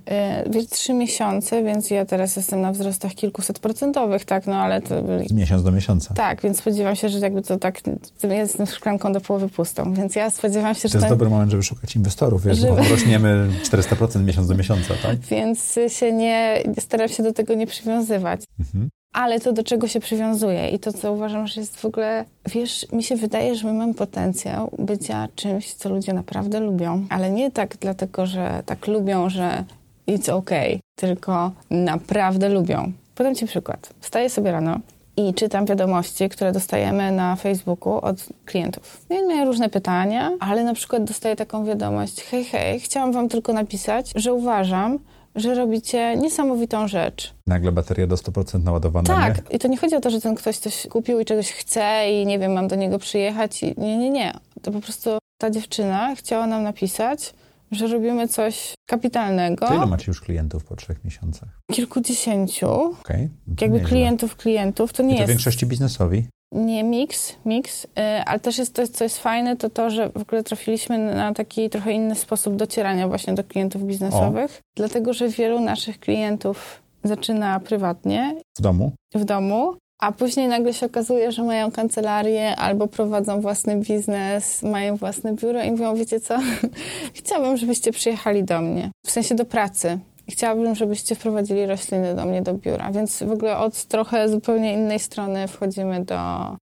Yy, 0.54 0.66
trzy 0.66 0.94
miesiące, 0.94 1.64
więc 1.64 1.90
ja 1.90 2.06
teraz 2.06 2.36
jestem 2.36 2.62
na 2.62 2.72
wzrostach 2.72 3.14
kilkuset 3.14 3.60
procentowych, 3.60 4.26
tak, 4.26 4.48
no 4.48 4.56
ale 4.56 4.82
to... 4.82 5.04
Z 5.30 5.34
miesiąc 5.34 5.64
do 5.64 5.72
miesiąca. 5.72 6.14
Tak, 6.14 6.42
więc 6.42 6.58
spodziewam 6.58 6.96
się, 6.96 7.10
że 7.10 7.20
jakby 7.20 7.42
to 7.42 7.58
tak, 7.58 7.82
jestem 8.24 8.66
szklanką 8.66 9.14
do 9.14 9.22
połowy 9.22 9.50
pustą, 9.50 9.94
więc 9.94 10.16
ja 10.16 10.30
spodziewam 10.30 10.76
się, 10.76 10.82
to 10.82 10.88
że... 10.88 10.92
To 10.92 10.98
jest 10.98 11.10
dobry 11.10 11.30
moment, 11.30 11.52
żeby 11.52 11.64
szukać 11.64 11.96
inwestorów, 11.96 12.44
wiesz, 12.44 12.58
żeby... 12.58 12.74
bo 12.76 12.90
rośniemy 12.90 13.50
400% 13.64 14.24
miesiąc 14.24 14.48
do 14.48 14.56
miesiąca, 14.56 14.94
tak? 15.04 15.18
Więc 15.32 15.80
się 15.88 16.14
nie, 16.14 16.64
staram 16.80 17.10
się 17.10 17.24
do 17.24 17.34
tego 17.34 17.54
nie 17.54 17.68
przywiązywać. 17.68 18.42
Mhm 18.60 18.90
ale 19.16 19.40
to 19.40 19.54
do 19.54 19.64
czego 19.64 19.88
się 19.88 20.00
przywiązuje 20.00 20.70
i 20.70 20.80
to, 20.80 20.94
co 20.94 21.14
uważam, 21.14 21.48
że 21.48 21.62
jest 21.62 21.80
w 21.80 21.86
ogóle, 21.86 22.26
wiesz, 22.50 22.92
mi 22.92 23.04
się 23.04 23.16
wydaje, 23.16 23.56
że 23.56 23.68
my 23.68 23.74
mamy 23.74 23.94
potencjał 23.94 24.72
bycia 24.80 25.28
czymś, 25.36 25.74
co 25.74 25.90
ludzie 25.90 26.14
naprawdę 26.14 26.60
lubią, 26.60 27.06
ale 27.10 27.32
nie 27.32 27.52
tak 27.52 27.78
dlatego, 27.78 28.26
że 28.26 28.64
tak 28.66 28.88
lubią, 28.88 29.30
że 29.30 29.64
it's 30.08 30.32
okay, 30.32 30.80
tylko 30.96 31.52
naprawdę 31.70 32.50
lubią. 32.50 32.92
Podam 33.16 33.36
Ci 33.36 33.46
przykład. 33.46 33.94
Wstaję 34.00 34.30
sobie 34.30 34.52
rano 34.52 34.80
i 35.18 35.34
czytam 35.34 35.66
wiadomości, 35.66 36.30
które 36.30 36.52
dostajemy 36.52 37.12
na 37.12 37.36
Facebooku 37.36 37.94
od 37.94 38.16
klientów. 38.46 39.02
I 39.10 39.26
mają 39.28 39.46
różne 39.46 39.70
pytania, 39.70 40.32
ale 40.40 40.64
na 40.64 40.74
przykład 40.74 41.04
dostaję 41.04 41.36
taką 41.36 41.66
wiadomość: 41.66 42.22
hej, 42.22 42.44
hej, 42.44 42.80
chciałam 42.80 43.12
Wam 43.12 43.30
tylko 43.30 43.54
napisać, 43.54 44.12
że 44.16 44.34
uważam, 44.34 45.00
że 45.36 45.56
robicie 45.56 46.16
niesamowitą 46.18 46.88
rzecz. 46.88 47.34
Nagle 47.48 47.72
bateria 47.72 48.08
do 48.08 48.16
100% 48.16 48.64
naładowana. 48.64 49.08
Tak, 49.08 49.50
nie? 49.50 49.56
i 49.56 49.60
to 49.60 49.68
nie 49.68 49.78
chodzi 49.78 49.96
o 49.96 50.02
to, 50.02 50.10
że 50.10 50.22
ten 50.22 50.36
ktoś 50.36 50.58
coś 50.58 50.88
kupił 50.88 51.20
i 51.20 51.26
czegoś 51.26 51.52
chce 51.52 52.12
i 52.12 52.26
nie 52.26 52.40
wiem, 52.40 52.54
mam 52.54 52.68
do 52.68 52.76
niego 52.76 53.00
przyjechać. 53.00 53.64
I 53.64 53.74
nie, 53.78 53.98
nie, 53.98 54.10
nie. 54.10 54.34
To 54.62 54.72
po 54.72 54.82
prostu 54.82 55.10
ta 55.38 55.52
dziewczyna 55.52 56.16
chciała 56.16 56.48
nam 56.48 56.64
napisać, 56.64 57.34
że 57.72 57.88
robimy 57.88 58.28
coś 58.28 58.74
kapitalnego. 58.86 59.68
To 59.68 59.76
ile 59.76 59.86
macie 59.86 60.06
już 60.08 60.22
klientów 60.22 60.64
po 60.64 60.76
trzech 60.76 61.06
miesiącach? 61.06 61.50
Kilkudziesięciu. 61.72 62.70
Okay. 63.02 63.30
No 63.48 63.56
Jakby 63.62 63.80
klientów, 63.80 64.36
klientów, 64.36 64.94
to 64.94 65.04
nie 65.04 65.10
I 65.10 65.14
to 65.14 65.22
jest... 65.22 65.28
w 65.28 65.30
większości 65.30 65.66
biznesowi? 65.66 66.28
Nie, 66.56 66.84
mix, 66.84 67.36
mix, 67.46 67.86
y, 67.86 67.88
ale 68.26 68.40
też 68.40 68.58
jest 68.58 68.74
to, 68.74 68.88
co 68.88 69.04
jest 69.04 69.20
fajne, 69.20 69.58
to 69.58 69.70
to, 69.70 69.90
że 69.90 70.10
w 70.10 70.22
ogóle 70.22 70.44
trafiliśmy 70.44 71.16
na 71.16 71.34
taki 71.34 71.70
trochę 71.70 71.92
inny 71.92 72.16
sposób 72.16 72.56
docierania 72.56 73.08
właśnie 73.08 73.34
do 73.34 73.44
klientów 73.44 73.84
biznesowych, 73.84 74.52
o. 74.52 74.62
dlatego, 74.76 75.14
że 75.14 75.30
wielu 75.30 75.60
naszych 75.60 76.00
klientów 76.00 76.82
zaczyna 77.04 77.60
prywatnie. 77.60 78.36
W 78.58 78.62
domu? 78.62 78.92
W 79.16 79.26
domu, 79.26 79.76
a 80.00 80.12
później 80.12 80.48
nagle 80.48 80.74
się 80.74 80.86
okazuje, 80.86 81.32
że 81.32 81.44
mają 81.44 81.72
kancelarię 81.72 82.56
albo 82.56 82.88
prowadzą 82.88 83.42
własny 83.42 83.76
biznes, 83.76 84.64
mają 84.64 84.96
własne 84.96 85.34
biuro 85.34 85.64
i 85.64 85.72
mówią, 85.72 85.96
wiecie 85.96 86.20
co, 86.20 86.38
chciałabym, 87.14 87.58
żebyście 87.58 87.92
przyjechali 87.92 88.44
do 88.44 88.62
mnie, 88.62 88.92
w 89.06 89.12
sensie 89.12 89.36
do 89.36 89.46
pracy. 89.46 90.00
I 90.28 90.32
chciałabym, 90.32 90.76
żebyście 90.76 91.16
wprowadzili 91.16 91.66
rośliny 91.66 92.16
do 92.16 92.26
mnie 92.26 92.42
do 92.42 92.54
biura, 92.54 92.92
więc 92.92 93.24
w 93.24 93.32
ogóle 93.32 93.58
od 93.58 93.86
trochę 93.86 94.30
zupełnie 94.30 94.74
innej 94.74 95.00
strony 95.00 95.48
wchodzimy 95.48 96.06
do. 96.06 96.18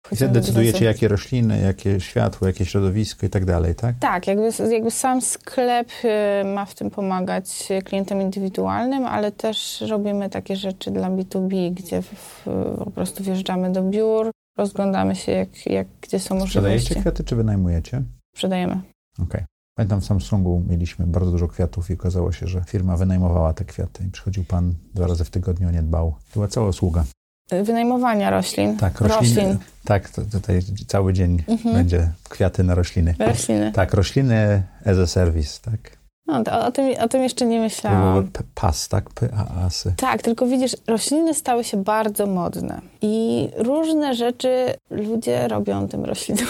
Wchodzimy 0.06 0.30
I 0.30 0.34
decydujecie, 0.34 0.80
do 0.80 0.86
jakie 0.86 1.08
rośliny, 1.08 1.60
jakie 1.60 2.00
światło, 2.00 2.48
jakie 2.48 2.66
środowisko 2.66 3.26
i 3.26 3.30
tak 3.30 3.46
dalej, 3.46 3.76
tak? 3.76 3.96
Tak, 4.00 4.28
jakby, 4.28 4.50
jakby 4.70 4.92
sam 4.92 5.22
sklep 5.22 5.90
y, 6.04 6.48
ma 6.48 6.66
w 6.66 6.76
tym 6.76 6.90
pomagać 6.90 7.68
klientom 7.86 8.22
indywidualnym, 8.22 9.06
ale 9.06 9.32
też 9.32 9.82
robimy 9.82 10.30
takie 10.30 10.56
rzeczy 10.56 10.92
dla 10.92 11.10
B2B, 11.10 11.74
gdzie 11.74 12.02
w, 12.02 12.44
po 12.78 12.92
prostu 12.92 13.24
wjeżdżamy 13.24 13.72
do 13.72 13.84
biur, 13.84 14.32
rozglądamy 14.58 15.16
się, 15.16 15.32
jak, 15.32 15.66
jak, 15.66 15.88
gdzie 16.02 16.20
są 16.20 16.36
możliwości. 16.36 16.80
Sprzedajecie 16.80 17.02
kwiaty, 17.02 17.24
czy 17.24 17.36
wynajmujecie? 17.36 18.02
Sprzedajemy. 18.36 18.82
Okej. 19.14 19.26
Okay. 19.26 19.46
Pamiętam 19.80 20.02
w 20.02 20.06
Samsungu 20.06 20.64
mieliśmy 20.70 21.08
bardzo 21.08 21.32
dużo 21.32 21.48
kwiatów 21.48 21.90
i 21.90 21.94
okazało 21.94 22.32
się, 22.32 22.48
że 22.48 22.62
firma 22.68 22.98
wynajmowała 22.98 23.54
te 23.54 23.66
kwiaty 23.66 24.04
i 24.08 24.12
przychodził 24.12 24.44
pan 24.44 24.74
dwa 24.96 25.08
razy 25.08 25.26
w 25.26 25.30
tygodniu, 25.30 25.70
nie 25.70 25.82
dbał. 25.82 26.16
Była 26.34 26.48
cała 26.48 26.68
usługa. 26.68 27.04
Wynajmowania 27.64 28.30
roślin. 28.30 28.78
Tak, 28.78 29.02
rośliny, 29.02 29.36
roślin. 29.36 29.58
Tak, 29.86 30.10
tutaj 30.32 30.62
cały 30.88 31.14
dzień 31.14 31.44
mhm. 31.48 31.76
będzie 31.76 32.12
kwiaty 32.30 32.64
na 32.64 32.76
rośliny. 32.76 33.16
Rośliny. 33.20 33.72
Tak, 33.72 33.94
rośliny 33.94 34.64
as 34.86 34.98
a 34.98 35.08
service, 35.08 35.60
tak. 35.62 35.98
No, 36.28 36.44
to, 36.44 36.66
o, 36.66 36.72
tym, 36.72 37.00
o 37.00 37.08
tym 37.08 37.24
jeszcze 37.24 37.46
nie 37.46 37.60
myślałam. 37.60 38.32
Pas, 38.56 38.88
tak? 38.88 39.10
P-A-A-sy. 39.10 39.94
Tak, 39.98 40.22
tylko 40.22 40.48
widzisz, 40.48 40.76
rośliny 40.88 41.34
stały 41.34 41.64
się 41.64 41.84
bardzo 41.84 42.28
modne 42.28 42.82
i 43.02 43.48
różne 43.58 44.16
rzeczy 44.16 44.74
ludzie 44.90 45.48
robią 45.48 45.88
tym 45.88 46.06
roślinom. 46.06 46.46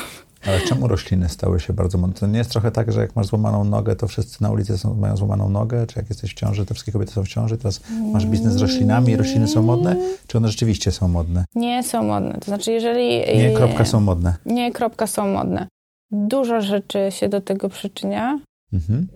Ale 0.48 0.62
czemu 0.62 0.88
rośliny 0.88 1.30
stały 1.30 1.60
się 1.60 1.74
bardzo 1.74 1.98
modne? 1.98 2.16
To 2.16 2.28
nie 2.28 2.38
jest 2.38 2.52
trochę 2.52 2.72
tak, 2.72 2.92
że 2.92 3.02
jak 3.02 3.16
masz 3.16 3.28
złamaną 3.28 3.64
nogę, 3.64 3.96
to 3.96 4.08
wszyscy 4.08 4.44
na 4.44 4.52
ulicy 4.52 4.78
są, 4.78 4.94
mają 4.96 5.18
złamaną 5.18 5.50
nogę? 5.50 5.88
Czy 5.88 6.00
jak 6.00 6.10
jesteś 6.10 6.32
w 6.32 6.34
ciąży, 6.34 6.66
to 6.66 6.74
wszystkie 6.74 6.92
kobiety 6.92 7.12
są 7.12 7.24
w 7.24 7.28
ciąży? 7.28 7.58
Teraz 7.58 7.82
masz 8.14 8.26
biznes 8.26 8.54
z 8.54 8.62
roślinami 8.62 9.14
i 9.14 9.16
rośliny 9.16 9.48
są 9.48 9.64
modne? 9.64 9.96
Czy 10.28 10.38
one 10.38 10.48
rzeczywiście 10.48 10.92
są 10.92 11.08
modne? 11.08 11.46
Nie 11.56 11.84
są 11.84 12.04
modne. 12.04 12.34
To 12.34 12.46
znaczy, 12.46 12.72
jeżeli... 12.72 13.38
Nie, 13.38 13.54
kropka 13.54 13.86
są 13.86 14.00
modne. 14.00 14.36
Nie, 14.46 14.72
kropka 14.72 15.08
są 15.08 15.28
modne. 15.28 15.68
Dużo 16.12 16.62
rzeczy 16.62 17.08
się 17.10 17.30
do 17.30 17.42
tego 17.42 17.70
przyczynia. 17.70 18.40
Mhm. 18.74 19.08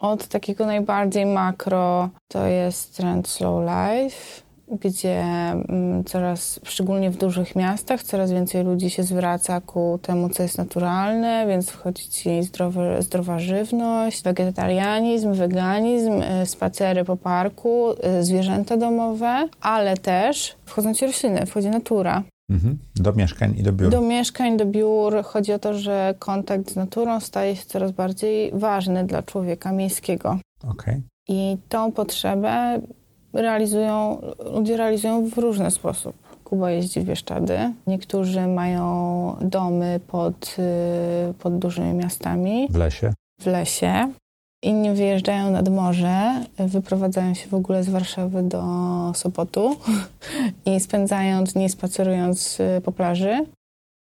Od 0.00 0.28
takiego 0.28 0.66
najbardziej 0.66 1.26
makro 1.26 2.08
to 2.28 2.46
jest 2.46 2.96
trend 2.96 3.28
slow 3.28 3.62
life, 3.62 4.42
gdzie 4.68 5.22
mm, 5.22 6.04
coraz, 6.04 6.60
szczególnie 6.64 7.10
w 7.10 7.16
dużych 7.16 7.56
miastach, 7.56 8.02
coraz 8.02 8.32
więcej 8.32 8.64
ludzi 8.64 8.90
się 8.90 9.02
zwraca 9.02 9.60
ku 9.60 9.98
temu, 10.02 10.28
co 10.28 10.42
jest 10.42 10.58
naturalne, 10.58 11.46
więc 11.48 11.70
wchodzi 11.70 12.08
ci 12.08 12.42
zdrowy, 12.42 12.96
zdrowa 13.00 13.38
żywność, 13.38 14.22
wegetarianizm, 14.22 15.32
weganizm, 15.32 16.22
y, 16.42 16.46
spacery 16.46 17.04
po 17.04 17.16
parku, 17.16 17.92
y, 18.20 18.24
zwierzęta 18.24 18.76
domowe, 18.76 19.48
ale 19.60 19.96
też 19.96 20.56
wchodzą 20.64 20.94
ci 20.94 21.06
rośliny, 21.06 21.46
wchodzi 21.46 21.68
natura. 21.68 22.22
Mhm. 22.50 22.78
Do 22.96 23.12
mieszkań 23.12 23.54
i 23.58 23.62
do 23.62 23.72
biur. 23.72 23.90
Do 23.90 24.00
mieszkań, 24.00 24.56
do 24.56 24.66
biur. 24.66 25.22
Chodzi 25.24 25.52
o 25.52 25.58
to, 25.58 25.74
że 25.74 26.14
kontakt 26.18 26.70
z 26.70 26.76
naturą 26.76 27.20
staje 27.20 27.56
się 27.56 27.64
coraz 27.66 27.92
bardziej 27.92 28.50
ważny 28.54 29.04
dla 29.04 29.22
człowieka 29.22 29.72
miejskiego. 29.72 30.38
Okay. 30.68 31.02
I 31.28 31.56
tą 31.68 31.92
potrzebę 31.92 32.80
realizują, 33.36 34.22
ludzie 34.54 34.76
realizują 34.76 35.28
w 35.28 35.38
różny 35.38 35.70
sposób. 35.70 36.16
Kuba 36.44 36.70
jeździ 36.70 37.00
w 37.00 37.04
Bieszczady. 37.04 37.58
Niektórzy 37.86 38.46
mają 38.46 39.36
domy 39.40 40.00
pod, 40.06 40.56
y, 41.30 41.34
pod 41.34 41.58
dużymi 41.58 41.92
miastami. 41.92 42.68
W 42.70 42.76
lesie. 42.76 43.12
W 43.40 43.46
lesie. 43.46 44.12
Inni 44.62 44.90
wyjeżdżają 44.90 45.50
nad 45.50 45.68
morze, 45.68 46.44
wyprowadzają 46.58 47.34
się 47.34 47.48
w 47.48 47.54
ogóle 47.54 47.82
z 47.82 47.88
Warszawy 47.88 48.42
do 48.42 48.62
Sopotu 49.14 49.76
i 50.66 50.80
spędzają 50.80 51.44
dni 51.44 51.68
spacerując 51.68 52.60
y, 52.60 52.80
po 52.84 52.92
plaży. 52.92 53.46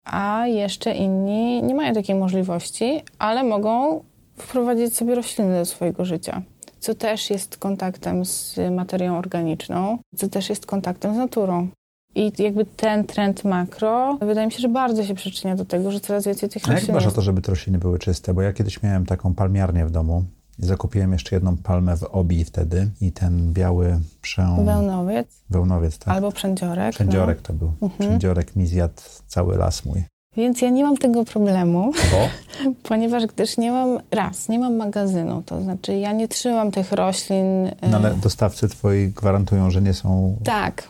A 0.04 0.46
jeszcze 0.46 0.94
inni 0.94 1.62
nie 1.62 1.74
mają 1.74 1.94
takiej 1.94 2.14
możliwości, 2.16 3.02
ale 3.18 3.44
mogą 3.44 4.02
wprowadzić 4.36 4.96
sobie 4.96 5.14
rośliny 5.14 5.58
do 5.58 5.64
swojego 5.64 6.04
życia 6.04 6.42
co 6.82 6.94
też 6.94 7.30
jest 7.30 7.56
kontaktem 7.56 8.24
z 8.24 8.56
materią 8.70 9.18
organiczną, 9.18 9.98
co 10.16 10.28
też 10.28 10.48
jest 10.48 10.66
kontaktem 10.66 11.14
z 11.14 11.16
naturą. 11.16 11.68
I 12.14 12.32
jakby 12.38 12.64
ten 12.64 13.04
trend 13.04 13.44
makro, 13.44 14.18
wydaje 14.20 14.46
mi 14.46 14.52
się, 14.52 14.58
że 14.58 14.68
bardzo 14.68 15.04
się 15.04 15.14
przyczynia 15.14 15.56
do 15.56 15.64
tego, 15.64 15.90
że 15.90 16.00
coraz 16.00 16.26
więcej 16.26 16.48
tych 16.48 16.62
roślin. 16.62 16.76
A 16.76 16.80
jak 16.80 16.90
dbasz 16.90 17.06
o 17.06 17.10
to, 17.10 17.22
żeby 17.22 17.42
te 17.42 17.52
rośliny 17.52 17.78
były 17.78 17.98
czyste? 17.98 18.34
Bo 18.34 18.42
ja 18.42 18.52
kiedyś 18.52 18.82
miałem 18.82 19.06
taką 19.06 19.34
palmiarnię 19.34 19.86
w 19.86 19.90
domu 19.90 20.24
i 20.58 20.66
zakupiłem 20.66 21.12
jeszcze 21.12 21.36
jedną 21.36 21.56
palmę 21.56 21.96
w 21.96 22.02
obi 22.02 22.44
wtedy 22.44 22.90
i 23.00 23.12
ten 23.12 23.52
biały 23.52 24.00
przę... 24.22 24.56
Wełnowiec. 24.64 25.26
Wełnowiec, 25.50 25.98
tak. 25.98 26.14
Albo 26.14 26.32
przędziorek. 26.32 26.94
Przędziorek 26.94 27.38
no. 27.38 27.42
to 27.42 27.52
był. 27.52 27.72
Mhm. 27.82 28.10
Przędziorek 28.10 28.56
mi 28.56 28.66
zjadł 28.66 29.02
cały 29.26 29.56
las 29.56 29.84
mój. 29.84 30.04
Więc 30.36 30.62
ja 30.62 30.70
nie 30.70 30.84
mam 30.84 30.96
tego 30.96 31.24
problemu, 31.24 31.92
Bo? 32.12 32.28
ponieważ 32.88 33.26
gdyż 33.26 33.56
nie 33.56 33.72
mam, 33.72 33.98
raz, 34.10 34.48
nie 34.48 34.58
mam 34.58 34.76
magazynu, 34.76 35.42
to 35.46 35.62
znaczy 35.62 35.94
ja 35.94 36.12
nie 36.12 36.28
trzymam 36.28 36.70
tych 36.70 36.92
roślin. 36.92 37.70
No 37.90 37.96
ale 37.96 38.14
dostawcy 38.14 38.68
twoi 38.68 39.08
gwarantują, 39.08 39.70
że 39.70 39.82
nie 39.82 39.94
są... 39.94 40.36
Tak. 40.44 40.88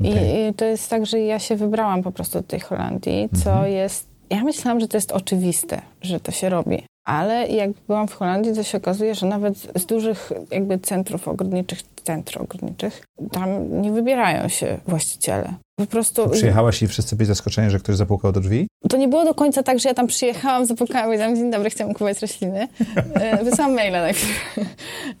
Okay. 0.00 0.12
I, 0.12 0.50
I, 0.50 0.54
to 0.54 0.64
jest 0.64 0.90
tak, 0.90 1.06
że 1.06 1.20
ja 1.20 1.38
się 1.38 1.56
wybrałam 1.56 2.02
po 2.02 2.12
prostu 2.12 2.38
do 2.38 2.42
tej 2.42 2.60
Holandii, 2.60 3.28
co 3.44 3.50
mhm. 3.50 3.72
jest... 3.72 4.06
Ja 4.30 4.44
myślałam, 4.44 4.80
że 4.80 4.88
to 4.88 4.96
jest 4.96 5.12
oczywiste, 5.12 5.82
że 6.02 6.20
to 6.20 6.32
się 6.32 6.48
robi. 6.48 6.82
Ale 7.04 7.48
jak 7.48 7.70
byłam 7.86 8.08
w 8.08 8.14
Holandii, 8.14 8.54
to 8.54 8.62
się 8.62 8.78
okazuje, 8.78 9.14
że 9.14 9.26
nawet 9.26 9.58
z 9.58 9.86
dużych 9.86 10.32
jakby 10.50 10.78
centrów 10.78 11.28
ogrodniczych, 11.28 11.78
centrów 12.04 12.42
ogrodniczych, 12.42 13.04
tam 13.32 13.80
nie 13.82 13.92
wybierają 13.92 14.48
się 14.48 14.78
właściciele. 14.86 15.54
Po 15.76 15.86
prostu... 15.86 16.30
Przyjechałaś 16.30 16.82
i 16.82 16.88
wszyscy 16.88 17.16
byli 17.16 17.26
zaskoczeni, 17.26 17.70
że 17.70 17.78
ktoś 17.78 17.96
zapukał 17.96 18.32
do 18.32 18.40
drzwi? 18.40 18.66
To 18.88 18.96
nie 18.96 19.08
było 19.08 19.24
do 19.24 19.34
końca 19.34 19.62
tak, 19.62 19.78
że 19.78 19.88
ja 19.88 19.94
tam 19.94 20.06
przyjechałam, 20.06 20.66
zapukałam 20.66 21.04
i 21.04 21.06
powiedziałam, 21.06 21.36
dzień 21.36 21.50
dobry, 21.50 21.70
chciałam 21.70 21.92
kupować 21.94 22.22
rośliny. 22.22 22.68
E, 23.14 23.44
wysłałam 23.44 23.74
maila 23.74 24.00
najpierw. 24.00 24.56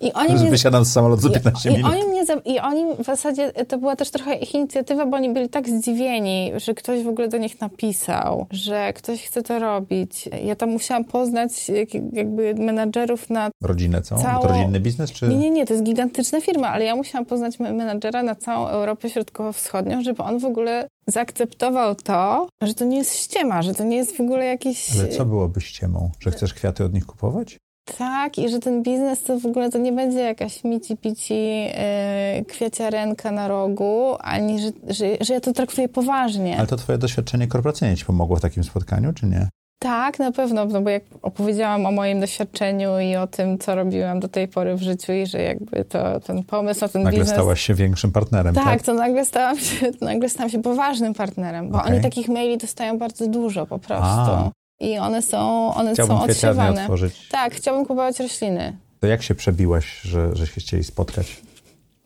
I 0.00 0.12
oni 0.12 0.34
mnie... 0.34 0.50
Wysiadam 0.50 0.84
z 0.84 0.92
samolotu 0.92 1.22
za 1.22 1.30
15 1.30 1.70
I, 1.70 1.72
minut. 1.72 1.92
I 1.92 1.94
oni, 1.94 2.06
mnie 2.06 2.26
za... 2.26 2.34
I 2.34 2.58
oni 2.58 2.84
w 2.98 3.04
zasadzie, 3.04 3.52
to 3.52 3.78
była 3.78 3.96
też 3.96 4.10
trochę 4.10 4.34
ich 4.34 4.54
inicjatywa, 4.54 5.06
bo 5.06 5.16
oni 5.16 5.30
byli 5.30 5.48
tak 5.48 5.68
zdziwieni, 5.68 6.52
że 6.56 6.74
ktoś 6.74 7.02
w 7.02 7.08
ogóle 7.08 7.28
do 7.28 7.38
nich 7.38 7.60
napisał, 7.60 8.46
że 8.50 8.92
ktoś 8.92 9.22
chce 9.22 9.42
to 9.42 9.58
robić. 9.58 10.28
Ja 10.44 10.56
tam 10.56 10.70
musiałam 10.70 11.04
poznać 11.04 11.70
jakby 12.12 12.54
menadżerów 12.54 13.30
na... 13.30 13.50
Rodzinę 13.62 14.02
całą? 14.02 14.22
Całą... 14.22 14.42
To 14.42 14.48
rodzinny 14.48 14.80
biznes, 14.80 15.12
czy... 15.12 15.28
Nie, 15.28 15.36
nie, 15.36 15.50
nie, 15.50 15.66
to 15.66 15.72
jest 15.72 15.84
gigantyczna 15.84 16.40
firma, 16.40 16.68
ale 16.68 16.84
ja 16.84 16.96
musiałam 16.96 17.26
poznać 17.26 17.58
menadżera 17.58 18.22
na 18.22 18.34
całą 18.34 18.66
Europę 18.66 19.10
Środkowo-Wschodnią, 19.10 20.02
żeby 20.02 20.22
on 20.22 20.38
w 20.38 20.44
ogóle 20.44 20.88
zaakceptował 21.06 21.94
to, 21.94 22.48
że 22.62 22.74
to 22.74 22.84
nie 22.84 22.98
jest 22.98 23.16
ściema, 23.16 23.62
że 23.62 23.74
to 23.74 23.84
nie 23.84 23.96
jest 23.96 24.16
w 24.16 24.20
ogóle 24.20 24.44
jakiś... 24.44 24.96
Ale 24.98 25.08
co 25.08 25.24
byłoby 25.24 25.60
ściemą? 25.60 26.10
Że 26.20 26.30
chcesz 26.30 26.54
kwiaty 26.54 26.84
od 26.84 26.94
nich 26.94 27.06
kupować? 27.06 27.58
Tak, 27.98 28.38
i 28.38 28.48
że 28.48 28.58
ten 28.58 28.82
biznes 28.82 29.22
to 29.22 29.40
w 29.40 29.46
ogóle 29.46 29.70
to 29.70 29.78
nie 29.78 29.92
będzie 29.92 30.18
jakaś 30.18 30.64
mici-pici 30.64 31.64
yy, 31.64 32.44
kwiaciarenka 32.44 33.32
na 33.32 33.48
rogu, 33.48 34.16
ani 34.20 34.60
że, 34.60 34.72
że, 34.88 35.06
że 35.20 35.34
ja 35.34 35.40
to 35.40 35.52
traktuję 35.52 35.88
poważnie. 35.88 36.58
Ale 36.58 36.66
to 36.66 36.76
twoje 36.76 36.98
doświadczenie 36.98 37.46
korporacyjne 37.46 37.96
ci 37.96 38.04
pomogło 38.04 38.36
w 38.36 38.40
takim 38.40 38.64
spotkaniu, 38.64 39.12
czy 39.12 39.26
nie? 39.26 39.48
Tak, 39.82 40.18
na 40.18 40.32
pewno, 40.32 40.64
no 40.64 40.80
bo 40.80 40.90
jak 40.90 41.02
opowiedziałam 41.22 41.86
o 41.86 41.92
moim 41.92 42.20
doświadczeniu 42.20 42.98
i 42.98 43.16
o 43.16 43.26
tym, 43.26 43.58
co 43.58 43.74
robiłam 43.74 44.20
do 44.20 44.28
tej 44.28 44.48
pory 44.48 44.76
w 44.76 44.82
życiu 44.82 45.12
i 45.12 45.26
że 45.26 45.42
jakby 45.42 45.84
to, 45.84 46.20
ten 46.20 46.44
pomysł 46.44 46.80
na 46.80 46.88
ten 46.88 47.02
nagle 47.02 47.18
biznes... 47.18 47.28
Nagle 47.28 47.42
stałaś 47.42 47.60
się 47.60 47.74
większym 47.74 48.12
partnerem, 48.12 48.54
tak? 48.54 48.64
Tak, 48.64 48.82
to 48.82 48.94
nagle 48.94 49.24
stałam 49.24 49.58
się, 49.58 49.92
to 49.92 50.04
nagle 50.12 50.28
stałam 50.28 50.50
się 50.50 50.62
poważnym 50.62 51.14
partnerem, 51.14 51.70
bo 51.70 51.78
okay. 51.78 51.92
oni 51.92 52.02
takich 52.02 52.28
maili 52.28 52.58
dostają 52.58 52.98
bardzo 52.98 53.28
dużo 53.28 53.66
po 53.66 53.78
prostu. 53.78 54.04
A. 54.06 54.50
I 54.80 54.98
one 54.98 55.22
są, 55.22 55.74
one 55.74 55.92
Chciałbym 55.92 56.16
są 56.16 56.22
odsiewane. 56.22 56.82
otworzyć. 56.82 57.28
Tak, 57.28 57.54
chciałbym 57.54 57.86
kupować 57.86 58.20
rośliny. 58.20 58.76
To 59.00 59.06
jak 59.06 59.22
się 59.22 59.34
przebiłaś, 59.34 60.00
że, 60.02 60.36
że 60.36 60.46
się 60.46 60.60
chcieli 60.60 60.84
spotkać? 60.84 61.42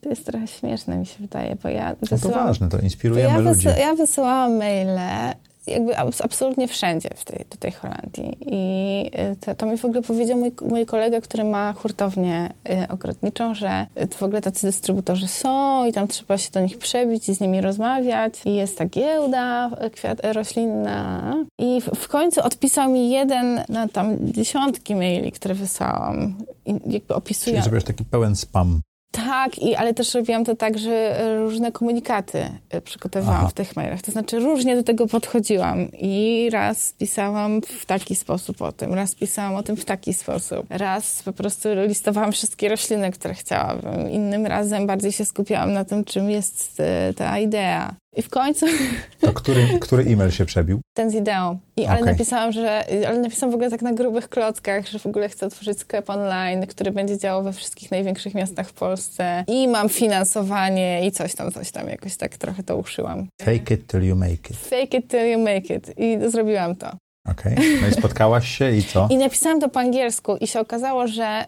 To 0.01 0.09
jest 0.09 0.27
trochę 0.27 0.47
śmieszne, 0.47 0.97
mi 0.97 1.07
się 1.07 1.17
wydaje, 1.21 1.57
bo 1.63 1.69
ja 1.69 1.95
wysyłam... 2.01 2.35
No 2.35 2.41
to 2.41 2.47
ważne, 2.47 2.69
to 2.69 2.79
inspirujemy 2.79 3.45
ja 3.45 3.51
ludzi. 3.51 3.69
Ja 3.79 3.95
wysyłałam 3.95 4.57
maile 4.57 5.35
jakby 5.67 5.99
absolutnie 5.99 6.69
wszędzie 6.69 7.09
w 7.17 7.25
tej, 7.25 7.45
tej 7.59 7.73
Holandii. 7.73 8.39
I 8.41 9.11
y, 9.33 9.37
to, 9.37 9.55
to 9.55 9.67
mi 9.67 9.79
w 9.79 9.85
ogóle 9.85 10.03
powiedział 10.03 10.39
mój, 10.39 10.53
mój 10.69 10.87
kolega, 10.87 11.21
który 11.21 11.45
ma 11.45 11.73
hurtownię 11.73 12.53
y, 12.71 12.89
ogrodniczą, 12.89 13.55
że 13.55 13.87
w 14.17 14.23
ogóle 14.23 14.41
tacy 14.41 14.67
dystrybutorzy 14.67 15.29
są 15.29 15.87
i 15.87 15.93
tam 15.93 16.09
trzeba 16.09 16.39
się 16.39 16.51
do 16.51 16.61
nich 16.61 16.79
przebić 16.79 17.29
i 17.29 17.35
z 17.35 17.41
nimi 17.41 17.61
rozmawiać. 17.61 18.35
I 18.45 18.55
jest 18.55 18.79
ta 18.79 18.87
giełda 18.87 19.71
y, 19.87 19.91
kwiat, 19.91 20.19
roślinna. 20.33 21.35
I 21.59 21.81
w, 21.81 21.85
w 21.85 22.09
końcu 22.09 22.41
odpisał 22.41 22.91
mi 22.91 23.11
jeden 23.11 23.61
na 23.69 23.89
tam 23.89 24.17
dziesiątki 24.21 24.95
maili, 24.95 25.33
które 25.33 25.55
wysłałam. 25.55 26.35
I 26.67 26.75
jakby 26.87 27.15
opisuję. 27.15 27.57
Czyli 27.57 27.65
zrobisz 27.65 27.85
taki 27.85 28.05
pełen 28.05 28.37
spam. 28.37 28.81
Tak, 29.17 29.59
i, 29.59 29.75
ale 29.75 29.95
też 29.95 30.15
robiłam 30.15 30.45
to 30.45 30.57
tak, 30.57 30.79
że 30.79 31.19
różne 31.39 31.73
komunikaty 31.73 32.51
e, 32.71 32.81
przygotowałam 32.81 33.41
Aha. 33.41 33.49
w 33.49 33.53
tych 33.53 33.77
mailach. 33.77 34.03
To 34.03 34.13
znaczy 34.13 34.39
różnie 34.39 34.77
do 34.77 34.83
tego 34.83 35.07
podchodziłam 35.07 35.93
i 35.93 36.49
raz 36.53 36.93
pisałam 36.99 37.61
w 37.63 37.87
taki 37.87 38.17
sposób 38.17 38.63
o 38.63 38.73
tym, 38.73 38.95
raz 38.95 39.15
pisałam 39.15 39.55
o 39.55 39.63
tym 39.63 39.77
w 39.77 39.85
taki 39.85 40.15
sposób. 40.15 40.67
Raz 40.71 41.23
po 41.23 41.33
prostu 41.33 41.69
listowałam 41.87 42.33
wszystkie 42.33 42.69
rośliny, 42.69 43.11
które 43.11 43.35
chciałabym. 43.35 44.11
Innym 44.11 44.47
razem 44.47 44.87
bardziej 44.87 45.13
się 45.13 45.25
skupiałam 45.25 45.73
na 45.73 45.85
tym, 45.85 46.05
czym 46.05 46.31
jest 46.31 46.81
e, 46.81 47.15
ta 47.15 47.39
idea. 47.39 47.95
I 48.17 48.23
w 48.23 48.29
końcu... 48.29 48.67
To 49.21 49.33
który, 49.33 49.79
który 49.81 50.03
e-mail 50.03 50.31
się 50.31 50.45
przebił? 50.45 50.81
Ten 50.95 51.11
z 51.11 51.15
ideą. 51.15 51.59
I, 51.77 51.87
ale 51.87 52.01
okay. 52.01 52.13
napisałam, 52.13 52.53
że... 52.53 52.85
Ale 53.09 53.19
napisałam 53.19 53.53
w 53.53 53.55
ogóle 53.55 53.71
tak 53.71 53.83
na 53.83 53.93
grubych 53.93 54.29
klockach, 54.29 54.87
że 54.87 54.99
w 54.99 55.07
ogóle 55.07 55.29
chcę 55.29 55.47
otworzyć 55.47 55.79
sklep 55.79 56.11
online, 56.11 56.67
który 56.67 56.91
będzie 56.91 57.19
działał 57.19 57.45
we 57.45 57.53
wszystkich 57.53 57.91
największych 57.91 58.35
miastach 58.35 58.69
w 58.69 58.73
Polsce. 58.73 59.45
I 59.49 59.69
mam 59.69 59.89
finansowanie 59.89 61.07
i 61.07 61.13
coś 61.13 61.35
tam, 61.35 61.53
coś 61.53 61.71
tam. 61.71 61.89
Jakoś 61.89 62.17
tak 62.17 62.37
trochę 62.37 62.63
to 62.63 62.77
uszyłam. 62.77 63.27
Fake 63.43 63.75
it 63.75 63.87
till 63.87 64.03
you 64.03 64.17
make 64.17 64.51
it. 64.51 64.57
Fake 64.57 64.99
it 64.99 65.09
till 65.09 65.31
you 65.33 65.39
make 65.39 65.71
it. 65.71 65.99
I 65.99 66.31
zrobiłam 66.31 66.77
to. 66.77 66.97
Okej. 67.31 67.53
Okay. 67.53 67.79
No 67.83 67.89
i 67.89 67.93
spotkałaś 67.93 68.49
się 68.49 68.77
i 68.77 68.83
co? 68.83 69.09
I 69.11 69.17
napisałam 69.17 69.61
to 69.61 69.69
po 69.69 69.81
angielsku 69.81 70.37
i 70.37 70.47
się 70.47 70.61
okazało, 70.61 71.07
że 71.07 71.45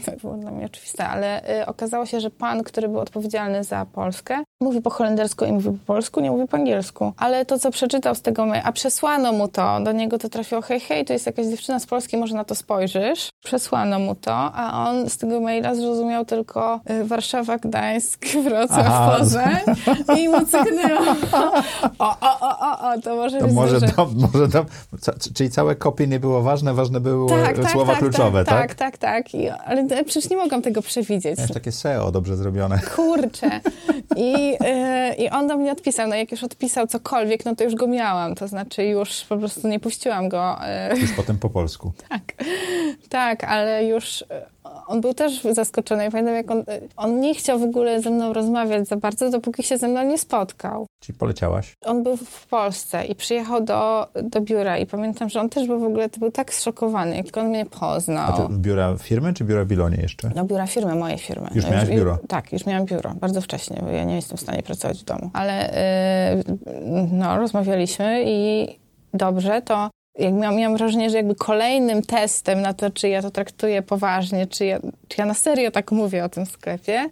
y, 0.00 0.04
to 0.04 0.12
było 0.20 0.34
dla 0.34 0.50
mnie 0.50 0.66
oczywiste, 0.66 1.08
ale 1.08 1.60
y, 1.60 1.66
okazało 1.66 2.06
się, 2.06 2.20
że 2.20 2.30
pan, 2.30 2.62
który 2.62 2.88
był 2.88 2.98
odpowiedzialny 2.98 3.64
za 3.64 3.86
Polskę, 3.86 4.42
mówi 4.60 4.80
po 4.80 4.90
holendersku 4.90 5.44
i 5.44 5.52
mówi 5.52 5.70
po 5.70 5.86
polsku, 5.86 6.20
nie 6.20 6.30
mówi 6.30 6.48
po 6.48 6.56
angielsku. 6.56 7.12
Ale 7.16 7.44
to, 7.44 7.58
co 7.58 7.70
przeczytał 7.70 8.14
z 8.14 8.22
tego, 8.22 8.46
a 8.64 8.72
przesłano 8.72 9.32
mu 9.32 9.48
to, 9.48 9.80
do 9.80 9.92
niego 9.92 10.18
to 10.18 10.28
trafiło, 10.28 10.62
hej, 10.62 10.80
hej, 10.80 11.04
to 11.04 11.12
jest 11.12 11.26
jakaś 11.26 11.46
dziewczyna 11.46 11.78
z 11.78 11.86
Polski, 11.86 12.16
może 12.16 12.34
na 12.34 12.44
to 12.44 12.54
spojrzysz. 12.54 13.28
Przesłano 13.44 13.98
mu 13.98 14.14
to, 14.14 14.34
a 14.34 14.88
on 14.88 15.10
z 15.10 15.18
tego 15.18 15.40
maila 15.40 15.74
zrozumiał 15.74 16.24
tylko 16.24 16.80
y, 16.90 17.04
Warszawa, 17.04 17.58
Gdańsk, 17.58 18.26
Wrocław, 18.44 18.86
Aha. 18.86 19.16
Poznań 19.18 19.60
i 20.18 20.28
mu 20.28 20.46
cyknęło. 20.46 21.02
O, 21.98 22.16
o, 22.20 22.40
o, 22.40 22.58
o, 22.58 22.90
o, 22.90 23.00
to 23.00 23.16
może 23.16 23.38
To 23.38 23.44
być 23.44 23.54
może, 23.54 23.80
to, 23.80 24.08
może 24.16 24.48
to, 24.48 24.64
ca- 25.02 25.12
czyli 25.34 25.50
całe 25.50 25.74
kopie 25.76 26.06
nie 26.06 26.20
było 26.20 26.42
ważne, 26.42 26.74
ważne 26.74 27.00
były 27.00 27.28
słowa 27.72 27.94
kluczowe, 27.96 28.44
tak? 28.44 28.60
Tak, 28.68 28.74
tak, 28.74 28.98
tak. 28.98 29.34
I, 29.34 29.48
ale 29.48 30.04
przecież 30.04 30.30
nie 30.30 30.36
mogłam 30.36 30.62
tego 30.62 30.82
przewidzieć. 30.82 31.38
Miałeś 31.38 31.52
takie 31.52 31.72
SEO 31.72 32.12
dobrze 32.12 32.36
zrobione. 32.36 32.78
Kurczę. 32.96 33.60
I, 34.16 34.54
y, 34.54 35.14
I 35.18 35.30
on 35.30 35.46
do 35.48 35.56
mnie 35.56 35.72
odpisał. 35.72 36.08
No 36.08 36.14
jak 36.16 36.30
już 36.32 36.44
odpisał 36.44 36.86
cokolwiek, 36.86 37.44
no 37.44 37.56
to 37.56 37.64
już 37.64 37.74
go 37.74 37.86
miałam. 37.86 38.34
To 38.34 38.48
znaczy 38.48 38.84
już 38.84 39.24
po 39.28 39.36
prostu 39.36 39.68
nie 39.68 39.80
puściłam 39.80 40.28
go. 40.28 40.58
y, 40.94 41.00
Już 41.00 41.12
potem 41.12 41.38
po 41.38 41.50
polsku. 41.50 41.92
tak, 42.08 42.22
tak, 43.08 43.44
ale 43.44 43.84
już 43.84 44.22
y, 44.22 44.26
on 44.86 45.00
był 45.00 45.14
też 45.14 45.42
zaskoczony. 45.42 46.04
Ja 46.04 46.10
pamiętam, 46.10 46.34
jak 46.34 46.50
on, 46.50 46.58
y, 46.58 46.64
on 46.96 47.20
nie 47.20 47.34
chciał 47.34 47.58
w 47.58 47.62
ogóle 47.62 48.02
ze 48.02 48.10
mną 48.10 48.32
rozmawiać 48.32 48.88
za 48.88 48.96
bardzo, 48.96 49.30
dopóki 49.30 49.62
się 49.62 49.78
ze 49.78 49.88
mną 49.88 50.02
nie 50.02 50.18
spotkał. 50.18 50.86
Czyli 51.00 51.18
poleciałaś. 51.18 51.74
On 51.84 52.02
był 52.02 52.16
w 52.16 52.46
Polsce 52.46 53.04
i 53.04 53.14
przyjechał 53.14 53.64
do, 53.64 54.06
do 54.22 54.40
biura 54.40 54.78
i 54.78 54.86
pamiętam, 54.86 55.28
że 55.28 55.40
on 55.40 55.48
też 55.48 55.66
był 55.66 55.80
w 55.80 55.84
ogóle 55.84 56.08
był 56.18 56.30
tak 56.30 56.54
zszokowany, 56.54 57.16
jak 57.16 57.36
on 57.36 57.48
mnie 57.48 57.66
A 57.70 57.78
poznał. 57.78 58.48
ty 58.48 58.54
biura 58.54 58.96
firmy 58.98 59.34
czy 59.34 59.44
biura 59.44 59.64
w 59.64 59.66
Bilonie 59.66 59.96
jeszcze? 60.02 60.30
No 60.34 60.44
biura 60.44 60.66
firmy, 60.66 60.94
mojej 60.94 61.18
firmy. 61.18 61.48
Już 61.54 61.64
no, 61.64 61.70
miałaś 61.70 61.88
biuro? 61.88 62.18
Tak, 62.28 62.52
już 62.52 62.66
miałam 62.66 62.86
biuro, 62.86 63.14
bardzo 63.20 63.40
wcześnie, 63.40 63.78
bo 63.82 63.88
ja 63.88 64.04
nie 64.04 64.16
jestem 64.16 64.36
w 64.36 64.40
stanie 64.40 64.62
pracować 64.62 65.00
w 65.00 65.04
domu. 65.04 65.30
Ale 65.32 65.74
yy, 66.36 67.08
no, 67.12 67.38
rozmawialiśmy 67.38 68.24
i 68.26 68.68
dobrze, 69.14 69.62
to 69.62 69.90
jak 70.18 70.32
miałam, 70.34 70.56
miałam 70.56 70.76
wrażenie, 70.76 71.10
że 71.10 71.16
jakby 71.16 71.34
kolejnym 71.34 72.02
testem 72.02 72.60
na 72.62 72.74
to, 72.74 72.90
czy 72.90 73.08
ja 73.08 73.22
to 73.22 73.30
traktuję 73.30 73.82
poważnie, 73.82 74.46
czy 74.46 74.64
ja, 74.66 74.78
czy 75.08 75.16
ja 75.18 75.26
na 75.26 75.34
serio 75.34 75.70
tak 75.70 75.92
mówię 75.92 76.24
o 76.24 76.28
tym 76.28 76.46
sklepie, 76.46 77.08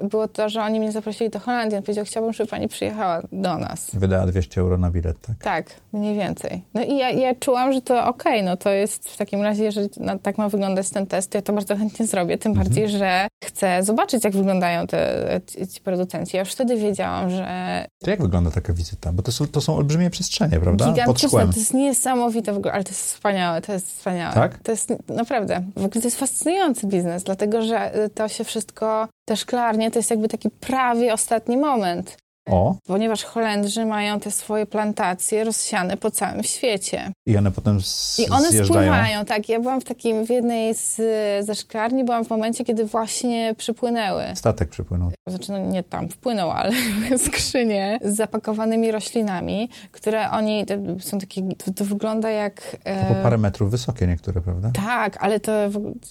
yy, 0.00 0.08
było 0.08 0.28
to, 0.28 0.48
że 0.48 0.62
oni 0.62 0.80
mnie 0.80 0.92
zaprosili 0.92 1.30
do 1.30 1.38
Holandii. 1.40 1.76
On 1.76 1.82
powiedział, 1.82 2.04
chciałbym, 2.04 2.32
żeby 2.32 2.50
pani 2.50 2.68
przyjechała 2.68 3.22
do 3.32 3.58
nas. 3.58 3.90
Wydała 3.94 4.26
200 4.26 4.60
euro 4.60 4.78
na 4.78 4.90
bilet, 4.90 5.16
tak? 5.20 5.36
Tak, 5.42 5.66
mniej 5.92 6.14
więcej. 6.16 6.62
No 6.74 6.82
i 6.82 6.96
ja, 6.96 7.10
ja 7.10 7.34
czułam, 7.34 7.72
że 7.72 7.82
to 7.82 8.06
okej, 8.06 8.42
no 8.42 8.56
to 8.56 8.70
jest 8.70 9.08
w 9.08 9.16
takim 9.16 9.42
razie, 9.42 9.64
jeżeli 9.64 9.88
no, 10.00 10.18
tak 10.18 10.38
ma 10.38 10.48
wyglądać 10.48 10.90
ten 10.90 11.06
test, 11.06 11.30
to 11.30 11.38
ja 11.38 11.42
to 11.42 11.52
bardzo 11.52 11.76
chętnie 11.76 12.06
zrobię, 12.06 12.38
tym 12.38 12.52
Mhm. 12.52 12.66
bardziej, 12.68 12.88
że 12.88 13.28
chcę 13.44 13.82
zobaczyć, 13.82 14.24
jak 14.24 14.32
wyglądają 14.32 14.86
te, 14.86 15.40
ci, 15.46 15.68
ci 15.68 15.80
producenci. 15.80 16.36
Ja 16.36 16.40
już 16.42 16.52
wtedy 16.52 16.76
wiedziałam, 16.76 17.30
że 17.30 17.46
To 18.04 18.10
jak 18.10 18.22
wygląda 18.22 18.50
taka 18.50 18.72
wizyta? 18.72 19.12
Bo 19.12 19.22
to 19.22 19.32
są, 19.32 19.46
to 19.46 19.60
są 19.60 19.76
olbrzymie 19.76 20.10
przestrzenie, 20.10 20.60
prawda? 20.60 20.84
Pod 20.84 20.94
gigantyczne, 20.94 21.28
szkłem. 21.28 21.52
to 21.52 21.58
jest 21.58 21.74
niesamowite 21.74 22.41
w 22.44 22.56
ogóle, 22.56 22.72
ale 22.72 22.84
to 22.84 22.90
jest 22.90 23.14
wspaniałe, 23.14 23.60
to 23.60 23.72
jest 23.72 23.86
wspaniałe. 23.96 24.34
Tak? 24.34 24.58
To 24.58 24.72
jest 24.72 24.92
naprawdę, 25.08 25.62
w 25.76 25.84
ogóle 25.84 26.02
to 26.02 26.06
jest 26.06 26.18
fascynujący 26.18 26.86
biznes, 26.86 27.22
dlatego, 27.22 27.62
że 27.62 27.92
to 28.14 28.28
się 28.28 28.44
wszystko, 28.44 29.08
te 29.24 29.36
szklarnie, 29.36 29.90
to 29.90 29.98
jest 29.98 30.10
jakby 30.10 30.28
taki 30.28 30.50
prawie 30.50 31.12
ostatni 31.12 31.56
moment. 31.56 32.16
O, 32.46 32.74
Ponieważ 32.86 33.24
Holendrzy 33.24 33.84
mają 33.86 34.20
te 34.20 34.30
swoje 34.30 34.66
plantacje 34.66 35.44
rozsiane 35.44 35.96
po 35.96 36.10
całym 36.10 36.42
świecie. 36.42 37.12
i 37.26 37.36
one 37.36 37.50
potem 37.50 37.80
z, 37.82 38.18
I 38.18 38.28
one 38.30 38.50
zjeżdżają. 38.50 38.80
spływają, 38.92 39.24
tak. 39.24 39.48
Ja 39.48 39.60
byłam 39.60 39.80
w 39.80 39.84
takim, 39.84 40.26
w 40.26 40.30
jednej 40.30 40.74
z, 40.74 40.96
ze 41.46 41.54
szklarni, 41.54 42.04
byłam 42.04 42.24
w 42.24 42.30
momencie, 42.30 42.64
kiedy 42.64 42.84
właśnie 42.84 43.54
przypłynęły. 43.58 44.24
Statek 44.34 44.68
przypłynął. 44.68 45.10
Znaczy, 45.28 45.52
no 45.52 45.58
nie 45.58 45.82
tam 45.82 46.08
wpłynął, 46.08 46.50
ale 46.50 46.72
skrzynie 47.26 47.98
z 48.04 48.16
zapakowanymi 48.16 48.92
roślinami, 48.92 49.68
które 49.92 50.30
oni, 50.30 50.64
są 51.00 51.18
takie, 51.18 51.42
to, 51.64 51.72
to 51.72 51.84
wygląda 51.84 52.30
jak... 52.30 52.76
e, 52.84 53.08
To 53.08 53.14
po 53.14 53.22
parę 53.22 53.38
metrów 53.38 53.70
wysokie 53.70 54.06
niektóre, 54.06 54.40
prawda? 54.40 54.70
tak, 54.86 55.16
ale 55.24 55.40
to 55.40 55.52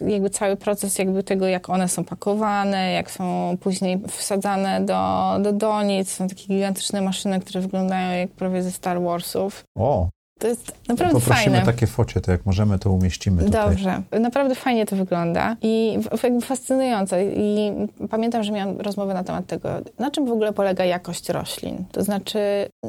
jakby 0.08 0.30
cały 0.30 0.56
proces 0.56 1.00
jakby 1.00 1.24
tego, 1.24 1.48
jak 1.48 1.70
one 1.70 1.88
są 1.88 2.04
pakowane, 2.04 2.92
jak 2.92 3.12
są 3.12 3.58
później 3.60 4.02
wsadzane 4.08 4.82
do, 4.86 5.30
do 5.44 5.54
donic. 5.54 6.21
Są 6.22 6.28
takie 6.28 6.48
gigantyczne 6.48 7.02
maszyny, 7.02 7.40
które 7.40 7.62
wyglądają 7.62 8.20
jak 8.20 8.30
prawie 8.32 8.64
ze 8.64 8.72
Star 8.72 9.02
Warsów. 9.02 9.64
O, 9.78 10.08
To 10.40 10.48
jest 10.48 10.72
naprawdę 10.88 11.14
poprosimy 11.20 11.56
fajne. 11.58 11.66
takie 11.66 11.88
focie, 11.88 12.22
to 12.22 12.32
jak 12.32 12.46
możemy, 12.46 12.80
to 12.80 12.92
umieścimy 12.92 13.44
tutaj. 13.44 13.70
Dobrze. 13.70 14.02
Naprawdę 14.20 14.56
fajnie 14.56 14.86
to 14.86 14.96
wygląda 14.96 15.56
i 15.62 15.98
jakby 16.24 16.42
fascynujące. 16.42 17.26
I 17.26 17.72
pamiętam, 18.10 18.44
że 18.44 18.52
miałam 18.52 18.78
rozmowę 18.82 19.14
na 19.14 19.24
temat 19.24 19.46
tego, 19.48 19.70
na 20.00 20.12
czym 20.12 20.26
w 20.26 20.32
ogóle 20.32 20.54
polega 20.54 20.86
jakość 20.86 21.30
roślin. 21.30 21.84
To 21.92 22.04
znaczy, 22.04 22.40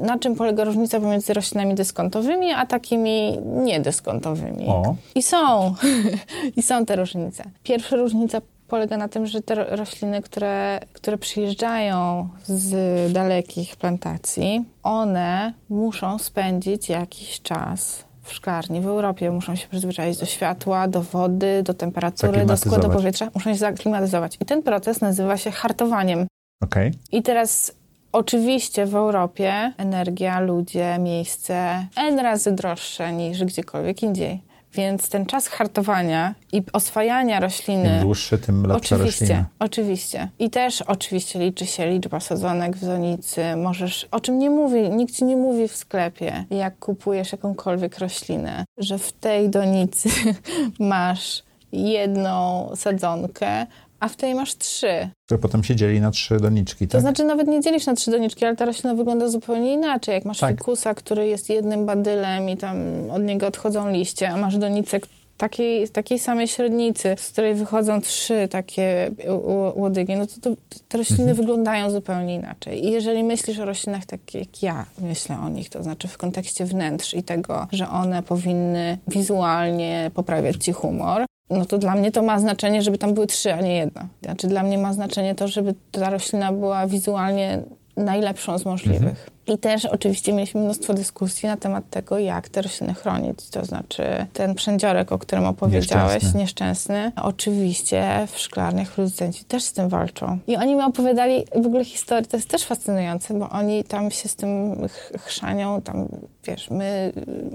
na 0.03 0.19
czym 0.19 0.35
polega 0.35 0.65
różnica 0.65 1.01
pomiędzy 1.01 1.35
roślinami 1.35 1.75
dyskontowymi, 1.75 2.53
a 2.53 2.67
takimi 2.67 3.39
niedyskontowymi. 3.43 4.67
O, 4.67 4.97
I 5.15 5.23
są. 5.23 5.75
I 6.57 6.63
są 6.63 6.87
te 6.87 6.97
różnice. 6.97 7.45
Pierwsza 7.63 7.97
różnica 7.97 8.41
polega 8.73 8.97
na 8.97 9.09
tym, 9.09 9.27
że 9.27 9.43
te 9.43 9.55
ro- 9.55 9.77
rośliny, 9.77 10.23
które, 10.23 10.81
które 10.93 11.19
przyjeżdżają 11.19 12.29
z 12.45 13.13
dalekich 13.13 13.77
plantacji, 13.77 14.65
one 14.83 15.55
muszą 15.69 16.19
spędzić 16.19 16.89
jakiś 16.89 17.41
czas 17.41 18.05
w 18.23 18.33
szklarni. 18.33 18.81
W 18.81 18.87
Europie 18.87 19.31
muszą 19.31 19.57
się 19.57 19.69
przyzwyczaić 19.69 20.19
do 20.19 20.27
światła, 20.27 20.89
do 20.89 21.03
wody, 21.03 21.63
do 21.63 21.75
temperatury, 21.75 22.47
do 22.47 22.57
składu 22.57 22.91
powietrza. 22.91 23.31
Muszą 23.35 23.53
się 23.53 23.59
zaklimatyzować. 23.59 24.37
I 24.41 24.45
ten 24.45 24.63
proces 24.63 25.01
nazywa 25.01 25.37
się 25.37 25.51
hartowaniem. 25.51 26.27
okej. 26.63 26.93
I 27.13 27.23
teraz 27.23 27.73
oczywiście 28.13 28.87
w 28.87 28.95
Europie 28.95 29.73
energia, 29.77 30.41
ludzie, 30.41 30.97
miejsce 30.99 31.87
N 31.97 32.19
razy 32.19 32.53
droższe 32.53 33.13
niż 33.13 33.45
gdziekolwiek 33.45 34.03
indziej. 34.03 34.43
Więc 34.75 35.09
ten 35.09 35.27
czas 35.27 35.49
hartowania 35.49 36.35
i 36.53 36.63
oswajania 36.73 37.37
Im 37.37 37.43
rośliny. 37.43 37.99
dłuższy, 38.03 38.39
tym 38.39 38.67
lepsza 38.67 38.97
Oczywiście, 38.97 39.25
roślina. 39.25 39.45
oczywiście. 39.59 40.29
I 40.39 40.51
też 40.51 40.83
oczywiście 40.83 41.39
liczy 41.39 41.67
się 41.67 41.87
liczba 41.91 42.21
sadzonek 42.21 42.77
w 42.77 42.85
zonicy. 42.85 43.57
Możesz, 43.57 44.09
o 44.11 44.21
czym 44.21 44.39
nie 44.39 44.51
mówi, 44.51 44.91
nikt 44.91 45.15
ci 45.15 45.25
nie 45.25 45.37
mówi 45.37 45.69
w 45.69 45.77
sklepie, 45.77 46.45
jak 46.51 46.79
kupujesz 46.79 47.33
jakąkolwiek 47.33 47.99
roślinę, 47.99 48.65
że 48.79 48.99
w 48.99 49.13
tej 49.13 49.49
donicy 49.51 50.09
masz 50.79 51.43
jedną 51.73 52.71
sadzonkę, 52.77 53.67
a 54.03 54.09
w 54.09 54.17
tej 54.17 54.35
masz 54.35 54.57
trzy. 54.59 55.09
Które 55.27 55.39
potem 55.39 55.65
się 55.65 55.77
dzieli 55.77 56.01
na 56.01 56.11
trzy 56.11 56.37
doniczki, 56.41 56.87
To 56.89 56.93
tak? 56.93 57.01
znaczy 57.01 57.25
nawet 57.25 57.49
nie 57.49 57.61
dzielisz 57.61 57.87
na 57.87 57.95
trzy 57.95 58.11
doniczki, 58.11 58.45
ale 58.45 58.57
ta 58.57 58.65
roślina 58.65 58.95
wygląda 58.95 59.29
zupełnie 59.29 59.73
inaczej. 59.73 60.15
Jak 60.15 60.25
masz 60.25 60.39
Tak. 60.39 60.51
fikusa, 60.59 60.95
który 60.95 61.27
jest 61.27 61.51
jednym 61.51 61.87
badylem 61.87 62.49
i 62.49 62.57
tam 62.57 62.77
od 63.11 63.23
niego 63.23 63.47
odchodzą 63.47 63.91
liście, 63.91 64.29
a 64.31 64.37
masz 64.37 64.59
donicę 64.59 65.01
takiej, 65.37 65.89
takiej 65.89 66.19
samej 66.19 66.49
średnicy, 66.49 67.15
z 67.19 67.29
której 67.33 67.55
wychodzą 67.55 68.01
trzy 68.01 68.49
takie 68.51 69.11
łodygi, 69.75 70.15
no 70.17 70.27
to, 70.27 70.33
to 70.41 70.57
te 70.89 70.99
rośliny 70.99 71.23
Mhm. 71.23 71.37
wyglądają 71.37 71.91
zupełnie 71.91 72.35
inaczej. 72.35 72.85
I 72.87 72.91
jeżeli 72.91 73.25
myślisz 73.25 73.59
o 73.59 73.65
roślinach 73.65 74.07
tak 74.07 74.35
jak 74.35 74.63
ja 74.63 74.87
myślę 74.99 75.39
o 75.39 75.49
nich, 75.49 75.71
to 75.71 75.83
znaczy 75.83 76.09
w 76.09 76.19
kontekście 76.19 76.65
wnętrz 76.65 77.15
i 77.15 77.23
tego, 77.23 77.67
że 77.73 77.89
one 77.89 78.23
powinny 78.23 78.99
wizualnie 79.09 80.11
poprawiać 80.15 80.57
ci 80.65 80.73
humor, 80.73 81.25
no 81.51 81.65
to 81.65 81.79
dla 81.79 81.95
mnie 81.95 82.13
to 82.13 82.23
ma 82.23 82.39
znaczenie, 82.39 82.83
żeby 82.83 82.99
tam 82.99 83.15
były 83.15 83.27
trzy, 83.27 83.53
a 83.55 83.61
nie 83.61 83.77
jedna. 83.77 84.09
Znaczy 84.23 84.47
dla 84.49 84.63
mnie 84.63 84.79
ma 84.79 84.93
znaczenie 84.93 85.35
to, 85.35 85.49
żeby 85.49 85.75
ta 85.91 86.11
roślina 86.11 86.53
była 86.53 86.87
wizualnie 86.87 87.63
najlepszą 87.97 88.59
z 88.59 88.65
możliwych. 88.65 89.31
I 89.47 89.59
też 89.59 89.85
oczywiście 89.85 90.33
mieliśmy 90.33 90.61
mnóstwo 90.61 90.95
dyskusji 90.95 91.49
na 91.49 91.57
temat 91.57 91.91
tego, 91.91 92.19
jak 92.19 92.49
te 92.49 92.63
rośliny 92.63 92.95
chronić. 92.95 93.49
To 93.51 93.65
znaczy 93.65 94.03
ten 94.33 94.55
przędziorek, 94.55 95.13
o 95.13 95.19
którym 95.19 95.45
opowiedziałeś, 95.45 96.13
Nieszczęsny. 96.15 96.41
nieszczęsny. 96.41 97.13
Oczywiście 97.23 98.27
w 98.33 98.39
szklarniach 98.39 98.91
producenci 98.91 99.45
też 99.45 99.63
z 99.63 99.73
tym 99.73 99.89
walczą. 99.89 100.39
I 100.47 100.57
oni 100.57 100.75
mi 100.75 100.83
opowiadali 100.83 101.45
w 101.63 101.67
ogóle 101.67 101.85
historię, 101.85 102.25
to 102.27 102.37
jest 102.37 102.49
też 102.49 102.65
fascynujące, 102.65 103.35
bo 103.35 103.49
oni 103.51 103.85
tam 103.85 104.11
się 104.11 104.29
z 104.29 104.37
tym 104.37 104.77
ch- 104.89 105.13
chrzanią, 105.23 105.83
tam 105.83 106.09
wiesz, 106.45 106.71
my 106.71 107.13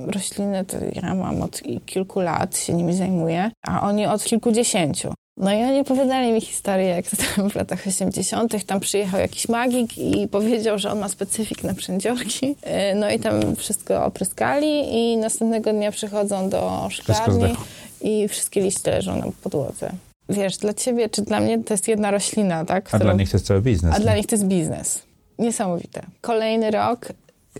rośliny, 0.07 0.65
to 0.65 0.77
ja 1.01 1.15
mam 1.15 1.41
od 1.41 1.61
kilku 1.85 2.19
lat, 2.19 2.57
się 2.57 2.73
nimi 2.73 2.93
zajmuję, 2.93 3.51
a 3.67 3.81
oni 3.81 4.05
od 4.05 4.23
kilkudziesięciu. 4.23 5.13
No 5.37 5.53
i 5.53 5.63
oni 5.63 5.79
opowiadali 5.79 6.31
mi 6.31 6.41
historię, 6.41 6.87
jak 6.87 7.07
to 7.07 7.17
tam 7.35 7.49
w 7.49 7.55
latach 7.55 7.87
80. 7.87 8.65
tam 8.65 8.79
przyjechał 8.79 9.19
jakiś 9.19 9.49
magik 9.49 9.97
i 9.97 10.27
powiedział, 10.27 10.79
że 10.79 10.91
on 10.91 10.99
ma 10.99 11.09
specyfik 11.09 11.63
na 11.63 11.73
przędziorki. 11.73 12.47
Yy, 12.47 12.55
No 12.95 13.09
i 13.11 13.19
tam 13.19 13.55
wszystko 13.55 14.05
opryskali 14.05 14.95
i 14.95 15.17
następnego 15.17 15.73
dnia 15.73 15.91
przychodzą 15.91 16.49
do 16.49 16.87
szklarni 16.89 17.55
i 18.01 18.27
wszystkie 18.27 18.61
liście 18.61 18.91
leżą 18.91 19.15
na 19.15 19.25
podłodze. 19.43 19.91
Wiesz, 20.29 20.57
dla 20.57 20.73
ciebie 20.73 21.09
czy 21.09 21.21
dla 21.21 21.39
mnie 21.39 21.63
to 21.63 21.73
jest 21.73 21.87
jedna 21.87 22.11
roślina, 22.11 22.65
tak? 22.65 22.95
A 22.95 22.99
dla 22.99 23.13
nich 23.13 23.31
to 23.31 23.37
jest 23.37 23.47
cały 23.47 23.61
biznes. 23.61 23.95
A 23.95 23.97
nie? 23.97 24.03
dla 24.03 24.15
nich 24.15 24.27
to 24.27 24.35
jest 24.35 24.45
biznes. 24.45 25.03
Niesamowite. 25.39 26.01
Kolejny 26.21 26.71
rok, 26.71 27.13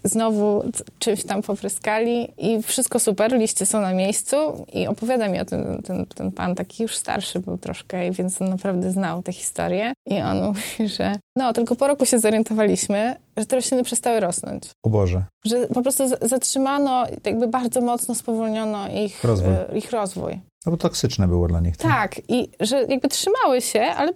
znowu 0.04 0.64
czymś 1.00 1.24
tam 1.24 1.42
popryskali 1.42 2.28
i 2.38 2.62
wszystko 2.64 3.00
super, 3.00 3.34
liście 3.34 3.66
są 3.66 3.82
na 3.82 3.94
miejscu 3.94 4.36
i 4.74 4.88
opowiada 4.88 5.28
mi 5.28 5.40
o 5.40 5.46
tym 5.46 5.82
ten, 5.84 6.06
ten 6.06 6.32
pan 6.32 6.56
taki 6.56 6.84
już 6.84 6.96
starszy 6.96 7.40
był 7.40 7.58
troszkę, 7.58 8.12
więc 8.12 8.42
on 8.42 8.50
naprawdę 8.50 8.92
znał 8.92 9.24
tę 9.24 9.34
historię 9.34 9.94
i 10.06 10.22
on 10.22 10.44
mówi, 10.48 10.90
że 10.90 11.16
no 11.36 11.54
tylko 11.54 11.76
po 11.76 11.88
roku 11.88 12.06
się 12.06 12.20
zorientowaliśmy, 12.20 13.16
że 13.38 13.46
te 13.46 13.56
rośliny 13.56 13.84
przestały 13.84 14.20
rosnąć. 14.20 14.64
O 14.84 14.90
Boże. 14.90 15.24
Że 15.46 15.68
po 15.68 15.82
prostu 15.82 16.04
zatrzymano, 16.22 17.06
jakby 17.26 17.48
bardzo 17.48 17.82
mocno 17.82 18.16
spowolniono 18.16 18.90
ich 18.90 19.24
rozwój. 19.24 19.54
E, 19.54 19.78
ich 19.78 19.92
rozwój. 19.92 20.40
No 20.66 20.72
bo 20.72 20.78
toksyczne 20.78 21.28
było 21.28 21.48
dla 21.48 21.60
nich. 21.60 21.78
Tak, 21.78 22.16
tak 22.16 22.22
i 22.28 22.50
że 22.60 22.84
jakby 22.84 23.08
trzymały 23.08 23.62
się, 23.62 23.82
ale 23.82 24.12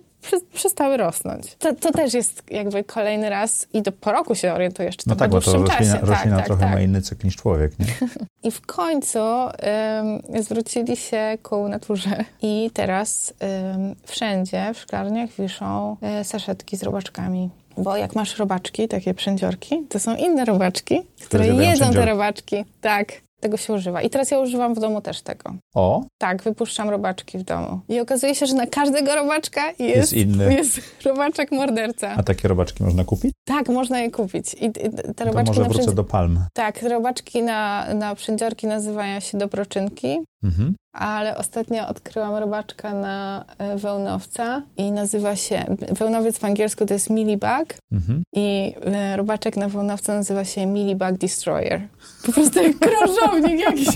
przestały 0.53 0.97
rosnąć. 0.97 1.55
To, 1.55 1.75
to, 1.75 1.91
też 1.91 2.13
jest 2.13 2.43
jakby 2.51 2.83
kolejny 2.83 3.29
raz 3.29 3.67
i 3.73 3.81
do 3.81 3.91
po 3.91 4.11
roku 4.11 4.35
się 4.35 4.53
orientujesz, 4.53 4.97
czy 4.97 5.03
to 5.05 5.09
No 5.09 5.15
tak, 5.15 5.31
bo 5.31 5.41
to 5.41 5.53
roślina, 5.53 5.77
czasie. 5.77 6.05
roślina 6.05 6.37
tak, 6.37 6.45
trochę 6.45 6.61
tak, 6.61 6.73
ma 6.73 6.81
inny 6.81 7.01
cykl 7.01 7.25
niż 7.27 7.35
człowiek, 7.35 7.79
nie? 7.79 7.85
I 8.49 8.51
w 8.51 8.61
końcu 8.61 9.19
um, 9.19 10.43
zwrócili 10.43 10.97
się 10.97 11.37
ku 11.43 11.67
naturze 11.67 12.25
i 12.41 12.71
teraz 12.73 13.33
um, 13.41 13.95
wszędzie 14.05 14.73
w 14.73 14.77
szklarniach 14.77 15.29
wiszą 15.39 15.97
um, 16.01 16.23
saszetki 16.23 16.77
z 16.77 16.83
robaczkami. 16.83 17.49
Bo 17.77 17.97
jak 17.97 18.15
masz 18.15 18.37
robaczki, 18.37 18.87
takie 18.87 19.13
przędziorki, 19.13 19.83
to 19.89 19.99
są 19.99 20.15
inne 20.15 20.45
robaczki, 20.45 21.01
które, 21.25 21.43
które 21.43 21.65
jedzą 21.65 21.93
te 21.93 22.05
robaczki. 22.05 22.65
Tak 22.81 23.21
tego 23.41 23.57
się 23.57 23.73
używa. 23.73 24.01
I 24.01 24.09
teraz 24.09 24.31
ja 24.31 24.39
używam 24.39 24.73
w 24.73 24.79
domu 24.79 25.01
też 25.01 25.21
tego. 25.21 25.53
O? 25.75 26.03
Tak, 26.17 26.43
wypuszczam 26.43 26.89
robaczki 26.89 27.37
w 27.37 27.43
domu. 27.43 27.79
I 27.89 27.99
okazuje 27.99 28.35
się, 28.35 28.45
że 28.45 28.55
na 28.55 28.67
każdego 28.67 29.15
robaczka 29.15 29.67
jest, 29.67 29.79
jest 29.79 30.13
inny. 30.13 30.53
Jest 30.53 30.81
robaczek 31.05 31.51
morderca. 31.51 32.15
A 32.17 32.23
takie 32.23 32.47
robaczki 32.47 32.83
można 32.83 33.03
kupić? 33.03 33.31
Tak, 33.45 33.69
można 33.69 33.99
je 33.99 34.11
kupić. 34.11 34.53
I 34.53 34.71
te 35.15 35.25
robaczki 35.25 35.53
to 35.53 35.59
może 35.59 35.63
wrócę 35.63 35.79
przędzi... 35.79 35.95
do 35.95 36.03
palm. 36.03 36.45
Tak, 36.53 36.83
robaczki 36.83 37.43
na, 37.43 37.93
na 37.93 38.15
przędziorki 38.15 38.67
nazywają 38.67 39.19
się 39.19 39.37
dobroczynki. 39.37 40.19
Mhm 40.43 40.73
ale 40.93 41.37
ostatnio 41.37 41.87
odkryłam 41.87 42.35
robaczka 42.35 42.93
na 42.93 43.45
e, 43.57 43.77
wełnowca 43.77 44.61
i 44.77 44.91
nazywa 44.91 45.35
się, 45.35 45.65
wełnowiec 45.91 46.39
po 46.39 46.47
angielsku 46.47 46.85
to 46.85 46.93
jest 46.93 47.09
millibug 47.09 47.75
mhm. 47.91 48.23
i 48.35 48.75
e, 48.85 49.17
robaczek 49.17 49.57
na 49.57 49.69
wełnowca 49.69 50.13
nazywa 50.13 50.45
się 50.45 50.65
millibug 50.65 51.11
destroyer. 51.11 51.81
Po 52.25 52.31
prostu 52.31 52.63
jak 52.63 52.79
krążownik 52.79 53.59
jakiś. 53.59 53.87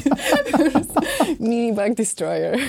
millibug 1.39 1.93
destroyer. 1.93 2.59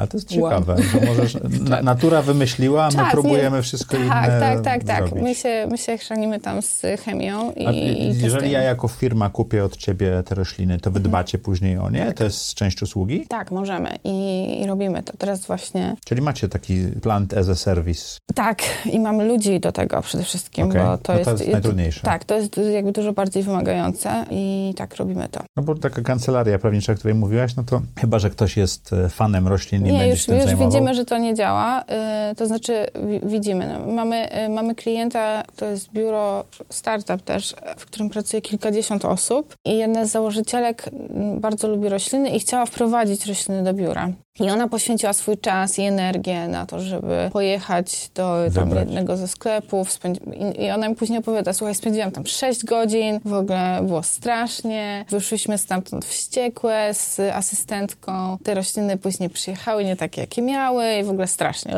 Ale 0.00 0.08
to 0.08 0.16
jest 0.16 0.28
ciekawe, 0.28 0.74
wow. 0.74 0.82
że 0.82 1.06
możesz, 1.06 1.36
na, 1.70 1.82
natura 1.82 2.22
wymyśliła, 2.22 2.84
a 2.84 2.88
my 2.88 2.94
Czas, 2.94 3.12
próbujemy 3.12 3.56
nie, 3.56 3.62
wszystko 3.62 3.96
tak, 3.96 4.06
inne 4.06 4.40
Tak, 4.40 4.64
tak, 4.64 4.84
tak. 4.84 5.12
My 5.12 5.34
się, 5.34 5.66
my 5.70 5.78
się 5.78 5.98
chrzanimy 5.98 6.40
tam 6.40 6.62
z 6.62 6.82
chemią 7.04 7.52
i, 7.52 7.64
i 7.64 8.22
Jeżeli 8.22 8.50
ja 8.50 8.62
jako 8.62 8.88
firma 8.88 9.30
kupię 9.30 9.64
od 9.64 9.76
ciebie 9.76 10.22
te 10.22 10.34
rośliny, 10.34 10.80
to 10.80 10.90
wy 10.90 10.98
mhm. 10.98 11.10
dbacie 11.10 11.38
później 11.38 11.78
o 11.78 11.90
nie? 11.90 12.06
Tak. 12.06 12.16
To 12.16 12.24
jest 12.24 12.54
część 12.54 12.82
usługi? 12.82 13.26
Tak, 13.28 13.50
możemy 13.50 13.96
I, 14.04 14.60
i 14.62 14.66
robimy 14.66 15.02
to. 15.02 15.12
Teraz 15.16 15.46
właśnie... 15.46 15.96
Czyli 16.04 16.22
macie 16.22 16.48
taki 16.48 16.86
plant 17.02 17.34
as 17.34 17.48
a 17.48 17.54
service? 17.54 18.18
Tak, 18.34 18.62
i 18.84 19.00
mamy 19.00 19.24
ludzi 19.24 19.60
do 19.60 19.72
tego 19.72 20.02
przede 20.02 20.24
wszystkim, 20.24 20.68
okay. 20.68 20.84
bo 20.84 20.98
to, 20.98 21.12
no 21.12 21.18
jest, 21.18 21.30
to 21.30 21.36
jest 21.36 21.52
najtrudniejsze. 21.52 22.00
Tak, 22.00 22.24
to 22.24 22.34
jest 22.34 22.60
jakby 22.72 22.92
dużo 22.92 23.12
bardziej 23.12 23.42
wymagające 23.42 24.24
i 24.30 24.74
tak 24.76 24.96
robimy 24.96 25.28
to. 25.28 25.40
No 25.56 25.62
bo 25.62 25.74
taka 25.74 26.02
kancelaria 26.02 26.58
prawnicza, 26.58 26.92
o 26.92 26.96
której 26.96 27.14
mówiłaś, 27.14 27.56
no 27.56 27.64
to 27.64 27.82
chyba, 28.00 28.18
że 28.18 28.30
ktoś 28.30 28.56
jest 28.56 28.92
e, 28.92 29.08
fanem 29.08 29.48
roślin 29.48 29.86
nie, 29.92 29.98
nie 29.98 30.08
już, 30.08 30.28
już 30.28 30.42
zajmował? 30.42 30.68
widzimy, 30.68 30.94
że 30.94 31.04
to 31.04 31.18
nie 31.18 31.34
działa. 31.34 31.84
Y, 32.32 32.34
to 32.34 32.46
znaczy 32.46 32.86
widzimy. 33.22 33.66
No, 33.68 33.92
mamy, 33.92 34.44
y, 34.46 34.48
mamy 34.48 34.74
klienta, 34.74 35.42
to 35.56 35.66
jest 35.66 35.92
biuro 35.92 36.44
startup 36.68 37.22
też, 37.22 37.54
w 37.76 37.86
którym 37.86 38.10
pracuje 38.10 38.42
kilkadziesiąt 38.42 39.04
osób 39.04 39.54
i 39.64 39.78
jedna 39.78 40.04
z 40.04 40.10
założycielek 40.10 40.88
mm, 40.88 41.40
bardzo 41.40 41.68
lubi 41.68 41.88
rośliny 41.88 42.30
i 42.30 42.40
chciała 42.40 42.66
wprowadzić 42.66 43.26
rośliny 43.26 43.62
do 43.62 43.74
biura. 43.74 44.12
I 44.40 44.50
ona 44.50 44.68
poświęciła 44.68 45.12
swój 45.12 45.38
czas 45.38 45.78
i 45.78 45.82
energię 45.82 46.48
na 46.48 46.66
to, 46.66 46.80
żeby 46.80 47.30
pojechać 47.32 48.10
do 48.14 48.36
tam, 48.54 48.70
jednego 48.70 49.16
ze 49.16 49.28
sklepów. 49.28 49.98
I 50.58 50.70
ona 50.70 50.88
mi 50.88 50.94
później 50.94 51.18
opowiada, 51.18 51.52
słuchaj, 51.52 51.74
spędziłam 51.74 52.10
tam 52.10 52.26
6 52.26 52.64
godzin, 52.64 53.20
w 53.24 53.32
ogóle 53.32 53.80
było 53.82 54.02
strasznie. 54.02 55.04
Wyszłyśmy 55.10 55.58
stamtąd 55.58 56.04
wściekłe 56.04 56.94
z 56.94 57.20
asystentką. 57.20 58.38
Te 58.44 58.54
rośliny 58.54 58.96
później 58.96 59.30
przyjechały 59.30 59.84
nie 59.84 59.96
takie, 59.96 60.20
jakie 60.20 60.42
miały 60.42 60.84
i 61.00 61.04
w 61.04 61.10
ogóle 61.10 61.26
strasznie. 61.26 61.74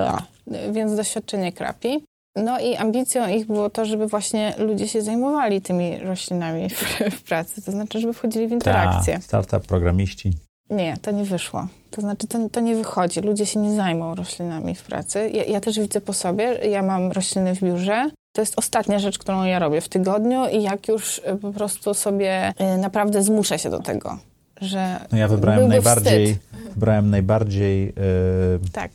Więc 0.73 0.97
doświadczenie 0.97 1.53
krapi. 1.53 2.05
No 2.37 2.61
i 2.61 2.77
ambicją 2.77 3.29
ich 3.29 3.47
było 3.47 3.71
to, 3.71 3.85
żeby 3.85 4.07
właśnie 4.07 4.55
ludzie 4.59 4.89
się 4.89 5.03
zajmowali 5.03 5.61
tymi 5.61 5.99
roślinami 5.99 6.69
w, 6.69 6.99
w 7.11 7.23
pracy, 7.23 7.63
to 7.63 7.73
znaczy, 7.73 8.01
żeby 8.01 8.13
wchodzili 8.13 8.49
w 8.49 8.53
interakcję. 8.53 9.15
Ta, 9.15 9.21
startup, 9.21 9.67
programiści. 9.67 10.33
Nie, 10.73 10.97
to 11.03 11.11
nie 11.11 11.25
wyszło. 11.25 11.67
To 11.91 12.01
znaczy, 12.01 12.27
to, 12.27 12.49
to 12.49 12.61
nie 12.61 12.77
wychodzi. 12.77 13.21
Ludzie 13.21 13.47
się 13.47 13.61
nie 13.61 13.77
zajmą 13.77 14.15
roślinami 14.15 14.75
w 14.75 14.83
pracy. 14.83 15.31
Ja, 15.35 15.45
ja, 15.45 15.61
też 15.61 15.79
widzę 15.79 16.01
po 16.01 16.13
sobie, 16.13 16.45
ja 16.45 16.83
mam 16.83 17.13
rośliny 17.13 17.57
w 17.57 17.61
biurze. 17.61 18.11
To 18.33 18.43
jest 18.43 18.59
ostatnia 18.59 18.99
rzecz, 18.99 19.19
którą 19.19 19.45
ja 19.45 19.59
robię 19.59 19.81
w 19.81 19.89
tygodniu 19.89 20.49
i 20.49 20.63
jak 20.63 20.89
już 20.89 21.19
y, 21.19 21.23
po 21.43 21.53
prostu 21.53 21.95
sobie 21.95 22.53
y, 22.75 22.79
naprawdę 22.79 23.23
zmuszę 23.23 23.59
się 23.59 23.71
do 23.71 23.79
tego, 23.79 24.19
że 24.61 25.07
No 25.13 25.19
ja 25.19 25.29
wybrałem 25.29 25.69
najbardziej, 25.69 26.39
wybrałem 26.75 27.11
najbardziej 27.11 27.87
yy, 27.87 28.71
tak. 28.73 28.91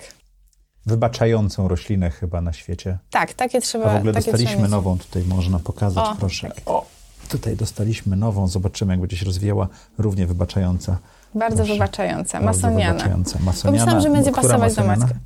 wybaczającą 0.85 1.67
roślinę 1.67 2.09
chyba 2.09 2.41
na 2.41 2.53
świecie. 2.53 2.97
Tak, 3.09 3.33
takie 3.33 3.61
trzeba 3.61 3.85
A 3.85 3.93
w 3.93 3.97
ogóle 3.97 4.13
dostaliśmy 4.13 4.67
nową, 4.67 4.97
tutaj 4.97 5.23
można 5.23 5.59
pokazać, 5.59 6.05
o, 6.05 6.15
proszę. 6.15 6.47
Tak. 6.47 6.61
O, 6.65 6.85
tutaj 7.29 7.55
dostaliśmy 7.55 8.15
nową, 8.15 8.47
zobaczymy 8.47 8.93
jak 8.93 8.99
będzie 8.99 9.17
się 9.17 9.25
rozwijała, 9.25 9.67
równie 9.97 10.27
wybaczająca. 10.27 10.97
Bardzo 11.37 11.57
Proszę. 11.57 11.73
wybaczająca, 11.73 12.39
masoniana. 12.39 12.85
Bardzo 12.85 13.03
wybaczająca. 13.03 13.39
masoniana. 13.39 13.77
Myślałam, 13.77 14.01
że 14.01 14.09
będzie 14.09 14.31
pasować 14.31 14.59
masoniana? 14.59 14.95
do 14.95 15.01
Macka. 15.01 15.19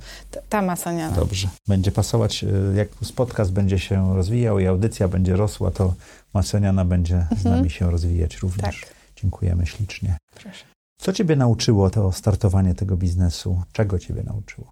Ta 0.48 0.62
masoniana. 0.62 1.16
Dobrze. 1.16 1.48
Będzie 1.68 1.92
pasować, 1.92 2.44
y, 2.44 2.74
jak 2.76 2.88
podcast 3.16 3.52
będzie 3.52 3.78
się 3.78 4.14
rozwijał 4.16 4.58
i 4.58 4.66
audycja 4.66 5.08
będzie 5.08 5.36
rosła, 5.36 5.70
to 5.70 5.94
masoniana 6.34 6.84
będzie 6.84 7.14
mhm. 7.14 7.40
z 7.40 7.44
nami 7.44 7.70
się 7.70 7.90
rozwijać 7.90 8.36
również. 8.36 8.80
Tak. 8.80 8.94
Dziękujemy 9.16 9.66
ślicznie. 9.66 10.16
Proszę. 10.34 10.64
Co 11.00 11.12
ciebie 11.12 11.36
nauczyło 11.36 11.90
to 11.90 12.12
startowanie 12.12 12.74
tego 12.74 12.96
biznesu? 12.96 13.62
Czego 13.72 13.98
ciebie 13.98 14.22
nauczyło? 14.22 14.71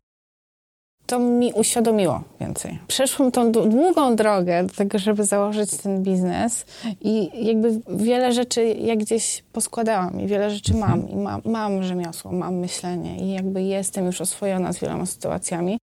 To 1.11 1.19
mi 1.19 1.53
uświadomiło 1.53 2.23
więcej. 2.41 2.79
Przeszłam 2.87 3.33
tą 3.33 3.53
długą 3.53 4.17
drogę 4.17 4.65
do 4.65 4.75
tego, 4.75 4.99
żeby 4.99 5.25
założyć 5.25 5.77
ten 5.77 6.03
biznes 6.03 6.65
i 7.01 7.31
jakby 7.47 7.81
wiele 7.89 8.33
rzeczy 8.33 8.65
jak 8.65 8.99
gdzieś 8.99 9.45
poskładałam 9.53 10.21
i 10.21 10.27
wiele 10.27 10.51
rzeczy 10.51 10.75
mhm. 10.75 10.91
mam 10.91 11.11
i 11.11 11.17
mam, 11.17 11.41
mam 11.45 11.83
rzemiosło, 11.83 12.33
mam 12.33 12.55
myślenie 12.55 13.17
i 13.17 13.33
jakby 13.33 13.63
jestem 13.63 14.07
już 14.07 14.21
oswojona 14.21 14.73
z 14.73 14.79
wieloma 14.79 15.07
sytuacjami, 15.07 15.79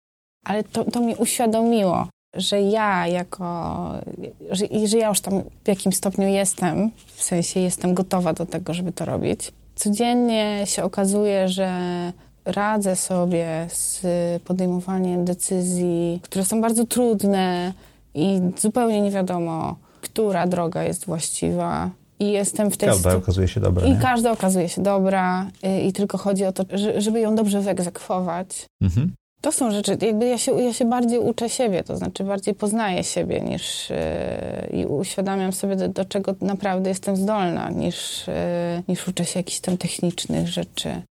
ale 0.44 0.64
to, 0.64 0.84
to 0.84 1.00
mi 1.00 1.14
uświadomiło, 1.14 2.06
że 2.34 2.62
ja 2.62 3.06
jako, 3.06 3.90
że, 4.50 4.66
że 4.84 4.98
ja 4.98 5.08
już 5.08 5.20
tam 5.20 5.42
w 5.64 5.68
jakimś 5.68 5.96
stopniu 5.96 6.28
jestem, 6.28 6.90
w 7.16 7.22
sensie 7.22 7.60
jestem 7.60 7.94
gotowa 7.94 8.32
do 8.32 8.46
tego, 8.46 8.74
żeby 8.74 8.92
to 8.92 9.04
robić. 9.04 9.52
Codziennie 9.74 10.62
się 10.64 10.84
okazuje, 10.84 11.48
że 11.48 11.72
radzę 12.44 12.96
sobie 12.96 13.66
z 13.68 14.02
podejmowaniem 14.42 15.24
decyzji, 15.24 16.20
które 16.22 16.44
są 16.44 16.60
bardzo 16.60 16.86
trudne 16.86 17.72
i 18.14 18.40
zupełnie 18.58 19.00
nie 19.00 19.10
wiadomo, 19.10 19.76
która 20.00 20.46
droga 20.46 20.84
jest 20.84 21.06
właściwa. 21.06 21.90
I 22.18 22.32
jestem 22.32 22.70
w 22.70 22.76
tej 22.76 22.88
Każda 22.88 23.16
okazuje 23.16 23.48
się 23.48 23.60
dobra. 23.60 23.86
I 23.86 23.90
nie? 23.90 23.96
każda 23.96 24.32
okazuje 24.32 24.68
się 24.68 24.82
dobra, 24.82 25.50
i, 25.62 25.86
i 25.86 25.92
tylko 25.92 26.18
chodzi 26.18 26.44
o 26.44 26.52
to, 26.52 26.64
żeby 26.98 27.20
ją 27.20 27.34
dobrze 27.34 27.60
wyegzekwować. 27.60 28.66
Mhm. 28.82 29.12
To 29.40 29.52
są 29.52 29.70
rzeczy, 29.70 29.96
jakby 30.00 30.26
ja 30.26 30.38
się, 30.38 30.62
ja 30.62 30.72
się 30.72 30.84
bardziej 30.84 31.18
uczę 31.18 31.48
siebie, 31.48 31.84
to 31.84 31.96
znaczy 31.96 32.24
bardziej 32.24 32.54
poznaję 32.54 33.04
siebie 33.04 33.40
niż 33.40 33.90
yy, 33.90 34.78
i 34.80 34.86
uświadamiam 34.86 35.52
sobie, 35.52 35.76
do, 35.76 35.88
do, 35.88 36.04
czego 36.04 36.34
naprawdę 36.40 36.88
jestem 36.88 37.16
zdolna, 37.16 37.70
niż, 37.70 38.26
yy, 38.26 38.34
niż 38.88 39.08
uczę 39.08 39.24
się 39.24 39.40
jakichś 39.40 39.60
tam 39.60 39.78
technicznych 39.78 40.48
rzeczy. 40.48 41.02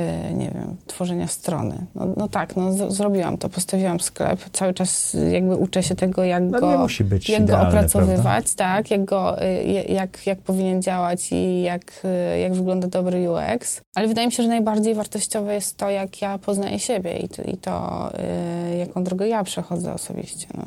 Y, 0.00 0.34
nie 0.34 0.50
wiem, 0.50 0.76
tworzenia 0.86 1.26
strony. 1.26 1.86
No, 1.94 2.06
no 2.16 2.28
tak, 2.28 2.56
no 2.56 2.72
z- 2.72 2.94
zrobiłam 2.94 3.38
to, 3.38 3.48
postawiłam 3.48 4.00
sklep, 4.00 4.40
cały 4.52 4.74
czas 4.74 5.16
jakby 5.32 5.56
uczę 5.56 5.82
się 5.82 5.94
tego, 5.94 6.24
jak 6.24 6.42
no, 6.42 6.60
go, 6.60 6.86
jak 7.28 7.46
go 7.46 7.60
opracowywać, 7.60 8.44
prawda? 8.44 8.54
tak, 8.56 8.90
jak, 8.90 9.04
go, 9.04 9.42
y, 9.44 9.64
jak, 9.88 10.26
jak 10.26 10.38
powinien 10.38 10.82
działać 10.82 11.32
i 11.32 11.62
jak, 11.62 11.92
y, 12.34 12.38
jak 12.38 12.54
wygląda 12.54 12.88
dobry 12.88 13.30
UX. 13.30 13.80
Ale 13.94 14.08
wydaje 14.08 14.26
mi 14.26 14.32
się, 14.32 14.42
że 14.42 14.48
najbardziej 14.48 14.94
wartościowe 14.94 15.54
jest 15.54 15.76
to, 15.76 15.90
jak 15.90 16.22
ja 16.22 16.38
poznaję 16.38 16.78
siebie 16.78 17.18
i 17.18 17.28
to, 17.28 17.42
i 17.42 17.56
to 17.56 18.12
jaką 18.78 19.04
drogę 19.04 19.28
ja 19.28 19.44
przechodzę 19.44 19.94
osobiście. 19.94 20.46
No. 20.56 20.64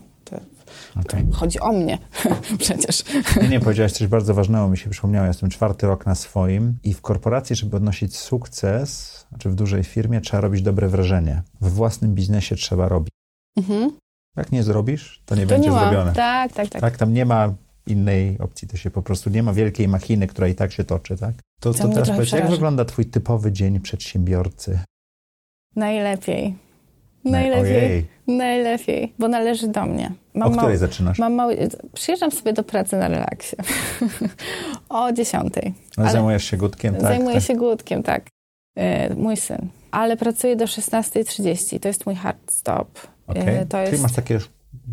Okay. 1.01 1.27
Chodzi 1.31 1.59
o 1.59 1.71
mnie 1.71 1.97
przecież. 2.59 3.03
Nie, 3.41 3.47
nie, 3.47 3.59
powiedziałaś 3.59 3.91
coś 3.91 4.07
bardzo 4.07 4.33
ważnego, 4.33 4.69
mi 4.69 4.77
się 4.77 4.89
przypomniało. 4.89 5.27
Jestem 5.27 5.49
czwarty 5.49 5.87
rok 5.87 6.05
na 6.05 6.15
swoim 6.15 6.77
i 6.83 6.93
w 6.93 7.01
korporacji, 7.01 7.55
żeby 7.55 7.77
odnosić 7.77 8.17
sukces, 8.17 9.22
znaczy 9.33 9.49
w 9.49 9.55
dużej 9.55 9.83
firmie, 9.83 10.21
trzeba 10.21 10.41
robić 10.41 10.61
dobre 10.61 10.89
wrażenie. 10.89 11.41
We 11.61 11.69
własnym 11.69 12.15
biznesie 12.15 12.55
trzeba 12.55 12.87
robić. 12.87 13.13
Mhm. 13.57 13.91
Jak 14.37 14.51
nie 14.51 14.63
zrobisz, 14.63 15.21
to 15.25 15.35
nie 15.35 15.41
to 15.41 15.49
będzie 15.49 15.69
nie 15.69 15.79
zrobione. 15.79 16.13
Tak, 16.13 16.53
tak, 16.53 16.69
tak. 16.69 16.81
Tak, 16.81 16.97
tam 16.97 17.13
nie 17.13 17.25
ma 17.25 17.53
innej 17.87 18.39
opcji, 18.39 18.67
to 18.67 18.77
się 18.77 18.91
po 18.91 19.01
prostu 19.01 19.29
nie 19.29 19.43
ma 19.43 19.53
wielkiej 19.53 19.87
machiny, 19.87 20.27
która 20.27 20.47
i 20.47 20.55
tak 20.55 20.71
się 20.71 20.83
toczy, 20.83 21.17
tak? 21.17 21.33
To, 21.59 21.73
to 21.73 21.87
teraz 21.87 22.09
powiedz, 22.09 22.31
jak 22.31 22.49
wygląda 22.49 22.85
twój 22.85 23.05
typowy 23.05 23.51
dzień 23.51 23.79
przedsiębiorcy? 23.79 24.79
Najlepiej. 25.75 26.55
Najlepiej. 27.25 27.77
Ojej. 27.77 28.05
Najlepiej, 28.27 29.13
bo 29.19 29.27
należy 29.27 29.67
do 29.67 29.85
mnie. 29.85 30.11
o 30.41 30.51
której 30.51 30.77
zaczynasz? 30.77 31.19
Mam 31.19 31.33
mały, 31.33 31.69
przyjeżdżam 31.93 32.31
sobie 32.31 32.53
do 32.53 32.63
pracy 32.63 32.95
na 32.95 33.07
relaksie. 33.07 33.55
o 34.89 35.11
10. 35.11 35.53
Ale 35.97 36.11
zajmujesz 36.11 36.43
się 36.43 36.57
głódkiem, 36.57 36.93
tak? 36.93 37.03
Zajmuję 37.03 37.35
tak? 37.35 37.43
się 37.43 37.55
głódkiem, 37.55 38.03
tak. 38.03 38.29
E, 38.75 39.15
mój 39.15 39.37
syn. 39.37 39.69
Ale 39.91 40.17
pracuję 40.17 40.55
do 40.55 40.65
16.30. 40.65 41.79
To 41.79 41.87
jest 41.87 42.05
mój 42.05 42.15
hard 42.15 42.51
stop. 42.51 42.99
Okay. 43.27 43.43
E, 43.43 43.65
to 43.65 43.77
Czyli 43.77 43.91
jest... 43.91 44.03
masz 44.03 44.13
takie 44.13 44.39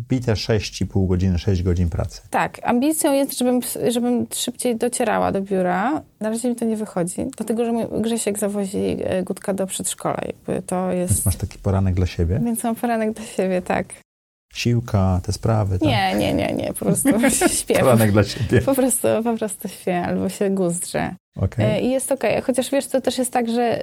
bite 0.09 0.33
6,5 0.33 1.07
godziny, 1.07 1.39
6 1.39 1.63
godzin 1.63 1.89
pracy. 1.89 2.21
Tak, 2.29 2.59
ambicją 2.63 3.13
jest, 3.13 3.37
żebym, 3.37 3.59
żebym 3.89 4.27
szybciej 4.33 4.75
docierała 4.75 5.31
do 5.31 5.41
biura. 5.41 6.01
Na 6.19 6.29
razie 6.29 6.49
mi 6.49 6.55
to 6.55 6.65
nie 6.65 6.77
wychodzi, 6.77 7.25
dlatego 7.37 7.65
że 7.65 7.71
mój 7.71 7.85
Grzesiek 8.01 8.39
zawozi 8.39 8.97
e, 9.03 9.23
Gutka 9.23 9.53
do 9.53 9.67
przedszkola. 9.67 10.17
Jakby 10.25 10.61
to 10.61 10.91
jest... 10.91 11.13
Więc 11.13 11.25
masz 11.25 11.35
taki 11.35 11.57
poranek 11.59 11.95
dla 11.95 12.05
siebie? 12.05 12.41
Więc 12.45 12.63
mam 12.63 12.75
poranek 12.75 13.13
dla 13.13 13.25
siebie, 13.25 13.61
tak. 13.61 13.93
Siłka, 14.53 15.21
te 15.23 15.33
sprawy, 15.33 15.79
tak? 15.79 15.89
Nie, 15.89 16.15
nie, 16.15 16.33
nie, 16.33 16.53
nie, 16.53 16.73
po 16.73 16.85
prostu 16.85 17.09
śpię. 17.59 17.79
Poranek 17.79 18.11
dla 18.11 18.23
siebie. 18.23 18.61
Po 18.61 18.75
prostu, 18.75 19.07
po 19.23 19.37
prostu 19.37 19.67
śpię 19.67 20.01
albo 20.01 20.29
się 20.29 20.49
guzdrze. 20.49 21.15
Okay. 21.35 21.81
I 21.81 21.91
jest. 21.91 22.11
Okay. 22.11 22.41
Chociaż 22.41 22.71
wiesz, 22.71 22.87
to 22.87 23.01
też 23.01 23.17
jest 23.17 23.33
tak, 23.33 23.49
że 23.49 23.81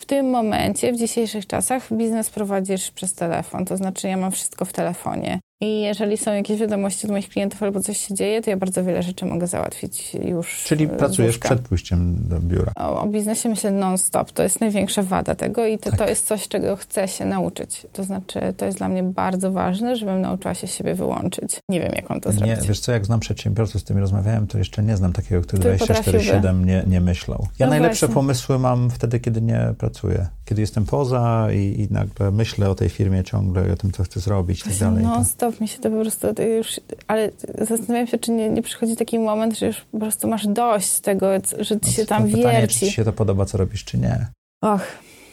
w 0.00 0.06
tym 0.06 0.30
momencie, 0.30 0.92
w 0.92 0.96
dzisiejszych 0.96 1.46
czasach, 1.46 1.92
biznes 1.92 2.30
prowadzisz 2.30 2.90
przez 2.90 3.14
telefon. 3.14 3.64
To 3.64 3.76
znaczy, 3.76 4.08
ja 4.08 4.16
mam 4.16 4.32
wszystko 4.32 4.64
w 4.64 4.72
telefonie. 4.72 5.40
I 5.60 5.80
jeżeli 5.80 6.16
są 6.16 6.32
jakieś 6.32 6.60
wiadomości 6.60 7.06
od 7.06 7.10
moich 7.10 7.28
klientów 7.28 7.62
albo 7.62 7.80
coś 7.80 7.98
się 7.98 8.14
dzieje, 8.14 8.42
to 8.42 8.50
ja 8.50 8.56
bardzo 8.56 8.84
wiele 8.84 9.02
rzeczy 9.02 9.26
mogę 9.26 9.46
załatwić 9.46 10.14
już. 10.14 10.64
Czyli 10.64 10.88
pracujesz 10.88 11.38
przed 11.38 11.60
pójściem 11.60 12.16
do 12.28 12.40
biura. 12.40 12.72
O, 12.76 13.02
o 13.02 13.06
biznesie 13.06 13.48
myślę 13.48 13.70
non-stop. 13.70 14.32
To 14.32 14.42
jest 14.42 14.60
największa 14.60 15.02
wada 15.02 15.34
tego 15.34 15.66
i 15.66 15.78
to, 15.78 15.90
tak. 15.90 15.98
to 15.98 16.08
jest 16.08 16.26
coś, 16.26 16.48
czego 16.48 16.76
chcę 16.76 17.08
się 17.08 17.24
nauczyć. 17.24 17.86
To 17.92 18.04
znaczy, 18.04 18.40
to 18.56 18.64
jest 18.64 18.78
dla 18.78 18.88
mnie 18.88 19.02
bardzo 19.02 19.52
ważne, 19.52 19.96
żebym 19.96 20.20
nauczyła 20.20 20.54
się 20.54 20.66
siebie 20.66 20.94
wyłączyć. 20.94 21.60
Nie 21.68 21.80
wiem, 21.80 21.92
jak 21.96 22.10
on 22.10 22.20
to 22.20 22.32
nie, 22.32 22.36
zrobić. 22.36 22.68
Wiesz 22.68 22.80
co, 22.80 22.92
jak 22.92 23.06
znam 23.06 23.20
przedsiębiorców, 23.20 23.80
z 23.80 23.84
którymi 23.84 24.00
rozmawiałem, 24.00 24.46
to 24.46 24.58
jeszcze 24.58 24.82
nie 24.82 24.96
znam 24.96 25.12
takiego, 25.12 25.42
który 25.42 25.62
24-7 25.76 26.64
nie, 26.64 26.84
nie 26.86 27.00
myślał. 27.00 27.46
Ja 27.58 27.66
no 27.66 27.70
najlepsze 27.70 28.06
właśnie. 28.06 28.14
pomysły 28.14 28.58
mam 28.58 28.90
wtedy, 28.90 29.20
kiedy 29.20 29.42
nie 29.42 29.74
pracuję. 29.78 30.26
Kiedy 30.44 30.60
jestem 30.60 30.86
poza 30.86 31.48
i, 31.52 31.80
i 31.80 31.92
nagle 31.92 32.30
myślę 32.30 32.70
o 32.70 32.74
tej 32.74 32.88
firmie 32.88 33.24
ciągle, 33.24 33.72
o 33.72 33.76
tym, 33.76 33.92
co 33.92 34.02
chcę 34.02 34.20
zrobić 34.20 34.60
i 34.60 34.64
tak 34.64 34.78
dalej. 34.78 35.04
Non 35.04 35.24
stop 35.44 35.60
mi 35.60 35.68
się 35.68 35.78
to 35.78 35.90
po 35.90 36.00
prostu 36.00 36.26
już, 36.56 36.80
ale 37.06 37.30
zastanawiam 37.58 38.06
się, 38.06 38.18
czy 38.18 38.30
nie, 38.30 38.50
nie 38.50 38.62
przychodzi 38.62 38.96
taki 38.96 39.18
moment, 39.18 39.58
że 39.58 39.66
już 39.66 39.80
po 39.80 39.98
prostu 39.98 40.28
masz 40.28 40.46
dość 40.46 41.00
tego, 41.00 41.26
że 41.58 41.80
ci 41.80 41.86
no, 41.86 41.92
się 41.92 42.06
tam 42.06 42.22
to 42.22 42.28
wierci. 42.28 42.42
Pytanie, 42.42 42.68
czy 42.68 42.78
ci 42.78 42.90
się 42.90 43.04
to 43.04 43.12
podoba, 43.12 43.44
co 43.44 43.58
robisz, 43.58 43.84
czy 43.84 43.98
nie. 43.98 44.26
Och. 44.62 44.82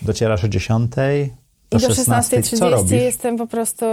Docierasz 0.02 0.44
o 0.44 0.48
10, 0.48 0.92
do 1.72 1.78
I 1.78 1.82
do 1.82 1.88
16.30 1.88 2.58
co 2.58 2.70
robisz? 2.70 2.92
jestem 2.92 3.38
po 3.38 3.48
prostu 3.48 3.86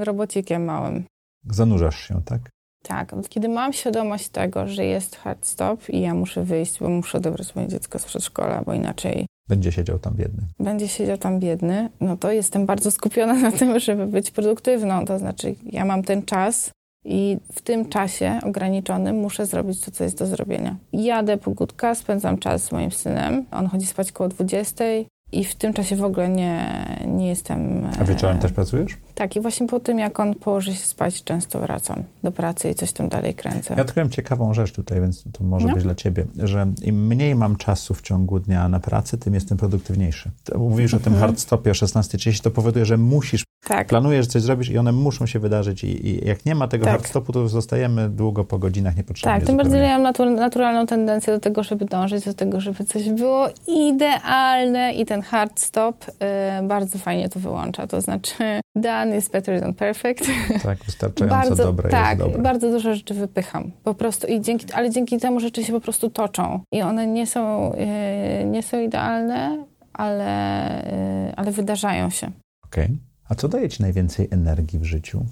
y, 0.00 0.04
robocikiem 0.04 0.64
małym. 0.64 1.04
Zanurzasz 1.50 2.08
się, 2.08 2.22
tak? 2.24 2.40
Tak, 2.82 3.14
kiedy 3.28 3.48
mam 3.48 3.72
świadomość 3.72 4.28
tego, 4.28 4.68
że 4.68 4.84
jest 4.84 5.16
hard 5.16 5.46
stop 5.46 5.88
i 5.88 6.00
ja 6.00 6.14
muszę 6.14 6.44
wyjść, 6.44 6.78
bo 6.80 6.88
muszę 6.88 7.18
odebrać 7.18 7.54
moje 7.54 7.68
dziecko 7.68 7.98
z 7.98 8.04
przedszkola, 8.04 8.62
bo 8.66 8.74
inaczej... 8.74 9.26
Będzie 9.52 9.72
siedział 9.72 9.98
tam 9.98 10.14
biedny. 10.14 10.42
Będzie 10.60 10.88
siedział 10.88 11.18
tam 11.18 11.40
biedny, 11.40 11.88
no 12.00 12.16
to 12.16 12.32
jestem 12.32 12.66
bardzo 12.66 12.90
skupiona 12.90 13.34
na 13.34 13.52
tym, 13.52 13.80
żeby 13.80 14.06
być 14.06 14.30
produktywną. 14.30 15.04
To 15.04 15.18
znaczy, 15.18 15.54
ja 15.64 15.84
mam 15.84 16.02
ten 16.02 16.22
czas 16.22 16.70
i 17.04 17.38
w 17.52 17.60
tym 17.60 17.88
czasie 17.88 18.40
ograniczonym 18.42 19.16
muszę 19.16 19.46
zrobić 19.46 19.80
to, 19.80 19.90
co 19.90 20.04
jest 20.04 20.18
do 20.18 20.26
zrobienia. 20.26 20.76
Jadę 20.92 21.36
po 21.36 21.50
Gutka, 21.50 21.94
spędzam 21.94 22.38
czas 22.38 22.64
z 22.64 22.72
moim 22.72 22.90
synem. 22.92 23.44
On 23.50 23.66
chodzi 23.66 23.86
spać 23.86 24.12
koło 24.12 24.28
20. 24.28 24.84
I 25.32 25.44
w 25.44 25.54
tym 25.54 25.72
czasie 25.72 25.96
w 25.96 26.04
ogóle 26.04 26.28
nie, 26.28 26.86
nie 27.06 27.28
jestem... 27.28 27.86
A 28.00 28.04
wieczorem 28.04 28.38
też 28.38 28.52
pracujesz? 28.52 28.96
Tak, 29.14 29.36
i 29.36 29.40
właśnie 29.40 29.66
po 29.66 29.80
tym, 29.80 29.98
jak 29.98 30.20
on 30.20 30.34
położy 30.34 30.74
się 30.74 30.86
spać, 30.86 31.24
często 31.24 31.60
wracam 31.60 32.02
do 32.22 32.32
pracy 32.32 32.70
i 32.70 32.74
coś 32.74 32.92
tam 32.92 33.08
dalej 33.08 33.34
kręcę. 33.34 33.74
Ja 33.76 33.82
odkryłem 33.82 34.10
ciekawą 34.10 34.54
rzecz 34.54 34.72
tutaj, 34.72 35.00
więc 35.00 35.24
to 35.32 35.44
może 35.44 35.68
no. 35.68 35.74
być 35.74 35.82
dla 35.82 35.94
ciebie, 35.94 36.26
że 36.38 36.66
im 36.82 37.06
mniej 37.06 37.34
mam 37.34 37.56
czasu 37.56 37.94
w 37.94 38.02
ciągu 38.02 38.40
dnia 38.40 38.68
na 38.68 38.80
pracę, 38.80 39.18
tym 39.18 39.34
jestem 39.34 39.58
produktywniejszy. 39.58 40.30
Mówisz 40.58 40.94
mhm. 40.94 41.02
o 41.02 41.04
tym 41.04 41.20
hard 41.20 41.40
stopie 41.40 41.70
o 41.70 41.74
16.30, 41.74 42.42
to 42.42 42.50
powoduje, 42.50 42.84
że 42.84 42.96
musisz, 42.96 43.44
tak. 43.68 43.88
planujesz 43.88 44.26
coś 44.26 44.42
zrobić 44.42 44.68
i 44.68 44.78
one 44.78 44.92
muszą 44.92 45.26
się 45.26 45.38
wydarzyć 45.38 45.84
i, 45.84 46.06
i 46.06 46.28
jak 46.28 46.46
nie 46.46 46.54
ma 46.54 46.68
tego 46.68 46.84
tak. 46.84 46.92
hard 46.92 47.06
stopu, 47.06 47.32
to 47.32 47.48
zostajemy 47.48 48.08
długo 48.08 48.44
po 48.44 48.58
godzinach 48.58 48.96
niepotrzebnie. 48.96 49.38
Tak, 49.38 49.46
tym 49.46 49.56
bardziej 49.56 49.80
ja 49.80 49.88
mam 49.88 50.02
natur 50.02 50.30
naturalną 50.30 50.86
tendencję 50.86 51.32
do 51.32 51.40
tego, 51.40 51.62
żeby 51.62 51.84
dążyć 51.84 52.24
do 52.24 52.34
tego, 52.34 52.60
żeby 52.60 52.84
coś 52.84 53.10
było 53.10 53.48
idealne 53.66 54.92
i 54.92 55.06
ten 55.06 55.22
hard 55.22 55.60
stop 55.60 56.04
y, 56.08 56.66
bardzo 56.66 56.98
fajnie 56.98 57.28
to 57.28 57.40
wyłącza. 57.40 57.86
To 57.86 58.00
znaczy 58.00 58.60
done 59.04 59.18
is 59.18 59.28
better 59.28 59.60
than 59.60 59.74
perfect. 59.74 60.26
Tak, 60.62 60.78
wystarczająco 60.84 61.36
bardzo, 61.36 61.64
dobre 61.64 61.90
tak, 61.90 62.18
jest 62.18 62.30
dobre. 62.30 62.42
bardzo 62.42 62.70
dużo 62.70 62.94
rzeczy 62.94 63.14
wypycham. 63.14 63.70
Po 63.84 63.94
prostu 63.94 64.26
i 64.26 64.40
dzięki, 64.40 64.72
ale 64.72 64.90
dzięki 64.90 65.18
temu 65.18 65.40
rzeczy 65.40 65.64
się 65.64 65.72
po 65.72 65.80
prostu 65.80 66.10
toczą. 66.10 66.60
I 66.72 66.82
one 66.82 67.06
nie 67.06 67.26
są, 67.26 67.72
y, 67.72 68.44
nie 68.44 68.62
są 68.62 68.80
idealne, 68.80 69.64
ale, 69.92 70.84
y, 71.28 71.36
ale 71.36 71.52
wydarzają 71.52 72.10
się. 72.10 72.30
Okej. 72.64 72.84
Okay. 72.84 72.96
A 73.28 73.34
co 73.34 73.48
daje 73.48 73.68
ci 73.68 73.82
najwięcej 73.82 74.28
energii 74.30 74.78
w 74.78 74.84
życiu? 74.84 75.24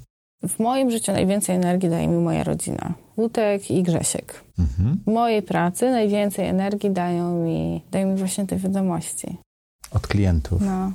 W 0.49 0.59
moim 0.59 0.91
życiu 0.91 1.13
najwięcej 1.13 1.57
energii 1.57 1.91
daje 1.91 2.09
mi 2.09 2.17
moja 2.17 2.45
rodzina. 2.45 2.95
Łutek 3.17 3.71
i 3.71 3.83
Grzesiek. 3.83 4.45
Mhm. 4.59 5.01
W 5.07 5.11
mojej 5.11 5.43
pracy 5.43 5.91
najwięcej 5.91 6.47
energii 6.47 6.91
dają 6.91 7.45
mi, 7.45 7.83
dają 7.91 8.09
mi 8.09 8.17
właśnie 8.17 8.47
te 8.47 8.57
wiadomości. 8.57 9.37
Od 9.93 10.07
klientów? 10.07 10.61
No. 10.61 10.93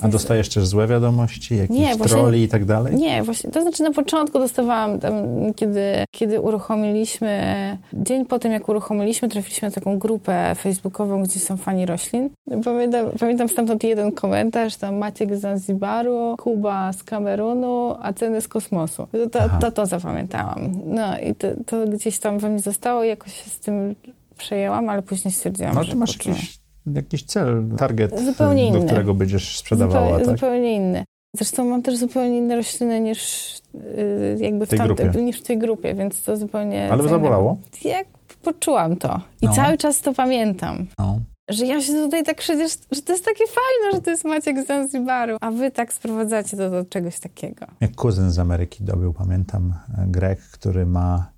A 0.00 0.08
dostajesz 0.08 0.48
też 0.48 0.66
złe 0.66 0.86
wiadomości, 0.86 1.56
jakieś 1.56 1.78
nie, 1.78 1.96
właśnie, 1.96 2.16
troli 2.16 2.42
i 2.42 2.48
tak 2.48 2.64
dalej? 2.64 2.94
Nie, 2.96 3.22
właśnie, 3.22 3.50
to 3.50 3.62
znaczy 3.62 3.82
na 3.82 3.92
początku 3.92 4.38
dostawałam, 4.38 4.98
tam, 4.98 5.14
kiedy, 5.56 5.82
kiedy 6.10 6.40
uruchomiliśmy, 6.40 7.78
dzień 7.92 8.26
po 8.26 8.38
tym 8.38 8.52
jak 8.52 8.68
uruchomiliśmy, 8.68 9.28
trafiliśmy 9.28 9.68
na 9.68 9.74
taką 9.74 9.98
grupę 9.98 10.54
facebookową, 10.54 11.22
gdzie 11.22 11.40
są 11.40 11.56
fani 11.56 11.86
roślin. 11.86 12.30
Pamiętam, 12.64 13.06
pamiętam 13.20 13.48
stamtąd 13.48 13.84
jeden 13.84 14.12
komentarz, 14.12 14.76
tam 14.76 14.96
Maciek 14.96 15.36
z 15.36 15.40
Zanzibaru, 15.40 16.34
Kuba 16.38 16.92
z 16.92 17.04
Kamerunu, 17.04 17.96
a 18.02 18.12
ceny 18.12 18.40
z 18.40 18.48
kosmosu. 18.48 19.06
To, 19.12 19.30
to, 19.30 19.48
to, 19.60 19.72
to 19.72 19.86
zapamiętałam. 19.86 20.72
No 20.86 21.18
i 21.18 21.34
to, 21.34 21.48
to, 21.66 21.86
gdzieś 21.86 22.18
tam 22.18 22.38
we 22.38 22.48
mnie 22.48 22.60
zostało 22.60 23.04
i 23.04 23.08
jakoś 23.08 23.44
się 23.44 23.50
z 23.50 23.58
tym 23.58 23.94
przejęłam, 24.38 24.88
ale 24.88 25.02
później 25.02 25.32
stwierdziłam, 25.32 25.74
no, 25.74 25.84
że... 25.84 25.94
masz 25.94 26.26
jakiś 26.26 26.59
jakiś 26.86 27.22
cel, 27.24 27.64
target, 27.78 28.20
zupełnie 28.24 28.72
do 28.72 28.78
inny. 28.78 28.86
którego 28.86 29.14
będziesz 29.14 29.58
sprzedawała, 29.58 30.04
zupełnie, 30.06 30.24
tak? 30.26 30.36
Zupełnie 30.36 30.74
inny. 30.76 31.04
Zresztą 31.36 31.64
mam 31.64 31.82
też 31.82 31.96
zupełnie 31.96 32.38
inne 32.38 32.56
rośliny 32.56 33.00
niż 33.00 33.50
yy, 33.74 34.36
jakby 34.40 34.66
w, 34.66 34.68
tej 34.68 34.78
tamte, 34.78 35.04
grupie. 35.04 35.22
niż 35.22 35.40
w 35.40 35.42
tej 35.42 35.58
grupie, 35.58 35.94
więc 35.94 36.22
to 36.22 36.36
zupełnie... 36.36 36.92
Ale 36.92 37.08
zabolało? 37.08 37.58
Jak 37.84 38.06
poczułam 38.42 38.96
to. 38.96 39.20
I 39.42 39.46
No. 39.46 39.52
cały 39.52 39.78
czas 39.78 40.00
to 40.00 40.14
pamiętam. 40.14 40.86
No. 40.98 41.18
Że 41.50 41.66
ja 41.66 41.80
się 41.82 41.92
tutaj 41.92 42.24
tak 42.24 42.36
przecież, 42.38 42.72
że 42.90 43.02
to 43.02 43.12
jest 43.12 43.24
takie 43.24 43.44
fajne, 43.46 43.96
że 43.96 44.02
to 44.02 44.10
jest 44.10 44.24
Maciek 44.24 44.62
z 44.64 44.66
Zanzibaru, 44.66 45.36
a 45.40 45.50
wy 45.50 45.70
tak 45.70 45.92
sprowadzacie 45.92 46.56
to 46.56 46.70
do 46.70 46.84
czegoś 46.84 47.18
takiego. 47.18 47.66
Jak 47.80 47.94
kuzyn 47.94 48.30
z 48.30 48.38
Ameryki 48.38 48.84
dobył, 48.84 49.12
pamiętam, 49.12 49.74
Grek, 50.06 50.40
który 50.40 50.86
ma 50.86 51.30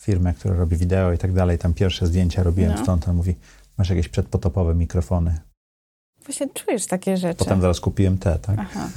firmę, 0.00 0.34
która 0.34 0.54
robi 0.54 0.76
wideo 0.76 1.12
i 1.12 1.18
tak 1.18 1.32
dalej, 1.32 1.58
tam 1.58 1.74
pierwsze 1.74 2.06
zdjęcia 2.06 2.42
robiłem 2.42 2.72
No. 2.76 2.82
stąd, 2.82 3.08
on 3.08 3.16
mówi, 3.16 3.34
masz 3.78 3.90
jakieś 3.90 4.08
przedpotopowe 4.08 4.74
mikrofony. 4.74 5.38
Właśnie 6.26 6.48
czujesz 6.54 6.86
takie 6.86 7.16
rzeczy. 7.16 7.38
Potem 7.38 7.60
zaraz 7.60 7.80
kupiłem 7.80 8.18
te, 8.18 8.38
tak? 8.38 8.56
Aha. 8.58 8.88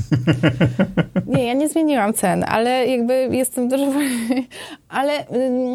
Nie, 1.25 1.43
ja 1.45 1.53
nie 1.53 1.69
zmieniłam 1.69 2.13
cen, 2.13 2.45
ale 2.47 2.87
jakby 2.87 3.29
jestem 3.31 3.69
dużo... 3.69 3.85
Ale 4.89 5.25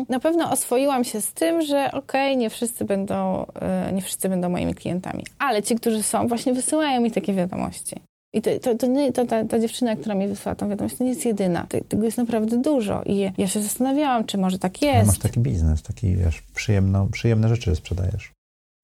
na 0.09 0.21
pewno 0.21 0.51
oswoiłam 0.51 1.05
się 1.05 1.21
z 1.21 1.33
tym, 1.33 1.63
że 1.63 1.91
okej, 1.93 2.37
nie 2.37 2.51
wszyscy 2.51 2.85
będą, 2.85 3.47
y, 3.89 3.93
nie 3.93 4.03
wszyscy 4.03 4.29
będą 4.29 4.49
moimi 4.49 4.75
klientami, 4.75 5.25
ale 5.39 5.63
ci, 5.63 5.75
którzy 5.75 6.03
są, 6.03 6.29
właśnie 6.29 6.55
wysyłają 6.55 7.01
mi 7.01 7.11
takie 7.11 7.35
wiadomości. 7.35 7.97
I 8.35 8.43
to, 8.43 8.51
to, 8.63 8.75
to, 8.75 8.87
nie, 8.87 9.13
to 9.13 9.27
ta, 9.27 9.45
ta 9.45 9.59
dziewczyna, 9.59 9.97
która 9.97 10.15
mi 10.15 10.29
wysłała 10.29 10.57
tą 10.57 10.69
wiadomość, 10.69 10.97
to 10.97 11.05
nie 11.05 11.11
jest 11.11 11.25
jedyna. 11.25 11.67
Te- 11.69 11.81
Tego 11.81 12.05
jest 12.05 12.19
naprawdę 12.19 12.63
dużo. 12.63 13.03
I 13.07 13.31
ja 13.39 13.49
się 13.49 13.63
zastanawiałam, 13.63 14.25
czy 14.25 14.39
może 14.39 14.59
tak 14.59 14.73
Ale 14.83 14.93
jest. 14.93 15.07
Masz 15.07 15.19
taki 15.19 15.41
biznes, 15.41 15.83
taki, 15.83 16.17
wiesz, 16.17 16.43
przyjemno, 16.55 17.07
przyjemne 17.13 17.49
rzeczy 17.49 17.77
sprzedajesz. 17.77 18.33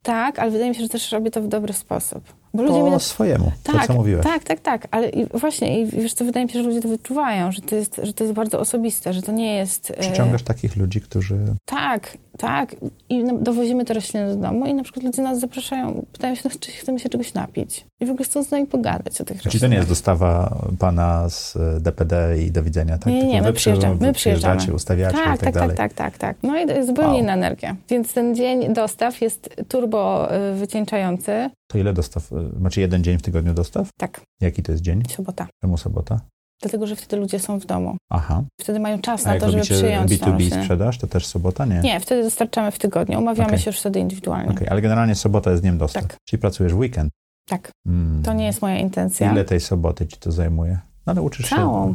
Tak, 0.03 0.39
ale 0.39 0.51
wydaje 0.51 0.71
mi 0.71 0.77
się, 0.77 0.83
że 0.83 0.89
też 0.89 1.13
robię 1.13 1.31
to 1.31 1.43
w 1.43 1.49
dobry 1.49 1.73
sposób. 1.73 2.21
Bo 2.55 2.63
ludzie 2.63 2.81
Po 2.81 2.91
na 2.91 2.99
swojemu, 2.99 3.53
Tak, 3.63 3.81
to 3.81 3.87
co 3.87 3.93
mówiłeś. 3.95 4.25
tak, 4.25 4.45
tak, 4.45 4.61
tak, 4.61 4.89
ale 4.91 5.09
i 5.09 5.27
właśnie, 5.27 5.81
i 5.81 5.87
wiesz 5.87 6.15
co, 6.15 6.25
wydaje 6.25 6.47
mi 6.47 6.53
się, 6.53 6.63
że 6.63 6.69
ludzie 6.69 6.81
to 6.81 6.89
wyczuwają, 6.89 7.53
że 7.53 7.61
to 7.63 7.75
jest, 7.77 8.01
że 8.03 8.13
to 8.13 8.25
jest 8.25 8.35
bardzo 8.35 8.61
osobiste, 8.61 9.13
że 9.13 9.23
to 9.23 9.33
nie 9.33 9.55
jest... 9.57 9.91
e, 9.91 9.95
Przyciągasz 10.01 10.43
takich 10.43 10.77
ludzi, 10.77 11.01
którzy... 11.01 11.39
Tak, 11.65 12.19
tak. 12.39 12.77
I 13.09 13.25
no, 13.25 13.39
dowozimy 13.39 13.85
te 13.85 13.95
rośliny 13.95 14.27
do 14.35 14.37
domu 14.37 14.67
i 14.67 14.75
na 14.75 14.83
przykład 14.83 15.05
ludzie 15.05 15.23
nas 15.23 15.41
zapraszają, 15.41 16.07
pytają 16.13 16.35
się, 16.35 16.49
czy 16.61 16.73
chcemy 16.73 16.99
się 16.99 17.09
czegoś 17.09 17.35
napić. 17.35 17.87
I 18.01 18.07
w 18.07 18.11
ogóle 18.11 18.25
chcą 18.25 18.43
z 18.45 18.51
nami 18.51 18.67
pogadać 18.67 19.21
o 19.21 19.25
tych 19.25 19.37
Czyli 19.37 19.41
to 19.43 19.45
roślinach. 19.49 19.71
nie 19.71 19.77
jest 19.77 19.89
dostawa 19.89 20.57
pana 20.79 21.29
z 21.29 21.57
e, 21.57 21.81
DPD 21.81 22.43
i 22.43 22.51
do 22.51 22.63
widzenia, 22.63 22.99
tak? 22.99 23.07
Nie, 23.13 23.25
nie, 23.27 23.43
my 23.43 23.53
przyjeżdżamy, 23.53 23.95
my 24.01 24.13
przyjeżdżamy. 24.13 24.55
przyjeżdżacie, 24.57 24.75
ustawiacie 24.75 25.17
tak, 25.17 25.27
i 25.27 25.31
tak, 25.31 25.41
tak, 25.41 25.55
dalej. 25.55 25.77
tak, 25.77 25.93
tak, 25.95 26.19
tak, 26.19 26.19
tak. 26.19 26.37
No 26.43 26.59
i 26.61 26.67
to 26.67 26.73
jest 26.73 26.89
zupełnie 26.89 27.13
Wow. 27.13 27.21
inna 27.23 27.33
energia. 27.35 27.77
Więc 27.89 28.13
ten 28.15 28.35
dzień 28.35 28.75
dostaw 28.75 29.21
jest 29.21 29.57
turbo 29.69 30.29
y, 30.53 30.55
wycieńczający. 30.55 31.51
To 31.69 31.79
ile 31.79 31.93
dostaw? 31.93 32.33
y, 32.33 32.35
Macie 32.61 32.81
jeden 32.81 33.05
dzień 33.05 33.19
w 33.19 33.23
tygodniu 33.23 33.55
dostaw? 33.55 33.89
Tak, 33.99 34.21
Jaki 34.41 34.63
to 34.63 34.73
jest 34.73 34.85
dzień? 34.85 35.03
sobota. 35.17 35.47
Czemu 35.63 35.77
sobota? 35.79 36.21
Dlatego, 36.63 36.87
że 36.87 36.97
wtedy 36.97 37.17
ludzie 37.17 37.39
są 37.39 37.59
w 37.61 37.67
domu. 37.67 37.97
Aha. 38.11 38.43
Wtedy 38.61 38.81
mają 38.81 38.99
czas 39.01 39.27
A 39.27 39.35
na 39.35 39.41
to, 39.41 39.51
żeby 39.51 39.63
przyjąć 39.63 40.19
tą 40.21 40.27
B2B 40.27 40.33
roślinę. 40.33 40.63
sprzedaż, 40.63 40.99
to 40.99 41.07
też 41.07 41.27
sobota? 41.27 41.65
Nie. 41.65 41.81
Nie, 41.81 42.01
wtedy 42.01 42.23
dostarczamy 42.23 42.71
w 42.71 42.79
tygodniu. 42.79 43.19
Umawiamy 43.19 43.49
Okej. 43.49 43.59
się 43.59 43.71
już 43.71 43.81
wtedy 43.81 44.01
indywidualnie. 44.01 44.51
Okej, 44.51 44.69
ale 44.69 44.81
generalnie 44.83 45.15
sobota 45.15 45.51
jest 45.51 45.63
dniem 45.63 45.79
dostaw. 45.79 46.03
Tak. 46.03 46.17
Czyli 46.29 46.41
pracujesz 46.41 46.75
w 46.75 46.79
weekend. 46.79 47.11
Tak, 47.49 47.71
Mm. 47.87 48.23
to 48.23 48.33
nie 48.33 48.47
jest 48.47 48.63
moja 48.63 48.77
intencja. 48.79 49.33
Ile 49.33 49.45
tej 49.45 49.61
soboty 49.61 50.07
ci 50.07 50.17
to 50.17 50.33
zajmuje? 50.33 50.79
No 51.07 51.11
ale 51.13 51.23
uczysz 51.23 51.49
Całą. 51.49 51.89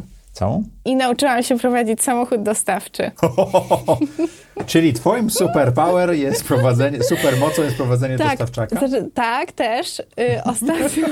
I 0.84 0.96
nauczyłam 0.96 1.42
się 1.42 1.58
prowadzić 1.58 2.02
samochód 2.02 2.42
dostawczy. 2.42 3.10
Czyli 4.66 4.92
twoim 4.92 5.30
superpower 5.30 6.14
jest 6.14 6.44
prowadzenie, 6.44 7.02
supermocą 7.02 7.62
jest 7.62 7.76
prowadzenie 7.76 8.18
Tak, 8.18 8.28
dostawczaka? 8.28 8.78
Znaczy, 8.78 9.10
tak, 9.14 9.52
też. 9.52 9.98
Y, 10.00 10.04
ostatnio, 10.44 11.04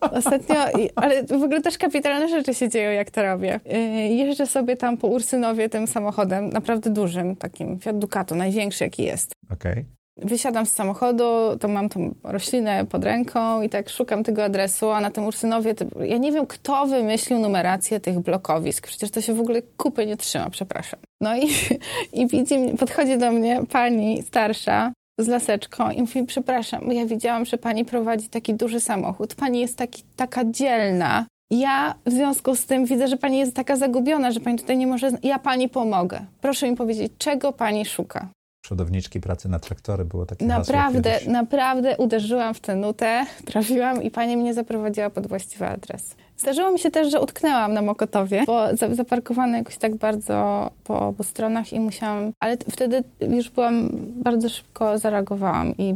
ostatnio 0.00 0.54
ale 0.94 1.24
w 1.24 1.42
ogóle 1.42 1.62
też 1.62 1.78
kapitalne 1.78 2.28
rzeczy 2.28 2.54
się 2.54 2.68
dzieją, 2.68 2.90
jak 2.90 3.10
to 3.10 3.22
robię. 3.22 3.60
Y, 3.74 3.78
jeżdżę 4.08 4.46
sobie 4.46 4.76
tam 4.76 4.96
po 4.96 5.06
Ursynowie 5.08 5.68
tym 5.68 5.86
samochodem, 5.86 6.48
naprawdę 6.48 6.90
dużym, 6.90 7.36
takim 7.36 7.78
Fiat 7.78 7.98
Ducato, 7.98 8.34
największy 8.34 8.84
jaki 8.84 9.02
jest. 9.02 9.32
Okej. 9.50 9.95
Wysiadam 10.16 10.66
z 10.66 10.72
samochodu, 10.72 11.24
to 11.60 11.68
mam 11.68 11.88
tą 11.88 12.14
roślinę 12.24 12.86
pod 12.86 13.04
ręką 13.04 13.62
i 13.62 13.68
tak 13.68 13.88
szukam 13.88 14.24
tego 14.24 14.44
adresu, 14.44 14.90
a 14.90 15.00
na 15.00 15.10
tym 15.10 15.24
Ursynowie, 15.24 15.74
to, 15.74 16.04
ja 16.04 16.18
nie 16.18 16.32
wiem, 16.32 16.46
kto 16.46 16.86
wymyślił 16.86 17.38
numerację 17.38 18.00
tych 18.00 18.18
blokowisk. 18.20 18.86
Przecież 18.86 19.10
to 19.10 19.20
się 19.20 19.34
w 19.34 19.40
ogóle 19.40 19.62
kupy 19.76 20.06
nie 20.06 20.16
trzyma, 20.16 20.50
przepraszam. 20.50 21.00
No 21.20 21.36
i, 21.36 21.48
i 22.20 22.26
widzi, 22.26 22.54
podchodzi 22.78 23.18
do 23.18 23.32
mnie 23.32 23.60
pani 23.72 24.22
starsza 24.22 24.92
z 25.20 25.28
laseczką 25.28 25.90
i 25.90 26.00
mówi, 26.00 26.24
przepraszam, 26.24 26.92
ja 26.92 27.06
widziałam, 27.06 27.44
że 27.44 27.58
pani 27.58 27.84
prowadzi 27.84 28.28
taki 28.28 28.54
duży 28.54 28.80
samochód. 28.80 29.34
Pani 29.34 29.60
jest 29.60 29.76
taki, 29.78 30.02
taka 30.16 30.44
dzielna. 30.44 31.26
Ja 31.50 31.94
w 32.06 32.10
związku 32.10 32.54
z 32.54 32.66
tym 32.66 32.84
widzę, 32.84 33.08
że 33.08 33.16
pani 33.16 33.38
jest 33.38 33.54
taka 33.54 33.76
zagubiona, 33.76 34.30
że 34.30 34.40
pani 34.40 34.58
tutaj 34.58 34.76
nie 34.76 34.86
może... 34.86 35.10
Ja 35.22 35.38
pani 35.38 35.68
pomogę. 35.68 36.20
Proszę 36.40 36.70
mi 36.70 36.76
powiedzieć, 36.76 37.12
czego 37.18 37.52
pani 37.52 37.84
szuka? 37.84 38.28
Przodowniczki 38.66 39.20
pracy 39.20 39.48
na 39.48 39.58
traktory 39.58 40.04
było 40.04 40.26
takie 40.26 40.48
hasło 40.48 40.58
Naprawdę, 40.58 41.12
kiedyś. 41.12 41.28
naprawdę 41.28 41.96
uderzyłam 41.96 42.54
w 42.54 42.60
tę 42.60 42.76
nutę, 42.76 43.24
trafiłam 43.46 44.02
i 44.02 44.10
pani 44.10 44.36
mnie 44.36 44.54
zaprowadziła 44.54 45.10
pod 45.10 45.26
właściwy 45.26 45.66
adres. 45.66 46.14
Zdarzyło 46.38 46.70
mi 46.70 46.78
się 46.78 46.90
też, 46.90 47.10
że 47.12 47.20
utknęłam 47.20 47.72
na 47.74 47.82
Mokotowie, 47.82 48.44
bo 48.46 48.76
za- 48.76 48.94
zaparkowane 48.94 49.58
jakoś 49.58 49.76
tak 49.76 49.96
bardzo 49.96 50.70
po 50.84 51.00
obu 51.08 51.22
stronach 51.22 51.72
i 51.72 51.80
musiałam, 51.80 52.32
ale 52.40 52.56
wtedy 52.70 53.04
już 53.20 53.50
byłam, 53.50 53.88
bardzo 54.22 54.48
szybko 54.48 54.98
zareagowałam 54.98 55.74
i 55.78 55.90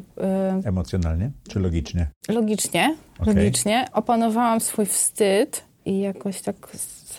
y, 0.64 0.68
Emocjonalnie 0.68 1.30
czy 1.48 1.60
logicznie? 1.60 2.06
logicznie, 2.28 2.96
Okej. 3.20 3.34
logicznie 3.34 3.86
opanowałam 3.92 4.60
swój 4.60 4.86
wstyd 4.86 5.64
i 5.84 6.00
jakoś 6.00 6.40
tak 6.40 6.56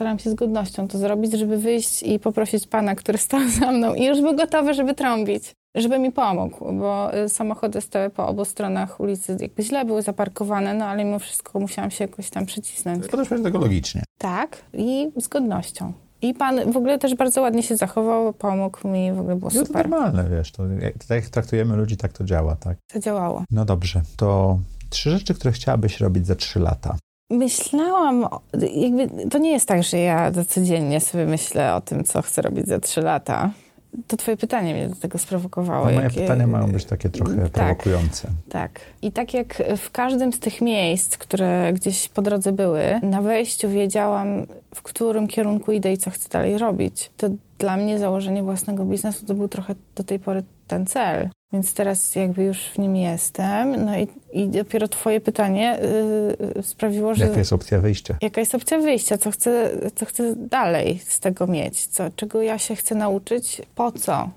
staram 0.01 0.19
się 0.19 0.29
z 0.29 0.33
godnością 0.33 0.87
to 0.87 0.97
zrobić, 0.97 1.31
żeby 1.31 1.57
wyjść 1.57 2.03
i 2.03 2.19
poprosić 2.19 2.67
pana, 2.67 2.95
który 2.95 3.17
stał 3.17 3.49
za 3.59 3.71
mną 3.71 3.93
i 3.93 4.05
już 4.05 4.21
był 4.21 4.35
gotowy, 4.35 4.73
żeby 4.73 4.93
trąbić, 4.93 5.55
żeby 5.75 5.99
mi 5.99 6.11
pomógł, 6.11 6.73
bo 6.73 7.17
y, 7.17 7.29
samochody 7.29 7.81
stały 7.81 8.09
po 8.09 8.27
obu 8.27 8.45
stronach 8.45 8.99
ulicy, 8.99 9.37
jakby 9.39 9.63
źle 9.63 9.85
były 9.85 10.01
zaparkowane, 10.01 10.73
no 10.73 10.85
ale 10.85 11.05
mimo 11.05 11.19
wszystko 11.19 11.59
musiałam 11.59 11.91
się 11.91 12.03
jakoś 12.03 12.29
tam 12.29 12.45
przycisnąć. 12.45 13.07
Podeszłaś 13.07 13.39
do 13.39 13.43
tego 13.43 13.59
logicznie. 13.59 14.03
Tak, 14.17 14.57
i 14.73 15.11
z 15.17 15.27
godnością. 15.27 15.93
I 16.21 16.33
pan 16.33 16.71
w 16.71 16.77
ogóle 16.77 16.99
też 16.99 17.15
bardzo 17.15 17.41
ładnie 17.41 17.63
się 17.63 17.77
zachował, 17.77 18.33
pomógł 18.33 18.87
mi, 18.87 19.13
w 19.13 19.19
ogóle 19.19 19.35
było 19.35 19.51
No 19.53 19.59
to 19.59 19.65
super. 19.65 19.89
normalne, 19.89 20.29
wiesz, 20.29 20.51
to 20.51 20.63
jak, 21.09 21.29
traktujemy 21.29 21.75
ludzi, 21.75 21.97
tak 21.97 22.13
to 22.13 22.23
działa, 22.23 22.55
tak? 22.55 22.77
Zadziałało. 22.93 23.43
No 23.51 23.65
dobrze, 23.65 24.01
to 24.17 24.59
trzy 24.89 25.11
rzeczy, 25.11 25.33
które 25.33 25.51
chciałabyś 25.51 25.99
robić 25.99 26.27
za 26.27 26.35
trzy 26.35 26.59
lata. 26.59 26.97
Myślałam, 27.31 28.27
jakby 28.73 29.29
to 29.29 29.37
nie 29.37 29.51
jest 29.51 29.67
tak, 29.67 29.83
że 29.83 29.97
ja 29.97 30.31
codziennie 30.47 30.99
sobie 30.99 31.25
myślę 31.25 31.75
o 31.75 31.81
tym, 31.81 32.03
co 32.03 32.21
chcę 32.21 32.41
robić 32.41 32.67
za 32.67 32.79
trzy 32.79 33.01
lata. 33.01 33.51
To 34.07 34.17
twoje 34.17 34.37
pytanie 34.37 34.73
mnie 34.73 34.89
do 34.89 34.95
tego 34.95 35.17
sprowokowało. 35.17 35.85
No 35.85 35.91
moje 35.91 36.03
jakie- 36.03 36.21
pytania 36.21 36.47
mają 36.47 36.71
być 36.71 36.85
takie 36.85 37.09
trochę 37.09 37.35
tak. 37.35 37.51
prowokujące. 37.51 38.27
Tak. 38.49 38.79
I 39.01 39.11
tak 39.11 39.33
jak 39.33 39.63
w 39.77 39.91
każdym 39.91 40.33
z 40.33 40.39
tych 40.39 40.61
miejsc, 40.61 41.17
które 41.17 41.73
gdzieś 41.73 42.09
po 42.09 42.21
drodze 42.21 42.51
były, 42.51 42.83
na 43.03 43.21
wejściu 43.21 43.69
wiedziałam, 43.69 44.45
w 44.75 44.81
którym 44.81 45.27
kierunku 45.27 45.71
idę 45.71 45.93
i 45.93 45.97
co 45.97 46.11
chcę 46.11 46.29
dalej 46.29 46.57
robić. 46.57 47.11
To 47.17 47.27
dla 47.59 47.77
mnie 47.77 47.99
założenie 47.99 48.43
własnego 48.43 48.85
biznesu 48.85 49.25
to 49.25 49.33
był 49.33 49.47
trochę 49.47 49.75
do 49.95 50.03
tej 50.03 50.19
pory 50.19 50.43
ten 50.71 50.85
cel. 50.85 51.29
Więc 51.53 51.73
teraz 51.73 52.15
jakby 52.15 52.43
już 52.43 52.63
w 52.63 52.77
nim 52.77 52.95
jestem. 52.95 53.85
No 53.85 53.97
i, 53.97 54.07
i 54.33 54.47
dopiero 54.47 54.87
twoje 54.87 55.21
pytanie 55.21 55.79
yy, 56.55 56.63
sprawiło, 56.63 57.15
że... 57.15 57.25
Jaka 57.25 57.39
jest 57.39 57.53
opcja 57.53 57.79
wyjścia? 57.79 58.15
Jaka 58.21 58.41
jest 58.41 58.55
opcja 58.55 58.77
wyjścia? 58.77 59.17
Co 59.17 59.31
chcę, 59.31 59.71
co 59.95 60.05
chcę 60.05 60.35
dalej 60.35 60.99
z 61.07 61.19
tego 61.19 61.47
mieć? 61.47 61.87
Co, 61.87 62.03
czego 62.15 62.41
ja 62.41 62.57
się 62.57 62.75
chcę 62.75 62.95
nauczyć? 62.95 63.61
Po 63.75 63.91
co? 63.91 64.29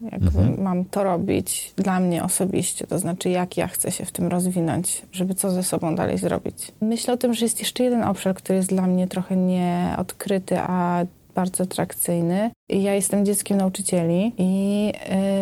Jakby 0.00 0.26
Mhm. 0.26 0.62
mam 0.62 0.84
to 0.84 1.04
robić 1.04 1.72
dla 1.76 2.00
mnie 2.00 2.24
osobiście, 2.24 2.86
to 2.86 2.98
znaczy 2.98 3.28
jak 3.30 3.56
ja 3.56 3.68
chcę 3.68 3.90
się 3.92 4.04
w 4.04 4.12
tym 4.12 4.28
rozwinąć, 4.28 5.02
żeby 5.12 5.34
co 5.34 5.50
ze 5.50 5.62
sobą 5.62 5.94
dalej 5.94 6.18
zrobić. 6.18 6.72
Myślę 6.80 7.14
o 7.14 7.16
tym, 7.16 7.34
że 7.34 7.44
jest 7.44 7.58
jeszcze 7.58 7.84
jeden 7.84 8.02
obszar, 8.02 8.34
który 8.34 8.56
jest 8.56 8.68
dla 8.68 8.86
mnie 8.86 9.08
trochę 9.08 9.36
nieodkryty, 9.36 10.58
a 10.58 11.04
bardzo 11.36 11.64
atrakcyjny. 11.64 12.50
I 12.68 12.82
Ja 12.82 12.94
jestem 12.94 13.24
dzieckiem 13.24 13.58
nauczycieli 13.58 14.32
i 14.38 14.92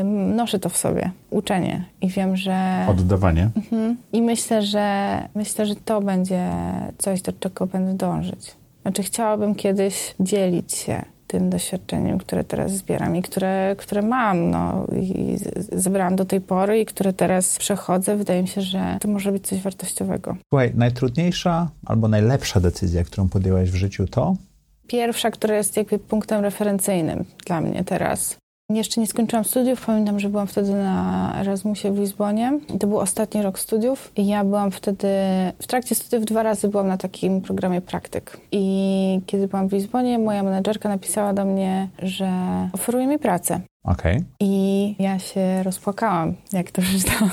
ym, 0.00 0.36
noszę 0.36 0.58
to 0.58 0.68
w 0.68 0.76
sobie, 0.76 1.10
uczenie. 1.30 1.84
I 2.00 2.08
wiem, 2.08 2.36
że... 2.36 2.86
Oddawanie. 2.88 3.50
Mhm. 3.56 3.96
I 4.12 4.22
myślę, 4.22 4.62
że 4.62 5.18
myślę, 5.34 5.66
że 5.66 5.74
to 5.76 6.00
będzie 6.00 6.50
coś, 6.98 7.22
do 7.22 7.32
czego 7.32 7.66
będę 7.66 7.94
dążyć. 7.94 8.54
Znaczy, 8.82 9.02
chciałabym 9.02 9.54
kiedyś 9.54 10.14
dzielić 10.20 10.72
się 10.72 11.02
tym 11.26 11.50
doświadczeniem, 11.50 12.18
które 12.18 12.44
teraz 12.44 12.72
zbieram 12.72 13.16
i 13.16 13.22
które, 13.22 13.76
które 13.78 14.02
mam, 14.02 14.50
no, 14.50 14.86
i 15.02 15.36
zebrałam 15.72 16.16
do 16.16 16.24
tej 16.24 16.40
pory 16.40 16.80
i 16.80 16.86
które 16.86 17.12
teraz 17.12 17.58
przechodzę. 17.58 18.16
Wydaje 18.16 18.42
mi 18.42 18.48
się, 18.48 18.60
że 18.60 18.98
to 19.00 19.08
może 19.08 19.32
być 19.32 19.46
coś 19.46 19.60
wartościowego. 19.60 20.36
Słuchaj, 20.48 20.72
najtrudniejsza 20.74 21.70
albo 21.86 22.08
najlepsza 22.08 22.60
decyzja, 22.60 23.04
którą 23.04 23.28
podjęłaś 23.28 23.70
w 23.70 23.74
życiu 23.74 24.06
to? 24.06 24.36
Pierwsza, 24.86 25.30
która 25.30 25.56
jest 25.56 25.76
jakby 25.76 25.98
punktem 25.98 26.40
referencyjnym 26.40 27.24
dla 27.46 27.60
mnie 27.60 27.84
teraz. 27.84 28.36
Jeszcze 28.70 29.00
nie 29.00 29.06
skończyłam 29.06 29.44
studiów. 29.44 29.86
Pamiętam, 29.86 30.20
że 30.20 30.28
byłam 30.28 30.46
wtedy 30.46 30.74
na 30.74 31.32
Erasmusie 31.40 31.92
w 31.92 31.98
Lizbonie. 31.98 32.58
I 32.74 32.78
to 32.78 32.86
był 32.86 32.98
ostatni 32.98 33.42
rok 33.42 33.58
studiów. 33.58 34.12
I 34.16 34.26
ja 34.26 34.44
byłam 34.44 34.70
wtedy, 34.70 35.08
w 35.62 35.66
trakcie 35.66 35.94
studiów 35.94 36.24
dwa 36.24 36.42
razy 36.42 36.68
byłam 36.68 36.88
na 36.88 36.96
takim 36.96 37.40
programie 37.40 37.80
praktyk. 37.80 38.40
I 38.52 39.20
kiedy 39.26 39.48
byłam 39.48 39.68
w 39.68 39.72
Lizbonie, 39.72 40.18
moja 40.18 40.42
menedżerka 40.42 40.88
napisała 40.88 41.32
do 41.32 41.44
mnie, 41.44 41.88
że 42.02 42.30
oferuje 42.72 43.06
mi 43.06 43.18
pracę. 43.18 43.60
Okej. 43.84 44.24
I 44.40 44.94
ja 44.98 45.18
się 45.18 45.62
rozpłakałam, 45.62 46.34
jak 46.52 46.70
to 46.70 46.82
przeczytałam. 46.86 47.30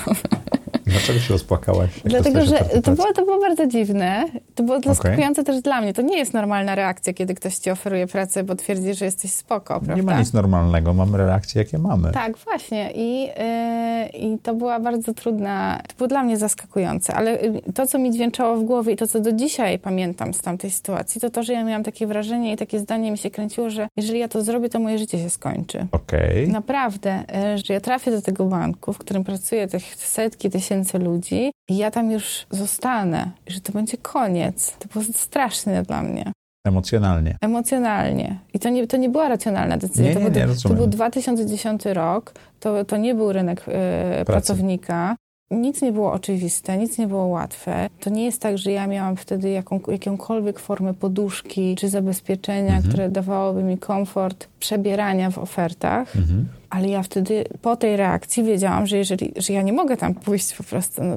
Dlaczego 0.86 1.18
się 1.18 1.32
rozpłakałaś? 1.32 1.90
Dlatego, 2.04 2.44
że 2.44 2.58
to 2.82 2.92
było, 2.92 3.12
to 3.12 3.24
było 3.24 3.40
bardzo 3.40 3.66
dziwne. 3.66 4.24
To 4.54 4.62
było 4.62 4.80
zaskakujące 4.80 5.44
też 5.44 5.60
dla 5.60 5.80
mnie. 5.80 5.92
To 5.92 6.02
nie 6.02 6.18
jest 6.18 6.34
normalna 6.34 6.74
reakcja, 6.74 7.12
kiedy 7.12 7.34
ktoś 7.34 7.54
ci 7.54 7.70
oferuje 7.70 8.06
pracę, 8.06 8.44
bo 8.44 8.54
twierdzi, 8.54 8.94
że 8.94 9.04
jesteś 9.04 9.32
spoko, 9.32 9.64
prawda? 9.74 9.94
Nie 9.94 10.02
ma 10.02 10.18
nic 10.18 10.32
normalnego, 10.32 10.94
mamy 10.94 11.18
reakcje, 11.18 11.62
jakie 11.62 11.78
mamy. 11.78 12.12
Tak, 12.12 12.36
właśnie. 12.36 12.90
I, 12.94 13.22
yy, 13.22 14.32
I 14.32 14.38
to 14.38 14.54
była 14.54 14.80
bardzo 14.80 15.14
trudna, 15.14 15.80
to 15.88 15.94
było 15.96 16.08
dla 16.08 16.22
mnie 16.22 16.36
zaskakujące, 16.36 17.14
ale 17.14 17.32
yy, 17.32 17.62
to, 17.74 17.86
co 17.86 17.98
mi 17.98 18.10
dźwięczało 18.10 18.56
w 18.56 18.64
głowie 18.64 18.92
i 18.92 18.96
to, 18.96 19.06
co 19.06 19.20
do 19.20 19.32
dzisiaj 19.32 19.78
pamiętam 19.78 20.34
z 20.34 20.40
tamtej 20.40 20.70
sytuacji, 20.70 21.20
to 21.20 21.30
to, 21.30 21.42
że 21.42 21.52
ja 21.52 21.64
miałam 21.64 21.82
takie 21.82 22.06
wrażenie 22.06 22.52
i 22.52 22.56
takie 22.56 22.78
zdanie 22.78 23.10
mi 23.10 23.18
się 23.18 23.30
kręciło, 23.30 23.70
że 23.70 23.88
jeżeli 23.96 24.18
ja 24.18 24.28
to 24.28 24.42
zrobię, 24.42 24.68
to 24.68 24.80
moje 24.80 24.98
życie 24.98 25.18
się 25.18 25.30
skończy. 25.30 25.86
Okej. 25.92 26.48
Naprawdę, 26.48 27.24
yy, 27.52 27.58
że 27.58 27.74
ja 27.74 27.80
trafię 27.80 28.10
do 28.10 28.22
tego 28.22 28.44
banku, 28.44 28.92
w 28.92 28.98
którym 28.98 29.24
pracuje 29.24 29.68
tych 29.68 29.94
setki 29.96 30.50
tysięcy 30.50 30.71
ludzi 30.98 31.52
i 31.70 31.76
ja 31.76 31.90
tam 31.90 32.10
już 32.10 32.46
zostanę, 32.50 33.30
że 33.46 33.60
to 33.60 33.72
będzie 33.72 33.96
koniec. 33.96 34.76
To 34.78 34.88
było 34.92 35.04
straszne 35.14 35.82
dla 35.82 36.02
mnie. 36.02 36.32
Emocjonalnie. 36.66 37.36
Emocjonalnie. 37.40 38.38
I 38.54 38.58
to 38.58 38.68
nie, 38.68 38.86
to 38.86 38.96
nie 38.96 39.08
była 39.08 39.28
racjonalna 39.28 39.76
decyzja. 39.76 40.04
Nie, 40.04 40.14
to, 40.14 40.20
nie, 40.20 40.30
był, 40.30 40.54
nie, 40.54 40.60
to 40.62 40.74
był 40.74 40.86
2010 40.86 41.84
rok, 41.84 42.32
to, 42.60 42.84
to 42.84 42.96
nie 42.96 43.14
był 43.14 43.32
rynek 43.32 43.64
e, 43.68 44.24
pracownika. 44.24 45.16
Nic 45.52 45.82
nie 45.82 45.92
było 45.92 46.12
oczywiste, 46.12 46.76
nic 46.78 46.98
nie 46.98 47.06
było 47.06 47.26
łatwe. 47.26 47.88
To 48.00 48.10
nie 48.10 48.24
jest 48.24 48.40
tak, 48.42 48.58
że 48.58 48.72
ja 48.72 48.86
miałam 48.86 49.16
wtedy 49.16 49.50
jaką, 49.50 49.80
jakąkolwiek 49.88 50.58
formę 50.58 50.94
poduszki 50.94 51.76
czy 51.76 51.88
zabezpieczenia, 51.88 52.74
Mhm. 52.74 52.82
które 52.88 53.08
dawałoby 53.08 53.62
mi 53.62 53.78
komfort 53.78 54.48
przebierania 54.60 55.30
w 55.30 55.38
ofertach. 55.38 56.16
Mhm. 56.16 56.48
Ale 56.70 56.88
ja 56.88 57.02
wtedy 57.02 57.44
po 57.62 57.76
tej 57.76 57.96
reakcji 57.96 58.42
wiedziałam, 58.44 58.86
że 58.86 58.96
jeżeli, 58.96 59.32
że 59.36 59.52
ja 59.52 59.62
nie 59.62 59.72
mogę 59.72 59.96
tam 59.96 60.14
pójść 60.14 60.54
po 60.54 60.62
prostu. 60.62 61.04
No, 61.04 61.16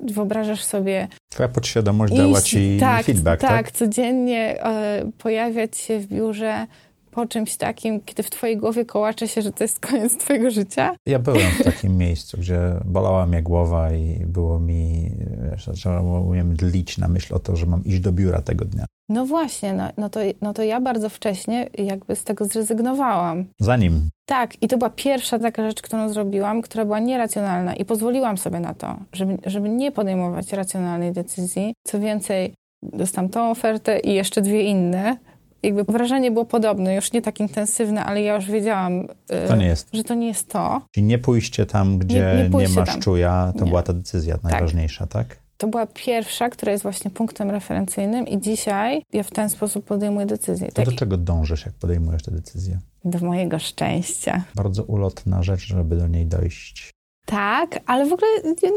wyobrażasz 0.00 0.64
sobie 0.64 1.08
Twoja 1.28 1.48
podświadomość 1.48 2.14
dała 2.14 2.38
Iść- 2.38 2.46
ci 2.50 2.76
tak, 2.80 3.04
feedback, 3.06 3.40
tak? 3.40 3.50
tak? 3.50 3.70
codziennie 3.72 4.64
e, 4.64 5.02
pojawiać 5.18 5.76
się 5.76 5.98
w 5.98 6.06
biurze, 6.06 6.66
po 7.10 7.26
czymś 7.26 7.56
takim, 7.56 8.00
kiedy 8.00 8.22
w 8.22 8.30
twojej 8.30 8.56
głowie 8.56 8.84
kołacze 8.84 9.28
się, 9.28 9.42
że 9.42 9.52
to 9.52 9.64
jest 9.64 9.80
koniec 9.80 10.16
twojego 10.16 10.50
życia? 10.50 10.96
Ja 11.06 11.18
byłem 11.18 11.50
w 11.60 11.64
takim 11.64 11.96
miejscu, 11.96 12.38
gdzie 12.38 12.60
bolała 12.84 13.26
mnie 13.26 13.42
głowa 13.42 13.92
i 13.92 14.26
było 14.26 14.58
mi, 14.58 15.10
wiesz, 15.50 15.66
zacząłem 15.66 16.56
dlić 16.56 16.98
na 16.98 17.08
myśl 17.08 17.34
o 17.34 17.38
to, 17.38 17.56
że 17.56 17.66
mam 17.66 17.84
iść 17.84 18.00
do 18.00 18.12
biura 18.12 18.42
tego 18.42 18.64
dnia. 18.64 18.84
No 19.08 19.26
właśnie, 19.26 19.72
no, 19.72 19.88
no, 19.96 20.10
to, 20.10 20.20
no 20.40 20.54
to 20.54 20.62
ja 20.62 20.80
bardzo 20.80 21.08
wcześnie 21.08 21.70
jakby 21.78 22.16
z 22.16 22.24
tego 22.24 22.44
zrezygnowałam. 22.44 23.44
Zanim. 23.60 24.08
Tak, 24.26 24.62
i 24.62 24.68
to 24.68 24.78
była 24.78 24.90
pierwsza 24.90 25.38
taka 25.38 25.66
rzecz, 25.68 25.82
którą 25.82 26.08
zrobiłam, 26.08 26.62
która 26.62 26.84
była 26.84 26.98
nieracjonalna 26.98 27.74
i 27.74 27.84
pozwoliłam 27.84 28.38
sobie 28.38 28.60
na 28.60 28.74
to, 28.74 28.96
żeby, 29.12 29.38
żeby 29.46 29.68
nie 29.68 29.92
podejmować 29.92 30.52
racjonalnej 30.52 31.12
decyzji. 31.12 31.74
Co 31.86 32.00
więcej, 32.00 32.54
dostałam 32.82 33.30
tą 33.30 33.50
ofertę 33.50 33.98
i 33.98 34.14
jeszcze 34.14 34.42
dwie 34.42 34.62
inne. 34.62 35.16
Jakby 35.62 35.84
wrażenie 35.84 36.30
było 36.30 36.44
podobne, 36.44 36.94
już 36.94 37.12
nie 37.12 37.22
tak 37.22 37.40
intensywne, 37.40 38.04
ale 38.04 38.22
ja 38.22 38.34
już 38.34 38.50
wiedziałam, 38.50 39.06
to 39.48 39.56
nie 39.56 39.66
jest. 39.66 39.88
że 39.92 40.04
to 40.04 40.14
nie 40.14 40.26
jest 40.26 40.48
to. 40.48 40.80
Czyli 40.90 41.06
nie 41.06 41.18
pójście 41.18 41.66
tam, 41.66 41.98
gdzie 41.98 42.34
nie, 42.36 42.48
nie, 42.48 42.68
nie 42.68 42.68
masz 42.68 42.88
tam. 42.88 43.00
czuja, 43.00 43.52
to 43.58 43.64
nie. 43.64 43.70
była 43.70 43.82
ta 43.82 43.92
decyzja 43.92 44.38
najważniejsza, 44.42 45.06
tak? 45.06 45.28
tak? 45.28 45.40
To 45.56 45.68
była 45.68 45.86
pierwsza, 45.86 46.48
która 46.48 46.72
jest 46.72 46.82
właśnie 46.82 47.10
punktem 47.10 47.50
referencyjnym 47.50 48.26
i 48.26 48.40
dzisiaj 48.40 49.02
ja 49.12 49.22
w 49.22 49.30
ten 49.30 49.50
sposób 49.50 49.84
podejmuję 49.84 50.26
decyzje. 50.26 50.68
To 50.68 50.74
tak? 50.74 50.84
do 50.84 50.92
czego 50.92 51.16
dążysz, 51.16 51.66
jak 51.66 51.74
podejmujesz 51.74 52.22
tę 52.22 52.30
decyzję? 52.30 52.78
Do 53.04 53.18
mojego 53.18 53.58
szczęścia. 53.58 54.44
Bardzo 54.54 54.84
ulotna 54.84 55.42
rzecz, 55.42 55.60
żeby 55.60 55.96
do 55.96 56.08
niej 56.08 56.26
dojść. 56.26 56.90
Tak, 57.26 57.80
ale 57.86 58.06
w 58.06 58.12
ogóle 58.12 58.30
ja, 58.62 58.70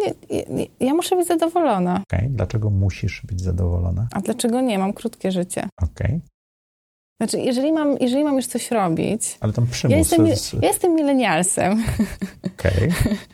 nie, 0.50 0.66
ja 0.80 0.94
muszę 0.94 1.16
być 1.16 1.28
zadowolona. 1.28 2.02
Okej, 2.08 2.20
okay. 2.20 2.30
dlaczego 2.30 2.70
musisz 2.70 3.22
być 3.26 3.42
zadowolona? 3.42 4.08
A 4.12 4.22
dlaczego 4.22 4.62
nie? 4.62 4.80
Mam 4.80 4.94
krótkie 4.94 5.32
życie. 5.32 5.68
Okej. 5.82 6.08
Okay. 6.08 6.22
Znaczy, 7.24 7.46
jeżeli 7.46 7.72
mam, 7.72 7.98
jeżeli 8.02 8.24
mam 8.24 8.36
już 8.36 8.46
coś 8.46 8.72
robić... 8.72 9.38
Ale 9.40 9.54
tam 9.54 9.68
przymus... 9.68 9.92
Ja 9.92 9.98
jestem, 9.98 10.28
ja 10.62 10.68
jestem 10.68 10.96
milenialsem. 10.96 11.84
Okej. 12.60 12.74
Okay. 12.74 13.18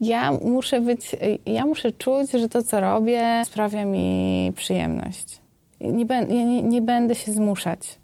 Ja 0.00 0.32
muszę 0.32 0.80
być... 0.80 1.16
Ja 1.46 1.66
muszę 1.66 1.92
czuć, 1.92 2.30
że 2.30 2.48
to, 2.48 2.62
co 2.62 2.80
robię, 2.80 3.42
sprawia 3.44 3.84
mi 3.84 4.52
przyjemność. 4.56 5.40
Nie, 5.80 6.04
ja 6.04 6.22
nie, 6.22 6.62
nie 6.62 6.82
będę 6.82 7.14
się 7.14 7.32
zmuszać. 7.32 7.98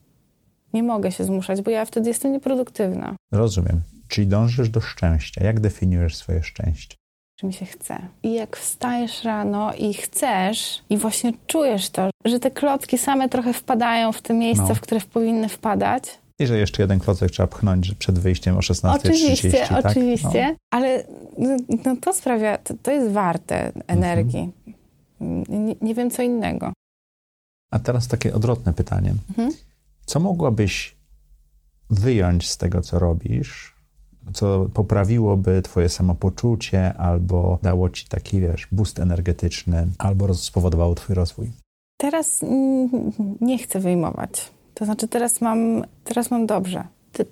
Nie 0.73 0.83
mogę 0.83 1.13
się 1.13 1.25
zmuszać, 1.25 1.63
bo 1.63 1.71
ja 1.71 1.85
wtedy 1.85 2.09
jestem 2.09 2.33
nieproduktywna. 2.33 3.17
Rozumiem. 3.33 3.81
Czyli 4.09 4.27
dążysz 4.27 4.69
do 4.69 4.81
szczęścia. 4.81 5.45
Jak 5.45 5.61
definiujesz 5.61 6.17
swoje 6.17 6.43
szczęście? 6.43 6.97
Czy 7.41 7.47
mi 7.47 7.53
się 7.53 7.67
chce. 7.67 7.99
I 8.23 8.35
jak 8.35 8.57
wstajesz 8.57 9.25
rano 9.25 9.75
i 9.75 9.95
chcesz, 9.95 10.83
i 10.91 10.97
właśnie 10.97 11.33
czujesz 11.47 11.91
to, 11.91 12.11
że 12.25 12.41
te 12.41 12.51
klocki 12.51 12.99
same 12.99 13.29
trochę 13.29 13.53
wpadają 13.53 14.13
w 14.13 14.23
te 14.23 14.35
miejsca, 14.35 14.69
no. 14.69 14.75
w 14.75 14.81
które 14.81 15.01
powinny 15.01 15.49
wpadać. 15.49 16.19
I 16.39 16.47
że 16.47 16.59
jeszcze 16.59 16.83
jeden 16.83 17.01
klocek 17.01 17.31
trzeba 17.31 17.47
pchnąć 17.47 17.95
przed 17.95 18.19
wyjściem 18.19 18.57
o 18.57 18.61
16.30. 18.61 18.97
Oczywiście, 18.97 19.67
tak? 19.69 19.87
oczywiście. 19.87 20.49
No. 20.49 20.57
Ale 20.71 21.05
no, 21.39 21.57
no, 21.85 21.97
to 22.01 22.13
sprawia, 22.13 22.59
to, 22.59 22.75
to 22.83 22.91
jest 22.91 23.13
warte 23.13 23.73
energii. 23.87 24.53
Mhm. 25.21 25.67
Nie, 25.67 25.75
nie, 25.83 25.95
wiem 25.95 26.11
co 26.11 26.23
innego. 26.23 26.73
A 27.71 27.79
teraz 27.79 28.09
takie 28.09 28.35
odwrotne 28.35 28.73
pytanie. 28.73 29.15
Mhm. 29.29 29.53
Co 30.07 30.21
mogłabyś 30.21 30.97
wyjąć 31.91 32.51
z 32.51 32.57
tego, 32.57 32.81
co 32.81 32.99
robisz, 32.99 33.80
co 34.33 34.67
poprawiłoby 34.75 35.63
twoje 35.63 35.89
samopoczucie, 35.89 36.95
albo 36.95 37.59
dało 37.63 37.91
ci 37.91 38.09
taki, 38.09 38.41
wiesz, 38.41 38.69
boost 38.73 38.99
energetyczny, 38.99 39.87
albo 39.99 40.35
spowodowało 40.35 40.95
twój 40.95 41.15
rozwój? 41.15 41.51
Teraz 41.97 42.41
nie 43.41 43.59
chcę 43.59 43.81
wyjmować. 43.81 44.51
To 44.75 44.85
znaczy 44.85 45.09
teraz 45.09 45.41
mam, 45.41 45.85
teraz 46.05 46.31
mam 46.31 46.47
dobrze. 46.47 46.85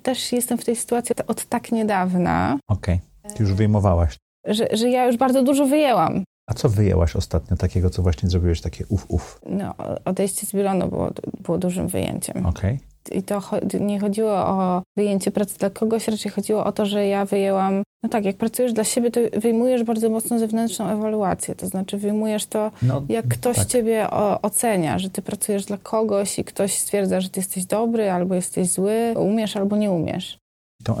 Też 0.03 0.31
jestem 0.31 0.57
w 0.57 0.65
tej 0.65 0.75
sytuacji 0.75 1.15
od 1.27 1.45
tak 1.45 1.71
niedawna. 1.71 2.59
Okej, 2.67 2.99
okay. 3.23 3.35
Ty 3.35 3.43
już 3.43 3.53
wyjmowałaś. 3.53 4.17
Że, 4.47 4.67
że 4.71 4.89
ja 4.89 5.05
już 5.05 5.17
bardzo 5.17 5.43
dużo 5.43 5.65
wyjęłam. 5.65 6.23
A 6.47 6.53
co 6.53 6.69
wyjęłaś 6.69 7.15
ostatnio 7.15 7.57
takiego, 7.57 7.89
co 7.89 8.01
właśnie 8.01 8.29
zrobiłeś 8.29 8.61
takie 8.61 8.85
uf, 8.87 9.05
uf? 9.07 9.39
No, 9.45 9.73
odejście 10.05 10.45
z 10.45 10.53
Bilonu 10.53 10.87
było, 10.87 11.11
było 11.43 11.57
dużym 11.57 11.87
wyjęciem. 11.87 12.45
Okej. 12.45 12.75
Okay 12.75 12.89
i 13.11 13.23
to 13.23 13.41
nie 13.79 13.99
chodziło 13.99 14.31
o 14.31 14.81
wyjęcie 14.97 15.31
pracy 15.31 15.59
dla 15.59 15.69
kogoś, 15.69 16.07
raczej 16.07 16.31
chodziło 16.31 16.65
o 16.65 16.71
to, 16.71 16.85
że 16.85 17.07
ja 17.07 17.25
wyjęłam, 17.25 17.83
no 18.03 18.09
tak, 18.09 18.25
jak 18.25 18.35
pracujesz 18.35 18.73
dla 18.73 18.83
siebie, 18.83 19.11
to 19.11 19.19
wyjmujesz 19.33 19.83
bardzo 19.83 20.09
mocno 20.09 20.39
zewnętrzną 20.39 20.89
ewaluację, 20.89 21.55
to 21.55 21.67
znaczy 21.67 21.97
wyjmujesz 21.97 22.45
to, 22.45 22.71
no, 22.81 23.03
jak 23.09 23.27
ktoś 23.27 23.55
tak. 23.55 23.67
ciebie 23.67 24.07
ocenia, 24.41 24.99
że 24.99 25.09
ty 25.09 25.21
pracujesz 25.21 25.65
dla 25.65 25.77
kogoś 25.77 26.39
i 26.39 26.43
ktoś 26.43 26.73
stwierdza, 26.73 27.21
że 27.21 27.29
ty 27.29 27.39
jesteś 27.39 27.65
dobry 27.65 28.11
albo 28.11 28.35
jesteś 28.35 28.67
zły, 28.67 29.13
umiesz 29.17 29.57
albo 29.57 29.77
nie 29.77 29.91
umiesz. 29.91 30.37
Tą 30.83 30.95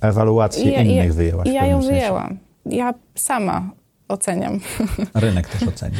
ewaluację 0.00 0.70
ja, 0.70 0.82
innych 0.82 1.06
ja, 1.06 1.12
wyjęłaś. 1.12 1.48
Ja 1.48 1.66
ją 1.66 1.80
wyjęłam. 1.80 2.38
Ja 2.66 2.94
sama 3.14 3.70
oceniam. 4.14 4.60
Rynek 5.14 5.48
też 5.48 5.68
ocenia. 5.68 5.98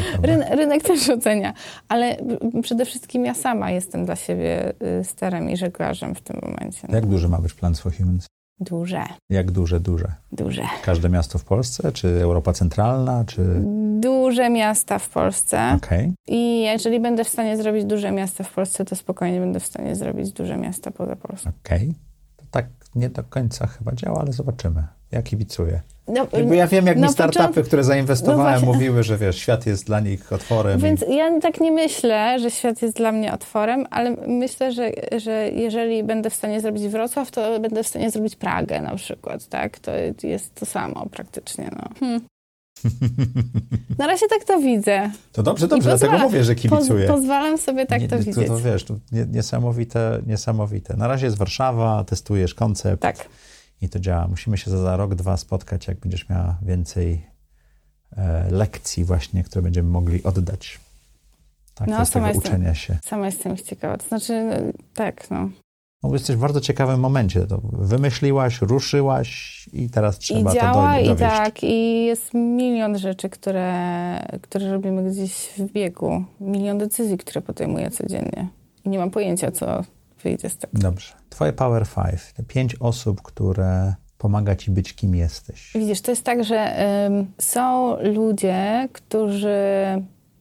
rynek 0.51 0.83
też 0.83 1.11
ocenia, 1.11 1.55
ale 1.89 2.17
przede 2.63 2.85
wszystkim 2.85 3.25
ja 3.25 3.35
sama 3.35 3.71
jestem 3.71 4.05
dla 4.05 4.17
siebie 4.17 4.73
y, 5.01 5.05
sterem 5.05 5.51
i 5.51 5.57
żeglarzem 5.57 6.15
w 6.15 6.21
tym 6.21 6.41
momencie. 6.43 6.89
Jak 6.91 7.07
duży 7.07 7.29
ma 7.29 7.39
być 7.39 7.55
plan 7.55 7.75
for 7.75 7.97
Humans? 7.97 8.27
Duże. 8.61 9.05
Jak 9.31 9.51
duże, 9.51 9.81
duże? 9.81 10.13
Duże. 10.33 10.63
Każde 10.85 11.09
miasto 11.09 11.39
w 11.39 11.45
Polsce, 11.45 11.93
czy 11.93 12.09
Europa 12.09 12.53
Centralna, 12.53 13.25
czy... 13.25 13.63
Duże 14.01 14.51
miasta 14.51 14.99
w 14.99 15.09
Polsce. 15.09 15.73
Okay. 15.77 16.13
I 16.27 16.63
jeżeli 16.63 17.01
będę 17.01 17.25
w 17.25 17.29
stanie 17.29 17.57
zrobić 17.57 17.85
duże 17.85 18.11
miasta 18.11 18.45
w 18.45 18.53
Polsce, 18.53 18.85
to 18.85 18.97
spokojnie 18.97 19.41
będę 19.41 19.61
w 19.61 19.67
stanie 19.67 19.97
zrobić 19.97 20.33
duże 20.33 20.57
miasta 20.57 20.91
poza 20.91 21.17
Polską. 21.17 21.51
Okej. 21.65 21.83
Okay. 21.83 21.95
To 22.37 22.45
tak 22.51 22.67
nie 22.95 23.09
do 23.09 23.25
końca 23.25 23.67
chyba 23.67 23.93
działa, 23.93 24.21
ale 24.21 24.33
zobaczymy. 24.33 24.87
Ja 25.11 25.23
kibicuję. 25.23 25.81
No, 26.09 26.27
Bo 26.49 26.55
ja 26.55 26.67
wiem, 26.67 26.87
jak 26.87 26.99
mi 26.99 27.09
startupy, 27.09 27.63
które 27.63 27.85
zainwestowałem, 27.85 28.61
no 28.61 28.73
mówiły, 28.73 29.03
że 29.03 29.19
wiesz, 29.19 29.37
świat 29.37 29.67
jest 29.67 29.87
dla 29.87 30.01
nich 30.01 30.33
otworem. 30.33 30.81
Więc 30.81 31.05
i... 31.09 31.17
ja 31.17 31.41
tak 31.41 31.61
nie 31.61 31.73
myślę, 31.73 32.39
że 32.41 32.51
świat 32.51 32.83
jest 32.83 32.97
dla 32.97 33.13
mnie 33.13 33.33
otworem, 33.33 33.87
ale 33.91 34.17
myślę, 34.27 34.73
że, 34.73 34.91
że 35.19 35.51
jeżeli 35.55 36.03
będę 36.03 36.31
w 36.31 36.35
stanie 36.35 36.61
zrobić 36.61 36.89
Wrocław, 36.89 37.31
to 37.31 37.61
będę 37.61 37.83
w 37.83 37.89
stanie 37.89 38.11
zrobić 38.11 38.37
Pragę 38.37 38.81
na 38.81 38.97
przykład, 38.97 39.49
tak? 39.49 39.79
To 39.79 39.93
jest 40.23 40.55
to 40.55 40.67
samo 40.67 41.07
praktycznie, 41.11 41.71
no. 41.77 41.89
Hmm. 42.01 42.21
Na 43.99 44.07
razie 44.07 44.29
tak 44.29 44.45
to 44.45 44.61
widzę. 44.61 45.11
To 45.33 45.43
dobrze, 45.43 45.69
dobrze, 45.69 45.89
dlatego 45.89 46.19
mówię, 46.19 46.45
że 46.45 46.55
kibicuję. 46.55 47.07
Poz, 47.07 47.17
pozwalam 47.17 47.59
sobie 47.59 47.87
tak 47.87 48.01
nie, 48.01 48.09
to 48.09 48.19
widzieć. 48.19 48.35
To, 48.35 48.43
to 48.45 48.61
wiesz, 48.61 48.85
to 48.85 48.95
niesamowite, 49.33 50.23
niesamowite. 50.27 50.97
Na 50.97 51.09
razie 51.09 51.27
jest 51.27 51.39
Warszawa, 51.39 52.05
testujesz 52.05 52.55
koncept. 52.55 53.03
Tak 53.03 53.29
i 53.85 53.89
to 53.89 53.99
działa. 53.99 54.29
Musimy 54.29 54.59
się 54.59 54.71
za 54.71 54.97
rok, 54.97 55.15
dwa 55.15 55.37
spotkać, 55.37 55.89
jak 55.89 55.99
będziesz 55.99 56.29
miała 56.29 56.59
więcej 56.63 57.27
e, 58.17 58.51
lekcji 58.51 59.05
właśnie, 59.05 59.45
które 59.45 59.63
będziemy 59.63 59.91
mogli 59.91 60.23
oddać. 60.23 60.81
Tak, 61.75 61.89
no, 61.89 62.01
jestem, 62.01 62.37
uczenia 62.37 62.75
się. 62.75 62.99
Sama 63.05 63.27
jestem 63.27 63.57
ciekawa. 63.57 63.97
To 63.97 64.09
znaczy, 64.09 64.45
no, 64.45 64.73
tak, 64.95 65.31
no. 65.31 65.49
No, 66.03 66.13
jesteś 66.13 66.37
w 66.37 66.41
bardzo 66.41 66.61
ciekawym 66.61 67.01
momencie. 67.01 67.47
To 67.47 67.61
wymyśliłaś, 67.73 68.63
ruszyłaś 68.63 69.69
i 69.73 69.91
teraz 69.91 70.19
trzeba 70.19 70.53
I 70.53 70.55
działa, 70.55 70.95
to 70.95 70.99
dowieść. 70.99 71.15
I 71.15 71.17
tak, 71.17 71.63
i 71.63 72.05
jest 72.05 72.35
milion 72.35 72.99
rzeczy, 72.99 73.31
które, 73.31 74.19
które 74.43 74.73
robimy 74.73 75.11
gdzieś 75.11 75.51
w 75.59 75.73
biegu. 75.73 76.25
Milion 76.41 76.79
decyzji, 76.79 77.19
które 77.19 77.43
podejmuję 77.43 77.91
codziennie. 77.91 78.49
I 78.85 78.89
nie 78.89 78.99
mam 78.99 79.11
pojęcia, 79.11 79.51
co 79.51 79.85
wyjdzie 80.25 80.51
z 80.51 80.57
tego. 80.57 80.79
Dobrze. 80.79 81.13
Twoje 81.31 81.53
Power 81.53 81.87
Five, 81.87 82.33
te 82.33 82.43
pięć 82.43 82.77
osób, 82.81 83.23
które 83.23 83.95
pomaga 84.19 84.57
ci 84.57 84.71
być 84.71 84.93
kim 84.95 85.15
jesteś. 85.15 85.73
Widzisz, 85.75 86.01
to 86.01 86.11
jest 86.11 86.25
tak, 86.25 86.45
że 86.45 86.77
są 87.39 87.97
ludzie, 88.03 88.89
którzy 88.93 89.57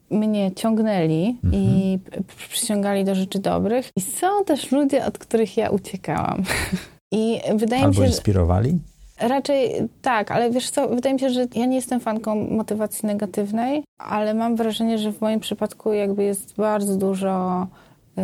mnie 0.09 0.51
ciągnęli 0.51 1.39
mhm. 1.43 1.63
i 1.63 1.99
przyciągali 2.38 3.05
do 3.05 3.15
rzeczy 3.15 3.39
dobrych. 3.39 3.89
I 3.95 4.01
są 4.01 4.45
też 4.45 4.71
ludzie, 4.71 5.05
od 5.05 5.17
których 5.17 5.57
ja 5.57 5.69
uciekałam. 5.69 6.43
I 7.11 7.39
wydaje 7.55 7.84
Albo 7.84 8.01
mi 8.01 8.07
się, 8.07 8.11
inspirowali? 8.11 8.79
Raczej 9.19 9.89
tak, 10.01 10.31
ale 10.31 10.51
wiesz 10.51 10.69
co, 10.69 10.88
wydaje 10.88 11.13
mi 11.13 11.19
się, 11.19 11.29
że 11.29 11.47
ja 11.55 11.65
nie 11.65 11.75
jestem 11.75 11.99
fanką 11.99 12.36
motywacji 12.36 13.07
negatywnej, 13.07 13.84
ale 13.97 14.34
mam 14.34 14.55
wrażenie, 14.55 14.97
że 14.97 15.11
w 15.11 15.21
moim 15.21 15.39
przypadku 15.39 15.93
jakby 15.93 16.23
jest 16.23 16.55
bardzo 16.55 16.95
dużo 16.95 17.67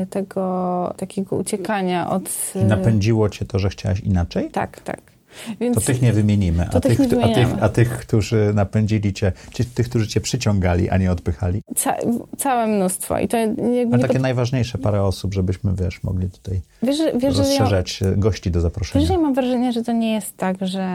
tego 0.10 0.94
takiego 0.98 1.36
uciekania 1.36 2.10
od... 2.10 2.54
Napędziło 2.56 3.30
cię 3.30 3.46
to, 3.46 3.60
że 3.60 3.70
chciałaś 3.70 4.00
inaczej? 4.00 4.50
Tak, 4.52 4.82
tak. 4.82 5.02
Więc 5.60 5.76
to 5.76 5.82
tych 5.82 6.02
nie 6.02 6.14
wymienimy. 6.14 6.68
A 6.74 6.80
tych, 6.80 7.00
nie 7.00 7.24
a, 7.24 7.28
tych, 7.28 7.64
a 7.64 7.70
tych, 7.70 7.98
którzy 7.98 8.52
napędzili 8.56 9.14
cię, 9.14 9.32
czy 9.54 9.66
tych, 9.66 9.90
którzy 9.90 10.08
cię 10.08 10.22
przyciągali, 10.22 10.90
a 10.90 10.98
nie 10.98 11.12
odpychali? 11.12 11.62
Ca 11.76 11.96
całe 12.38 12.68
mnóstwo. 12.68 13.20
I 13.20 13.28
to 13.28 13.38
Ale 13.38 14.00
takie 14.00 14.14
pod... 14.14 14.22
najważniejsze 14.22 14.78
parę 14.78 15.04
osób, 15.04 15.34
żebyśmy, 15.34 15.74
wiesz, 15.76 16.04
mogli 16.04 16.30
tutaj 16.30 16.62
wiesz, 16.84 16.98
wiesz, 17.16 17.38
rozszerzać 17.38 18.02
ja, 18.02 18.08
gości 18.12 18.52
do 18.52 18.62
zaproszenia. 18.62 19.02
Wiesz, 19.02 19.16
ja 19.16 19.22
mam 19.22 19.34
wrażenie, 19.34 19.74
że 19.74 19.84
to 19.84 19.92
nie 19.92 20.14
jest 20.14 20.38
tak, 20.38 20.58
że... 20.62 20.88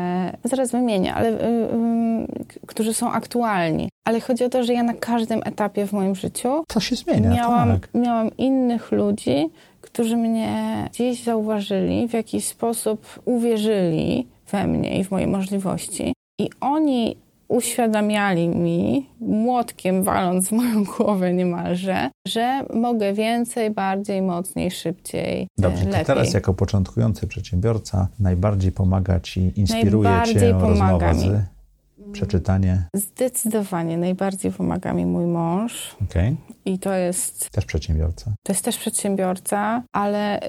Zaraz 0.44 0.70
wymienię, 0.70 1.14
ale... 1.14 1.30
Yy, 1.30 2.44
którzy 2.66 2.94
są 2.94 3.12
aktualni. 3.12 3.88
Ale 4.04 4.20
chodzi 4.20 4.44
o 4.44 4.48
to, 4.48 4.64
że 4.64 4.72
ja 4.72 4.82
na 4.82 4.94
każdym 4.94 5.40
etapie 5.44 5.86
w 5.86 5.92
moim 5.92 6.14
życiu... 6.14 6.64
To 6.68 6.80
się 6.80 6.96
zmienia, 6.96 7.30
miałam, 7.30 7.78
miałam 7.94 8.36
innych 8.36 8.92
ludzi, 8.92 9.48
którzy 9.80 10.16
mnie 10.16 10.84
gdzieś 10.92 11.24
zauważyli, 11.24 12.08
w 12.08 12.12
jakiś 12.12 12.44
sposób 12.44 13.20
uwierzyli 13.24 14.26
we 14.52 14.66
mnie 14.66 14.98
i 14.98 15.04
w 15.04 15.10
moje 15.10 15.26
możliwości. 15.26 16.12
I 16.40 16.50
oni 16.60 17.16
uświadamiali 17.48 18.48
mi, 18.48 19.10
młotkiem 19.20 20.02
waląc 20.02 20.48
w 20.48 20.52
moją 20.52 20.84
głowę 20.84 21.32
niemalże, 21.34 22.10
że 22.28 22.64
mogę 22.74 23.12
więcej, 23.12 23.70
bardziej, 23.70 24.22
mocniej, 24.22 24.70
szybciej, 24.70 25.46
Dobrze, 25.58 25.84
lepiej. 25.84 26.00
to 26.00 26.06
teraz 26.06 26.34
jako 26.34 26.54
początkujący 26.54 27.26
przedsiębiorca 27.26 28.08
najbardziej 28.20 28.72
pomaga 28.72 29.20
Ci, 29.20 29.52
inspiruje 29.56 30.08
Najbardziej 30.10 30.34
Cię 30.40 30.54
pomaga 30.60 31.08
rozmowa 31.08 31.12
mi. 31.12 31.20
z 31.20 32.12
przeczytanie. 32.12 32.82
Zdecydowanie 32.94 33.98
najbardziej 33.98 34.52
pomaga 34.52 34.92
mi 34.92 35.06
mój 35.06 35.26
mąż 35.26 35.96
Okej, 36.10 36.36
i 36.64 36.78
to 36.78 36.92
jest, 36.94 37.50
też 37.50 37.64
przedsiębiorca. 37.64 38.32
to 38.42 38.52
jest 38.52 38.64
też 38.64 38.76
przedsiębiorca, 38.78 39.82
ale 39.92 40.40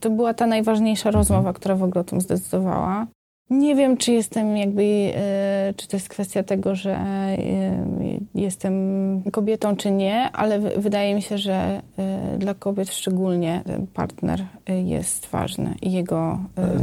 to 0.00 0.10
była 0.10 0.34
ta 0.34 0.46
najważniejsza 0.46 1.10
rozmowa, 1.10 1.52
która 1.52 1.74
w 1.76 1.82
ogóle 1.82 2.00
o 2.00 2.04
tym 2.04 2.20
zdecydowała. 2.20 3.06
Nie 3.50 3.74
wiem, 3.76 3.96
czy 3.96 4.12
jestem 4.12 4.56
jakby, 4.56 4.82
y, 4.82 5.74
czy 5.76 5.88
to 5.88 5.96
jest 5.96 6.08
kwestia 6.08 6.42
tego, 6.42 6.74
że 6.74 6.98
y, 7.38 8.20
jestem 8.34 9.22
kobietą, 9.32 9.76
czy 9.76 9.90
nie, 9.90 10.30
ale 10.32 10.58
wydaje 10.60 11.14
mi 11.14 11.22
się, 11.22 11.38
że 11.38 11.82
y, 12.34 12.38
dla 12.38 12.54
kobiet 12.54 12.90
szczególnie 12.92 13.62
partner 13.94 14.44
jest 14.84 15.26
ważny 15.26 15.74
i 15.82 15.92
jego 15.92 16.38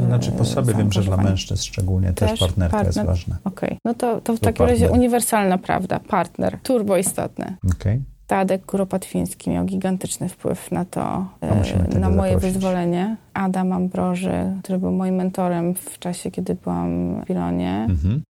Znaczy 0.07 0.31
po 0.31 0.45
sobie 0.45 0.73
wiem, 0.73 0.91
że 0.91 1.01
dla 1.01 1.17
mężczyzn 1.17 1.63
szczególnie 1.63 2.13
też, 2.13 2.29
Też 2.31 2.39
partnerka 2.39 2.77
jest 2.77 2.87
partner. 2.87 3.05
ważna. 3.05 3.37
Okej, 3.43 3.77
no 3.85 3.93
to, 3.93 4.21
to 4.21 4.33
w 4.35 4.39
To 4.39 4.45
takim 4.45 4.65
razie 4.65 4.79
partner. 4.79 4.99
uniwersalna 4.99 5.57
prawda, 5.57 5.99
partner, 5.99 6.59
turbo 6.63 6.97
istotne. 6.97 7.55
Okej, 7.79 8.01
Tadek 8.27 8.65
Kuropatwiński 8.65 9.49
miał 9.49 9.65
gigantyczny 9.65 10.29
wpływ 10.29 10.71
na 10.71 10.85
to, 10.85 11.25
e, 11.41 11.99
na 11.99 12.09
moje 12.09 12.33
zaprosić. 12.33 12.53
wyzwolenie. 12.53 13.17
Adam 13.33 13.71
Ambroży, 13.71 14.31
który 14.63 14.79
był 14.79 14.91
moim 14.91 15.15
mentorem 15.15 15.75
w 15.75 15.99
czasie, 15.99 16.31
kiedy 16.31 16.55
byłam 16.55 17.21
w 17.21 17.25
Pilonie. 17.25 17.87
mhm. 17.89 18.23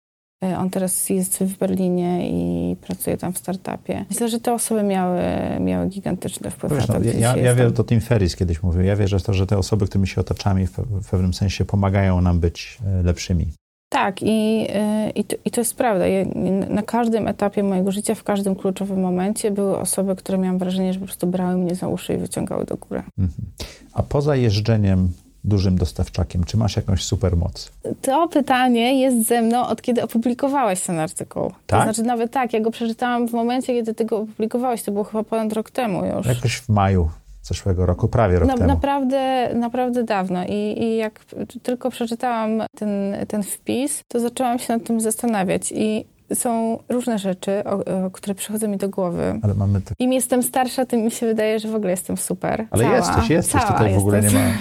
E, 0.43 0.57
On 0.57 0.69
teraz 0.69 1.09
jest 1.09 1.43
w 1.43 1.57
Berlinie 1.57 2.29
i 2.29 2.75
pracuje 2.75 3.17
tam 3.17 3.33
w 3.33 3.37
startupie. 3.37 4.05
Myślę, 4.09 4.29
że 4.29 4.39
te 4.39 4.53
osoby 4.53 4.83
miały, 4.83 5.19
miały 5.59 5.87
gigantyczny 5.87 6.51
wpływ 6.51 6.73
Wiesz, 6.73 6.87
na 6.87 6.93
no, 6.93 6.99
to, 6.99 7.05
ja, 7.05 7.11
gdzie 7.11 7.21
ja, 7.21 7.37
ja 7.37 7.55
wiem, 7.55 7.73
to 7.73 7.83
Tim 7.83 8.01
Ferris 8.01 8.35
kiedyś 8.35 8.63
mówił, 8.63 8.81
ja 8.81 8.95
wierzę 8.95 9.19
w 9.19 9.23
to, 9.23 9.33
że 9.33 9.47
te 9.47 9.57
osoby, 9.57 9.85
którymi 9.85 10.07
się 10.07 10.21
otaczamy 10.21 10.67
w 10.77 11.09
pewnym 11.09 11.33
sensie 11.33 11.65
pomagają 11.65 12.21
nam 12.21 12.39
być 12.39 12.77
e, 12.85 13.03
lepszymi. 13.03 13.47
Tak, 13.95 14.21
i, 14.21 14.67
y, 15.07 15.09
i, 15.09 15.23
to, 15.23 15.35
i 15.45 15.51
to 15.51 15.61
jest 15.61 15.75
prawda. 15.75 16.07
Ja, 16.07 16.25
na 16.69 16.81
każdym 16.81 17.27
etapie 17.27 17.63
mojego 17.63 17.91
życia, 17.91 18.15
w 18.15 18.23
każdym 18.23 18.55
kluczowym 18.55 19.01
momencie 19.01 19.51
były 19.51 19.77
osoby, 19.77 20.15
które 20.15 20.37
miałam 20.37 20.57
wrażenie, 20.57 20.93
że 20.93 20.99
po 20.99 21.05
prostu 21.05 21.27
brały 21.27 21.57
mnie 21.57 21.75
za 21.75 21.87
uszy 21.87 22.13
i 22.13 22.17
wyciągały 22.17 22.65
do 22.65 22.77
góry. 22.77 23.03
Mhm. 23.17 23.47
A 23.93 24.03
poza 24.03 24.35
jeżdżeniem 24.35 25.09
dużym 25.43 25.77
dostawczakiem, 25.77 26.43
czy 26.43 26.57
masz 26.57 26.75
jakąś 26.75 27.03
supermoc? 27.03 27.71
To 28.01 28.27
pytanie 28.27 29.01
jest 29.01 29.27
ze 29.27 29.41
mną 29.41 29.67
od 29.67 29.81
kiedy 29.81 30.03
opublikowałeś 30.03 30.81
ten 30.81 30.99
artykuł. 30.99 31.51
Tak? 31.67 31.79
To 31.79 31.83
znaczy 31.83 32.03
nawet 32.03 32.31
tak, 32.31 32.53
ja 32.53 32.59
go 32.59 32.71
przeczytałam 32.71 33.27
w 33.27 33.33
momencie, 33.33 33.73
kiedy 33.73 33.93
ty 33.93 34.05
go 34.05 34.17
opublikowałeś. 34.17 34.83
To 34.83 34.91
było 34.91 35.03
chyba 35.03 35.23
ponad 35.23 35.53
rok 35.53 35.71
temu 35.71 36.05
już. 36.05 36.25
Jakoś 36.25 36.55
w 36.55 36.69
maju 36.69 37.09
zeszłego 37.45 37.85
roku, 37.85 38.07
prawie 38.07 38.39
rok 38.39 38.47
Na, 38.47 38.57
temu. 38.57 38.67
naprawdę, 38.67 39.49
naprawdę 39.55 40.03
dawno. 40.03 40.45
I, 40.45 40.83
I 40.83 40.95
jak 40.97 41.25
tylko 41.63 41.89
przeczytałam 41.89 42.63
ten, 42.77 43.15
ten 43.27 43.43
wpis, 43.43 44.01
to 44.07 44.19
zaczęłam 44.19 44.59
się 44.59 44.73
nad 44.73 44.83
tym 44.83 45.01
zastanawiać. 45.01 45.71
I 45.71 46.05
są 46.33 46.79
różne 46.89 47.19
rzeczy, 47.19 47.63
o, 47.63 48.05
o, 48.05 48.11
które 48.11 48.35
przychodzą 48.35 48.67
mi 48.67 48.77
do 48.77 48.89
głowy. 48.89 49.39
Ale 49.41 49.53
mamy 49.53 49.81
tak... 49.81 49.93
Im 49.99 50.13
jestem 50.13 50.43
starsza, 50.43 50.85
tym 50.85 51.01
mi 51.01 51.11
się 51.11 51.25
wydaje, 51.25 51.59
że 51.59 51.67
w 51.67 51.75
ogóle 51.75 51.91
jestem 51.91 52.17
super. 52.17 52.67
Ale 52.71 52.83
Cała, 52.83 52.95
jesteś, 52.95 53.29
jesteś, 53.29 53.61
cała 53.61 53.73
tutaj 53.73 53.93
w 53.93 53.97
ogóle 53.97 54.21
nie 54.21 54.29
ma... 54.29 54.39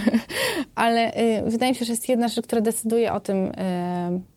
Ale 0.74 1.16
y, 1.16 1.50
wydaje 1.50 1.72
mi 1.72 1.76
się, 1.76 1.84
że 1.84 1.92
jest 1.92 2.08
jedna 2.08 2.28
rzecz, 2.28 2.46
która 2.46 2.60
decyduje 2.60 3.12
o 3.12 3.20
tym, 3.20 3.36
y, 3.46 3.52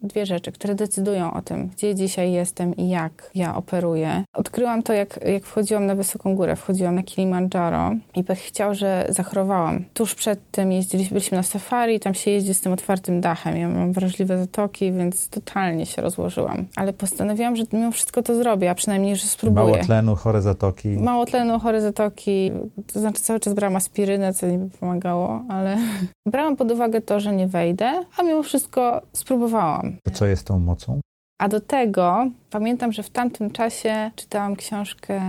dwie 0.01 0.25
rzeczy, 0.25 0.51
które 0.51 0.75
decydują 0.75 1.33
o 1.33 1.41
tym, 1.41 1.67
gdzie 1.67 1.95
dzisiaj 1.95 2.31
jestem 2.31 2.75
i 2.75 2.89
jak 2.89 3.31
ja 3.35 3.55
operuję. 3.55 4.23
Odkryłam 4.33 4.83
to, 4.83 4.93
jak, 4.93 5.19
jak 5.25 5.43
wchodziłam 5.43 5.85
na 5.85 5.95
wysoką 5.95 6.35
górę, 6.35 6.55
wchodziłam 6.55 6.95
na 6.95 7.03
Kilimandżaro 7.03 7.91
i 8.15 8.23
pech 8.23 8.39
chciał, 8.39 8.75
że 8.75 9.05
zachorowałam. 9.09 9.85
Tuż 9.93 10.15
przed 10.15 10.51
tym 10.51 10.71
jeździliśmy, 10.71 11.13
byliśmy 11.13 11.37
na 11.37 11.43
safari, 11.43 11.99
tam 11.99 12.13
się 12.13 12.31
jeździ 12.31 12.53
z 12.53 12.61
tym 12.61 12.73
otwartym 12.73 13.21
dachem. 13.21 13.57
Ja 13.57 13.69
mam 13.69 13.93
wrażliwe 13.93 14.37
zatoki, 14.37 14.91
więc 14.91 15.29
totalnie 15.29 15.85
się 15.85 16.01
rozłożyłam. 16.01 16.65
Ale 16.75 16.93
postanowiłam, 17.17 17.55
że 17.55 17.63
mimo 17.73 17.91
wszystko 17.91 18.23
to 18.23 18.35
zrobię, 18.35 18.71
a 18.71 18.75
przynajmniej, 18.75 19.15
że 19.15 19.27
spróbuję. 19.27 19.65
Mało 19.65 19.77
tlenu, 19.77 20.15
chore 20.15 20.41
zatoki. 20.41 20.87
Mało 20.87 21.25
tlenu, 21.25 21.59
chore 21.59 21.81
zatoki, 21.81 22.51
to 22.93 22.99
znaczy 22.99 23.21
cały 23.21 23.39
czas 23.39 23.53
brałam 23.53 23.75
aspirynę, 23.75 24.33
co 24.33 24.47
niby 24.47 24.69
pomagało, 24.69 25.43
ale 25.49 25.77
brałam 26.31 26.55
pod 26.55 26.71
uwagę 26.71 27.01
to, 27.01 27.19
że 27.19 27.35
nie 27.35 27.47
wejdę, 27.47 27.91
a 28.17 28.23
mimo 28.23 28.43
wszystko 28.43 29.01
spróbowałam. 29.13 29.97
To 30.03 30.11
co 30.11 30.25
jest 30.25 30.47
tą 30.47 30.59
mocą? 30.59 30.99
A 31.41 31.47
do 31.47 31.61
tego 31.61 32.27
pamiętam, 32.49 32.91
że 32.91 33.03
w 33.03 33.09
tamtym 33.09 33.51
czasie 33.51 34.11
czytałam 34.15 34.55
książkę 34.55 35.21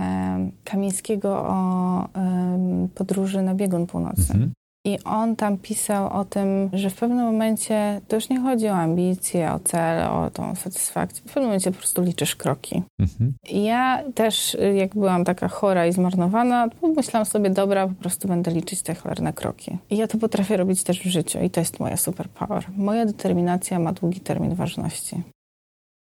Kamińskiego 0.63 1.29
o 1.47 2.07
em, 2.13 2.89
podróży 2.95 3.41
na 3.41 3.55
biegun 3.55 3.87
północny. 3.87 4.35
Mhm. 4.35 4.51
I 4.85 5.03
on 5.03 5.35
tam 5.35 5.57
pisał 5.57 6.19
o 6.19 6.25
tym, 6.25 6.69
że 6.73 6.89
w 6.89 6.95
pewnym 6.95 7.25
momencie 7.25 8.01
to 8.07 8.15
już 8.15 8.29
nie 8.29 8.39
chodzi 8.39 8.67
o 8.67 8.73
ambicje, 8.73 9.53
o 9.53 9.59
cel, 9.59 10.07
o 10.07 10.29
tą 10.29 10.55
satysfakcję. 10.55 11.21
W 11.21 11.25
pewnym 11.25 11.43
momencie 11.43 11.71
po 11.71 11.77
prostu 11.77 12.01
liczysz 12.01 12.35
kroki. 12.35 12.83
Mhm. 12.99 13.33
Ja 13.51 14.03
też, 14.15 14.57
jak 14.75 14.93
byłam 14.93 15.25
taka 15.25 15.47
chora 15.47 15.87
i 15.87 15.93
zmarnowana, 15.93 16.69
to 16.69 16.87
myślałam 16.87 17.25
sobie, 17.25 17.49
dobra, 17.49 17.87
po 17.87 17.93
prostu 17.93 18.27
będę 18.27 18.51
liczyć 18.51 18.81
te 18.81 18.95
cholerne 18.95 19.33
kroki. 19.33 19.77
I 19.89 19.97
ja 19.97 20.07
to 20.07 20.17
potrafię 20.17 20.57
robić 20.57 20.83
też 20.83 20.99
w 20.99 21.09
życiu 21.09 21.39
i 21.39 21.49
to 21.49 21.59
jest 21.59 21.79
moja 21.79 21.97
superpower. 21.97 22.65
Moja 22.77 23.05
determinacja 23.05 23.79
ma 23.79 23.93
długi 23.93 24.19
termin 24.19 24.55
ważności. 24.55 25.23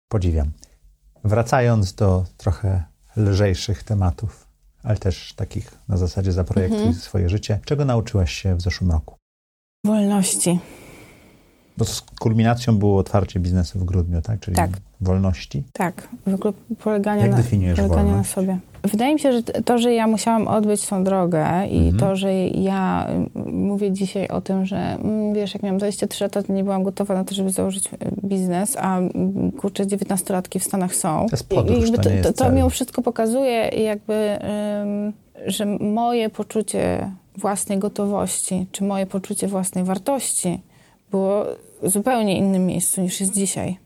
Podziwiam. 0.08 0.50
Wracając 1.24 1.94
do 1.94 2.24
trochę 2.36 2.84
lżejszych 3.16 3.82
tematów, 3.82 4.47
ale 4.88 4.96
też 4.98 5.32
takich 5.36 5.78
na 5.88 5.96
zasadzie 5.96 6.32
zaprojektuj 6.32 6.78
Mhm. 6.78 6.94
swoje 6.96 7.28
życie. 7.28 7.60
Czego 7.64 7.84
nauczyłaś 7.84 8.32
się 8.32 8.54
w 8.54 8.60
zeszłym 8.62 8.90
roku? 8.90 9.16
Wolności. 9.86 10.58
Bo 11.76 11.84
z 11.84 12.00
kulminacją 12.00 12.78
było 12.78 12.98
otwarcie 12.98 13.40
biznesu 13.40 13.78
w 13.78 13.84
grudniu, 13.84 14.22
tak? 14.22 14.40
Czyli 14.40 14.56
Tak. 14.56 14.70
wolności. 15.00 15.64
Tak, 15.72 16.08
w 16.26 16.34
ogóle 16.34 16.52
polegania, 16.78 17.22
Jak 17.22 17.30
na, 17.30 17.36
definiujesz 17.36 17.76
polegania 17.76 18.02
na 18.02 18.08
wolność? 18.08 18.30
sobie. 18.30 18.58
Wydaje 18.84 19.14
mi 19.14 19.20
się, 19.20 19.32
że 19.32 19.42
to, 19.42 19.78
że 19.78 19.94
ja 19.94 20.06
musiałam 20.06 20.48
odbyć 20.48 20.86
tą 20.86 21.04
drogę 21.04 21.46
i 21.70 21.78
Mhm. 21.78 21.98
to, 21.98 22.16
że 22.16 22.34
ja 22.46 23.06
mm, 23.08 23.30
mówię 23.66 23.92
dzisiaj 23.92 24.28
o 24.28 24.40
tym, 24.40 24.66
że 24.66 24.76
mm, 24.76 25.34
wiesz, 25.34 25.54
jak 25.54 25.62
miałam 25.62 25.78
23 25.78 26.24
lata, 26.24 26.42
to 26.42 26.52
nie 26.52 26.64
byłam 26.64 26.82
gotowa 26.82 27.14
na 27.14 27.24
to, 27.24 27.34
żeby 27.34 27.50
założyć 27.50 27.86
y, 27.86 27.90
biznes, 28.24 28.76
a 28.76 28.98
mm, 28.98 29.52
kurczę, 29.52 29.86
19-latki 29.86 30.58
w 30.58 30.64
Stanach 30.64 30.94
są. 30.94 31.26
To 31.30 31.36
jest 31.36 31.48
podróż, 31.48 31.88
I 31.88 31.92
to 31.92 32.10
jest 32.10 32.22
to, 32.22 32.32
to 32.32 32.44
cel. 32.44 32.54
mimo 32.54 32.70
wszystko 32.70 33.02
pokazuje 33.02 33.68
jakby, 33.68 34.38
ym, 34.82 35.12
że 35.46 35.66
moje 35.80 36.30
poczucie 36.30 37.10
własnej 37.36 37.78
gotowości, 37.78 38.66
czy 38.72 38.84
moje 38.84 39.06
poczucie 39.06 39.48
własnej 39.48 39.84
wartości 39.84 40.60
było 41.10 41.44
w 41.82 41.90
zupełnie 41.90 42.38
innym 42.38 42.66
miejscu 42.66 43.00
niż 43.00 43.20
jest 43.20 43.34
dzisiaj. 43.34 43.78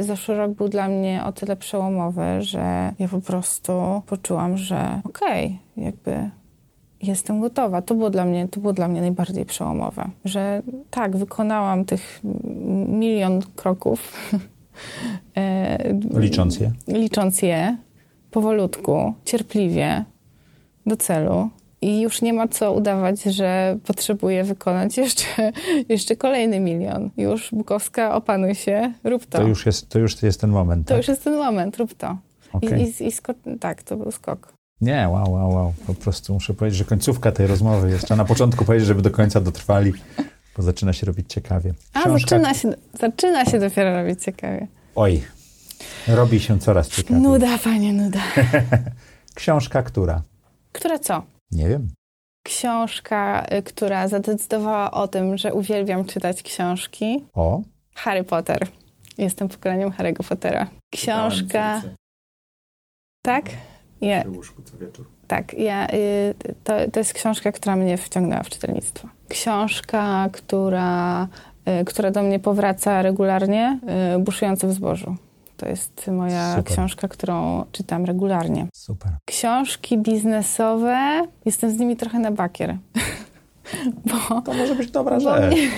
Zeszły 0.00 0.36
rok 0.36 0.50
był 0.50 0.68
dla 0.68 0.88
mnie 0.88 1.22
o 1.24 1.32
tyle 1.32 1.56
przełomowy, 1.56 2.22
że 2.38 2.92
ja 2.98 3.08
po 3.08 3.20
prostu 3.20 3.72
poczułam, 4.06 4.56
że 4.56 5.00
okej, 5.04 5.58
jakby 5.76 6.30
jestem 7.02 7.40
gotowa. 7.40 7.82
To 7.82 7.94
było 7.94 8.10
dla 8.10 8.24
mnie, 8.24 8.48
to 8.48 8.60
było 8.60 8.72
dla 8.72 8.88
mnie 8.88 9.00
najbardziej 9.00 9.44
przełomowe, 9.44 10.10
że 10.24 10.62
tak, 10.90 11.16
wykonałam 11.16 11.84
tych 11.84 12.20
milion 12.88 13.40
kroków. 13.56 14.12
e, 15.36 15.94
Licząc 16.14 16.60
je. 16.60 16.72
licząc 16.88 17.42
je 17.42 17.76
powolutku, 18.30 19.14
cierpliwie 19.24 20.04
do 20.86 20.96
celu. 20.96 21.50
I 21.82 22.00
już 22.00 22.22
nie 22.22 22.32
ma 22.32 22.48
co 22.48 22.72
udawać, 22.72 23.22
że 23.22 23.78
potrzebuję 23.86 24.44
wykonać 24.44 24.96
jeszcze, 24.96 25.52
jeszcze 25.88 26.16
kolejny 26.16 26.60
milion. 26.60 27.10
Już 27.16 27.50
Bukowska, 27.52 28.14
opanuj 28.14 28.54
się, 28.54 28.92
rób 29.04 29.26
to. 29.26 29.38
To 29.38 29.46
już 29.48 29.66
jest, 29.66 29.88
to 29.88 29.98
już 29.98 30.22
jest 30.22 30.40
ten 30.40 30.50
moment, 30.50 30.86
To 30.86 30.88
tak? 30.88 30.98
już 30.98 31.08
jest 31.08 31.24
ten 31.24 31.36
moment, 31.36 31.76
rób 31.76 31.94
to. 31.94 32.16
Okej. 32.52 32.82
I, 32.82 33.04
i, 33.04 33.08
i 33.08 33.58
tak, 33.58 33.82
to 33.82 33.96
był 33.96 34.10
skok. 34.10 34.52
Nie, 34.80 35.08
wow, 35.08 35.32
wow, 35.32 35.50
wow. 35.54 35.74
Po 35.86 35.94
prostu 35.94 36.34
muszę 36.34 36.54
powiedzieć, 36.54 36.78
że 36.78 36.84
końcówka 36.84 37.32
tej 37.32 37.46
rozmowy 37.46 37.90
jest. 37.90 38.04
Trzeba 38.04 38.16
na 38.16 38.24
początku 38.24 38.64
powiedzieć, 38.64 38.88
żeby 38.88 39.02
do 39.02 39.10
końca 39.10 39.40
dotrwali, 39.40 39.92
bo 40.56 40.62
zaczyna 40.62 40.92
się 40.92 41.06
robić 41.06 41.32
ciekawie. 41.32 41.74
A, 41.94 42.10
zaczyna 42.10 42.54
się, 42.54 42.72
zaczyna 43.00 43.44
się 43.44 43.58
dopiero 43.58 44.02
robić 44.02 44.24
ciekawie. 44.24 44.66
Oj, 44.94 45.22
robi 46.08 46.40
się 46.40 46.58
coraz 46.58 46.88
ciekawiej. 46.88 47.22
Nuda, 47.22 47.58
panie, 47.58 47.92
nuda. 47.92 48.20
Książka, 49.34 49.82
która? 49.82 50.22
Która 50.72 50.98
co? 50.98 51.22
Nie 51.50 51.68
wiem. 51.68 51.88
Książka, 52.42 53.46
y, 53.52 53.62
która 53.62 54.08
zadecydowała 54.08 54.90
o 54.90 55.08
tym, 55.08 55.38
że 55.38 55.54
uwielbiam 55.54 56.04
czytać 56.04 56.42
książki. 56.42 57.24
O, 57.34 57.62
Harry 57.94 58.24
Potter. 58.24 58.66
Jestem 59.18 59.48
pokoleniem 59.48 59.90
Harry'ego 59.90 60.28
Pottera. 60.28 60.66
Książka. 60.94 61.82
Tak? 63.22 63.44
Nie. 64.00 64.24
łóżku 64.34 64.62
co 64.62 64.76
wieczór. 64.78 65.06
tak. 65.26 65.54
Ja, 65.54 65.88
y, 65.92 66.34
to, 66.64 66.72
to 66.92 67.00
jest 67.00 67.12
książka, 67.12 67.52
która 67.52 67.76
mnie 67.76 67.96
wciągnęła 67.96 68.42
w 68.42 68.48
czytelnictwo. 68.48 69.08
Książka, 69.28 70.28
która, 70.32 71.28
y, 71.80 71.84
która 71.84 72.10
do 72.10 72.22
mnie 72.22 72.40
powraca 72.40 73.02
regularnie, 73.02 73.80
y, 74.16 74.18
Buszujący 74.18 74.66
w 74.66 74.72
zbożu. 74.72 75.16
To 75.58 75.68
jest 75.68 76.06
moja 76.12 76.56
Super. 76.56 76.72
książka, 76.72 77.08
którą 77.08 77.64
czytam 77.72 78.04
regularnie. 78.04 78.66
Super. 78.74 79.10
Książki 79.24 79.98
biznesowe, 79.98 81.22
jestem 81.44 81.70
z 81.70 81.78
nimi 81.78 81.96
trochę 81.96 82.18
na 82.18 82.30
bakier. 82.30 82.76
Bo, 84.06 84.40
To 84.42 84.52
może 84.52 84.74
być 84.74 84.90
dobra 84.90 85.14
bo, 85.16 85.20
rzecz. 85.20 85.54
mnie, 85.54 85.68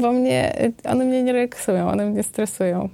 bo 0.00 0.12
mnie, 0.12 0.70
one 0.84 1.04
mnie 1.04 1.22
nie 1.22 1.32
relaksują, 1.32 1.88
one 1.88 2.06
mnie 2.10 2.22
stresują. 2.22 2.88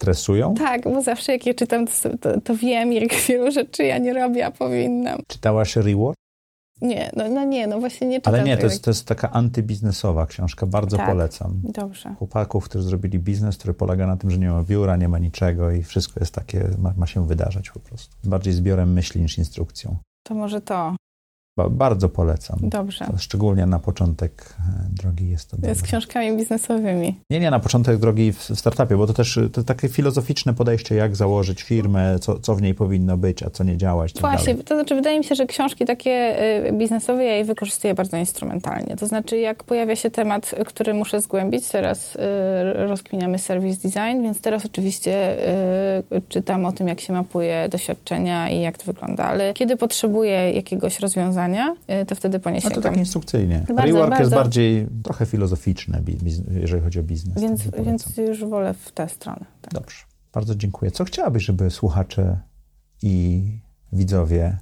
Stresują? 0.00 0.54
Tak, 0.54 0.82
bo 0.82 1.02
zawsze 1.02 1.32
jak 1.32 1.46
je 1.46 1.54
czytam, 1.54 1.86
to, 1.86 2.18
to, 2.20 2.40
to 2.40 2.56
wiem, 2.56 2.92
jak 2.92 3.14
wielu 3.14 3.50
rzeczy 3.50 3.84
ja 3.84 3.98
nie 3.98 4.12
robię, 4.14 4.46
a 4.46 4.50
powinnam. 4.50 5.18
Czytałaś 5.28 5.76
Reward? 5.76 6.16
Nie, 6.80 7.10
no, 7.16 7.28
no 7.28 7.44
nie, 7.44 7.66
no 7.66 7.80
właśnie 7.80 8.06
nie 8.06 8.16
czytam 8.16 8.34
Ale 8.34 8.44
nie, 8.44 8.56
to 8.56 8.64
jest, 8.66 8.84
to 8.84 8.90
jest 8.90 9.06
taka 9.06 9.30
antybiznesowa 9.30 10.26
książka, 10.26 10.66
bardzo 10.66 10.96
Tak. 10.96 11.06
polecam. 11.06 11.60
Dobrze. 11.64 12.14
Chłopaków, 12.18 12.64
którzy 12.64 12.84
zrobili 12.84 13.18
biznes, 13.18 13.56
który 13.56 13.74
polega 13.74 14.06
na 14.06 14.16
tym, 14.16 14.30
że 14.30 14.38
nie 14.38 14.50
ma 14.50 14.62
biura, 14.62 14.96
nie 14.96 15.08
ma 15.08 15.18
niczego 15.18 15.70
i 15.70 15.82
wszystko 15.82 16.20
jest 16.20 16.34
takie, 16.34 16.68
ma, 16.78 16.94
ma 16.96 17.06
się 17.06 17.26
wydarzać 17.26 17.70
po 17.70 17.80
prostu. 17.80 18.16
Bardziej 18.24 18.52
zbiorem 18.52 18.92
myśli 18.92 19.22
niż 19.22 19.38
instrukcją. 19.38 19.96
To 20.22 20.34
może 20.34 20.60
to. 20.60 20.96
Ba, 21.56 21.68
bardzo 21.70 22.08
polecam. 22.08 22.58
Dobrze. 22.62 23.06
Szczególnie 23.18 23.66
na 23.66 23.78
początek 23.78 24.54
e, 24.60 25.02
drogi 25.02 25.30
jest 25.30 25.50
to 25.50 25.56
Z 25.56 25.60
dobre. 25.60 25.74
książkami 25.82 26.36
biznesowymi. 26.36 27.20
Nie, 27.30 27.40
nie, 27.40 27.50
na 27.50 27.60
początek 27.60 27.96
drogi 27.98 28.32
w, 28.32 28.38
w 28.38 28.58
startupie, 28.58 28.96
bo 28.96 29.06
to 29.06 29.12
też 29.12 29.38
e, 29.38 29.48
to 29.50 29.62
takie 29.64 29.88
filozoficzne 29.88 30.54
podejście, 30.54 30.94
jak 30.94 31.16
założyć 31.16 31.62
firmę, 31.62 32.18
co, 32.20 32.38
co 32.40 32.54
w 32.54 32.62
niej 32.62 32.74
powinno 32.74 33.16
być, 33.16 33.42
a 33.42 33.50
co 33.50 33.64
nie 33.64 33.76
działać. 33.76 34.12
tak 34.12 34.20
Właśnie, 34.20 34.46
dalej. 34.54 34.64
to 34.64 34.74
znaczy 34.74 34.94
wydaje 34.94 35.18
mi 35.18 35.24
się, 35.24 35.34
że 35.34 35.46
książki 35.46 35.84
takie 35.84 36.36
y, 36.68 36.72
biznesowe 36.72 37.24
ja 37.24 37.36
je 37.36 37.44
wykorzystuję 37.44 37.94
bardzo 37.94 38.16
instrumentalnie. 38.16 38.96
To 38.96 39.06
znaczy 39.06 39.38
jak 39.38 39.64
pojawia 39.64 39.96
się 39.96 40.10
temat, 40.10 40.54
który 40.66 40.94
muszę 40.94 41.20
zgłębić, 41.20 41.68
teraz 41.68 42.16
y, 42.16 42.18
rozkminiamy 42.86 43.38
service 43.38 43.88
design, 43.88 44.22
więc 44.22 44.40
teraz 44.40 44.66
oczywiście 44.66 45.36
czytam 46.28 46.64
o 46.64 46.72
tym, 46.72 46.88
jak 46.88 47.00
się 47.00 47.12
mapuje 47.12 47.68
doświadczenia 47.68 48.50
i 48.50 48.60
jak 48.60 48.78
to 48.78 48.84
wygląda, 48.84 49.24
ale 49.24 49.54
kiedy 49.54 49.76
potrzebuję 49.76 50.52
jakiegoś 50.52 51.00
rozwiązania, 51.00 51.45
y, 52.02 52.06
to 52.06 52.14
wtedy 52.14 52.40
po 52.40 52.50
nie 52.50 52.60
No 52.64 52.70
to 52.70 52.80
tak 52.80 52.96
instrukcyjnie. 52.96 53.58
Bardzo, 53.58 53.82
Rework 53.82 54.10
jest 54.10 54.20
bardzo. 54.20 54.36
bardziej 54.36 54.86
trochę 55.02 55.26
filozoficzny, 55.26 56.02
biz- 56.02 56.42
jeżeli 56.50 56.82
chodzi 56.82 57.00
o 57.00 57.02
biznes. 57.02 57.40
Więc, 57.42 57.62
więc 57.84 58.16
już 58.16 58.44
wolę 58.44 58.74
w 58.74 58.92
tę 58.92 59.08
stronę. 59.08 59.44
Tak. 59.62 59.74
Dobrze, 59.74 60.04
bardzo 60.32 60.54
dziękuję. 60.54 60.90
Co 60.90 61.04
chciałabyś, 61.04 61.44
żeby 61.44 61.70
słuchacze 61.70 62.40
i 63.02 63.42
widzowie 63.92 64.56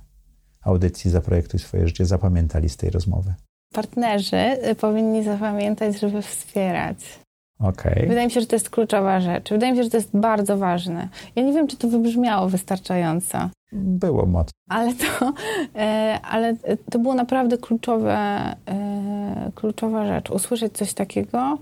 audycji 0.63 1.11
Zaprojektuj 1.11 1.61
swoje 1.61 1.87
życie 1.87 2.07
zapamiętali 2.07 2.69
z 2.69 2.77
tej 2.77 2.91
rozmowy? 2.91 3.35
Partnerzy 3.73 4.37
y, 4.71 4.75
powinni 4.75 5.25
zapamiętać, 5.25 6.01
żeby 6.01 6.23
wspierać. 6.23 6.99
Okej. 7.61 8.07
Wydaje 8.09 8.27
mi 8.27 8.31
się, 8.33 8.41
że 8.41 8.47
to 8.47 8.57
jest 8.57 8.71
kluczowa 8.71 9.21
rzecz. 9.21 9.51
Wydaje 9.51 9.73
mi 9.73 9.79
się, 9.79 9.85
że 9.85 9.91
to 9.91 9.97
jest 9.97 10.11
bardzo 10.17 10.57
ważne. 10.59 11.09
Ja 11.37 11.43
nie 11.43 11.53
wiem, 11.53 11.67
czy 11.67 11.77
to 11.77 11.89
wybrzmiało 11.89 12.49
wystarczająco, 12.49 13.39
Było 13.73 14.27
mocno. 14.27 14.53
ale 14.69 14.95
to, 14.95 15.33
e, 15.81 16.19
ale 16.23 16.57
to 16.91 16.99
było 16.99 17.15
naprawdę 17.15 17.59
kluczowe, 17.59 18.17
e, 18.69 19.51
kluczowa 19.55 20.07
rzecz. 20.07 20.31
Usłyszeć 20.31 20.73
coś 20.73 20.95
takiego 20.95 21.59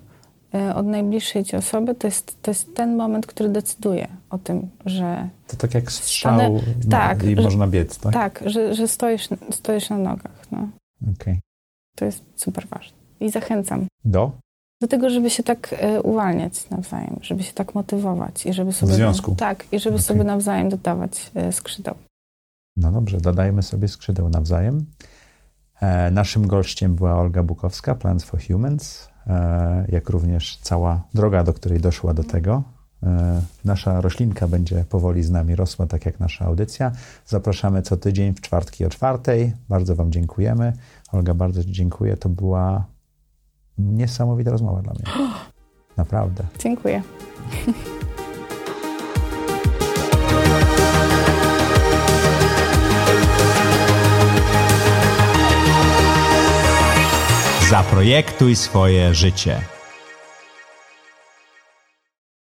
e, 0.55 0.75
od 0.75 0.87
najbliższej 0.87 1.45
ci 1.45 1.57
osoby, 1.57 1.95
to 1.95 2.07
jest, 2.07 2.43
to 2.43 2.51
jest 2.51 2.75
ten 2.75 2.97
moment, 2.97 3.27
który 3.27 3.49
decyduje 3.49 4.09
o 4.31 4.39
tym, 4.39 4.69
że 4.87 5.29
To 5.47 5.57
tak 5.57 5.75
jak 5.75 5.93
strzał 5.93 6.35
Stanę- 6.39 6.61
tak, 6.91 7.23
i 7.23 7.37
że- 7.37 7.43
można 7.43 7.67
biec, 7.67 7.99
tak? 7.99 8.13
tak, 8.13 8.43
że, 8.47 8.75
że 8.75 8.89
stoisz, 8.89 9.29
stoisz 9.51 9.91
na 9.91 9.99
nogach. 9.99 10.47
No. 10.53 10.69
Okej. 11.21 11.41
To 11.97 12.05
jest 12.05 12.25
super 12.37 12.67
ważne. 12.69 12.97
I 13.21 13.31
zachęcam 13.31 13.87
Do? 14.05 14.33
Do 14.83 14.89
tego, 14.89 15.11
żeby 15.11 15.31
się 15.31 15.43
tak 15.43 15.75
e, 15.79 16.03
uwalniać 16.03 16.71
nawzajem, 16.71 17.17
żeby 17.23 17.43
się 17.43 17.53
tak 17.53 17.75
motywować 17.75 18.47
i 18.47 18.53
żeby 18.53 18.73
sobie... 18.73 18.93
związku. 18.93 19.35
Tak, 19.35 19.65
i 19.73 19.79
żeby 19.79 19.97
Okej. 19.97 20.07
sobie 20.07 20.25
nawzajem 20.25 20.69
dodawać 20.69 21.31
e, 21.35 21.53
skrzydeł. 21.53 21.95
No 22.77 22.93
dobrze, 22.93 23.21
dodajmy 23.21 23.63
sobie 23.63 23.89
skrzydeł 23.89 24.29
nawzajem. 24.29 24.87
E, 25.81 26.11
naszym 26.11 26.47
gościem 26.47 26.95
była 26.95 27.15
Olga 27.15 27.43
Bukowska, 27.43 27.95
Plans 27.95 28.25
for 28.25 28.41
Humans, 28.47 29.09
e, 29.27 29.87
jak 29.89 30.09
również 30.11 30.59
cała 30.63 31.03
droga, 31.15 31.45
do 31.45 31.53
której 31.53 31.81
doszła 31.81 32.15
do 32.15 32.25
tego. 32.25 32.63
E, 33.03 33.41
nasza 33.65 34.01
roślinka 34.01 34.49
będzie 34.49 34.85
powoli 34.89 35.23
z 35.23 35.31
nami 35.31 35.57
rosła, 35.57 35.87
tak 35.87 36.07
jak 36.07 36.21
nasza 36.21 36.45
audycja. 36.45 36.93
Zapraszamy 37.27 37.83
co 37.83 37.97
tydzień 37.97 38.35
w 38.35 38.41
czwartki 38.41 38.85
o 38.85 38.89
czwartej. 38.89 39.53
Bardzo 39.69 39.97
Wam 39.97 40.13
dziękujemy. 40.13 40.73
Olga, 41.13 41.35
bardzo 41.35 41.65
Ci 41.65 41.73
dziękuję. 41.73 42.17
To 42.17 42.29
była 42.29 42.92
niesamowita 43.79 44.51
rozmowa 44.51 44.83
dla 44.83 44.93
mnie. 44.93 45.05
Naprawdę. 45.97 46.45
Dziękuję. 46.59 47.03
Zaprojektuj 57.71 58.57
swoje 58.57 59.15
życie. 59.15 59.61